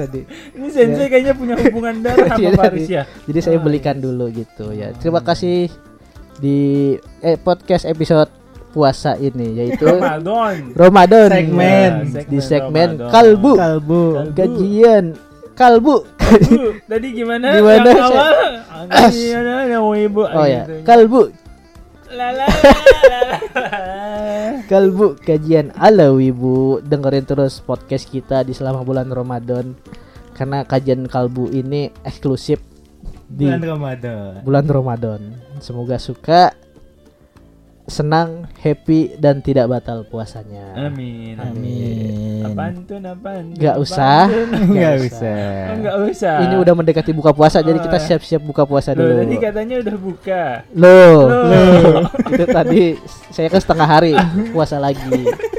tadi. 0.00 0.20
ini 0.52 0.66
sensei 0.68 1.06
kayaknya 1.06 1.32
punya 1.32 1.54
hubungan 1.56 1.94
darah 2.04 2.34
Iya, 2.34 2.50
sama 2.50 2.60
Faris 2.62 2.88
ya. 2.88 3.02
Jadi 3.24 3.38
saya 3.38 3.58
Ah, 3.58 3.62
belikan 3.62 3.96
dulu 3.96 4.24
gitu 4.30 4.72
ya. 4.72 4.96
Terima 4.96 5.20
kasih 5.20 5.68
di 6.38 6.58
eh, 7.20 7.36
podcast 7.36 7.84
episode 7.84 8.32
puasa 8.70 9.14
ini 9.14 9.58
yaitu 9.58 9.82
Ramadan. 9.84 10.72
Ramadan 10.72 11.28
Segmen. 11.28 11.92
Ya, 12.08 12.22
di 12.24 12.38
segmen 12.40 12.88
Ramadan. 12.96 13.10
kalbu 13.10 13.52
Kalbu. 13.54 14.02
gajian 14.32 15.04
kalbu 15.52 15.96
Bu, 16.30 16.62
tadi 16.90 17.08
gimana? 17.10 17.52
Gimana, 17.52 17.90
Yang 17.90 17.98
Shay? 17.98 18.06
awal? 18.06 18.36
Ah, 18.88 19.08
Gimana 19.10 19.52
yang 19.66 19.84
ibu? 19.98 20.22
oh 20.22 20.46
ya 20.46 20.62
kalbu 20.86 21.22
La 22.10 22.30
la 22.30 22.46
la 22.46 23.18
la. 23.26 23.99
Kalbu 24.68 25.18
kajian 25.22 25.74
ala 25.78 26.12
wibu 26.12 26.82
dengerin 26.84 27.26
terus 27.26 27.58
podcast 27.62 28.06
kita 28.10 28.42
di 28.44 28.52
selama 28.52 28.84
bulan 28.84 29.08
Ramadan. 29.10 29.74
Karena 30.36 30.64
kajian 30.64 31.04
kalbu 31.04 31.52
ini 31.52 31.92
eksklusif 32.06 32.60
di 33.30 33.46
Bulan 33.46 33.62
Ramadan. 33.62 34.32
bulan 34.42 34.66
Ramadan. 34.66 35.20
Semoga 35.62 35.96
suka 36.00 36.56
senang 37.90 38.46
happy 38.62 39.18
dan 39.18 39.42
tidak 39.42 39.66
batal 39.66 40.06
puasanya 40.06 40.72
Amin. 40.78 41.34
Amin. 41.36 42.46
Apaan 42.46 42.86
tuh? 42.88 42.96
Apaan? 42.96 43.52
Apaan 43.52 43.76
usah. 43.82 44.24
Enggak 44.70 44.94
usah. 45.04 45.44
usah. 45.76 45.92
Oh, 46.00 46.06
usah. 46.08 46.36
ini 46.46 46.54
udah 46.56 46.74
mendekati 46.78 47.10
buka 47.12 47.34
puasa 47.34 47.60
jadi 47.60 47.76
kita 47.76 47.98
Oh. 48.00 48.04
siap-siap 48.06 48.40
buka 48.40 48.64
puasa 48.64 48.96
Loh, 48.96 49.04
dulu 49.04 49.12
tadi 49.20 49.36
katanya 49.36 49.76
udah 49.84 49.96
buka. 50.00 50.42
Loh, 50.72 51.28
Loh. 51.28 51.44
loh. 51.52 52.02
itu 52.32 52.44
tadi 52.48 52.82
saya 53.28 53.52
kan 53.52 53.60
setengah 53.60 53.88
hari 53.90 54.14
puasa 54.54 54.80
lagi. 54.80 55.04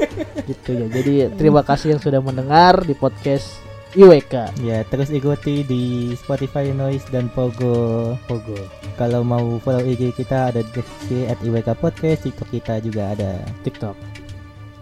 gitu 0.50 0.70
ya. 0.74 0.86
Jadi 0.90 1.14
terima 1.38 1.62
kasih 1.62 1.94
yang 1.94 2.02
sudah 2.02 2.18
mendengar 2.18 2.82
di 2.82 2.98
podcast 2.98 3.61
IWK. 3.92 4.34
Ya, 4.64 4.80
terus 4.88 5.12
ikuti 5.12 5.60
di 5.68 6.12
Spotify 6.16 6.72
Noise 6.72 7.04
dan 7.12 7.28
Pogo. 7.28 8.16
Pogo. 8.24 8.56
Kalau 8.96 9.20
mau 9.20 9.60
follow 9.60 9.84
IG 9.84 10.16
kita 10.16 10.48
ada 10.48 10.64
di 10.64 11.18
at 11.28 11.36
IWK 11.44 11.76
Podcast, 11.76 12.24
TikTok 12.24 12.48
kita 12.48 12.80
juga 12.80 13.12
ada. 13.12 13.44
TikTok. 13.60 13.96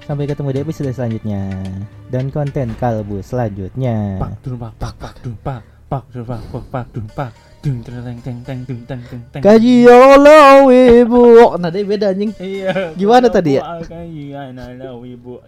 Sampai 0.07 0.27
ketemu 0.27 0.51
di 0.51 0.59
episode 0.63 0.91
selanjutnya 0.91 1.43
dan 2.11 2.35
konten 2.35 2.75
kalbu 2.79 3.23
selanjutnya. 3.23 4.19
Pak 4.19 4.43
dun 4.43 4.59
pak 4.59 4.73
pak 4.79 4.93
pak 4.99 5.15
dun 5.23 5.35
pak 5.39 5.63
pak 5.87 6.05
dun 6.11 6.25
pak 6.27 6.43
pak 6.51 6.65
pak 6.67 6.87
dun 6.91 7.07
pak 7.15 7.31
dun 7.63 7.77
teng 7.85 8.03
teng 8.03 8.19
teng 8.19 8.39
teng 8.43 8.61
dun 8.67 8.81
teng 8.91 9.03
teng 9.07 9.23
teng. 9.31 9.43
Kajian 9.43 10.67
ibu. 10.67 11.23
Nah, 11.59 11.71
dia 11.71 11.87
beda 11.87 12.11
anjing. 12.11 12.35
Iya. 12.43 12.95
Gimana 12.99 13.31
tadi 13.31 13.59
ya? 13.59 13.79
Kajian 13.87 14.59
ala 14.59 14.99
ibu. 14.99 15.39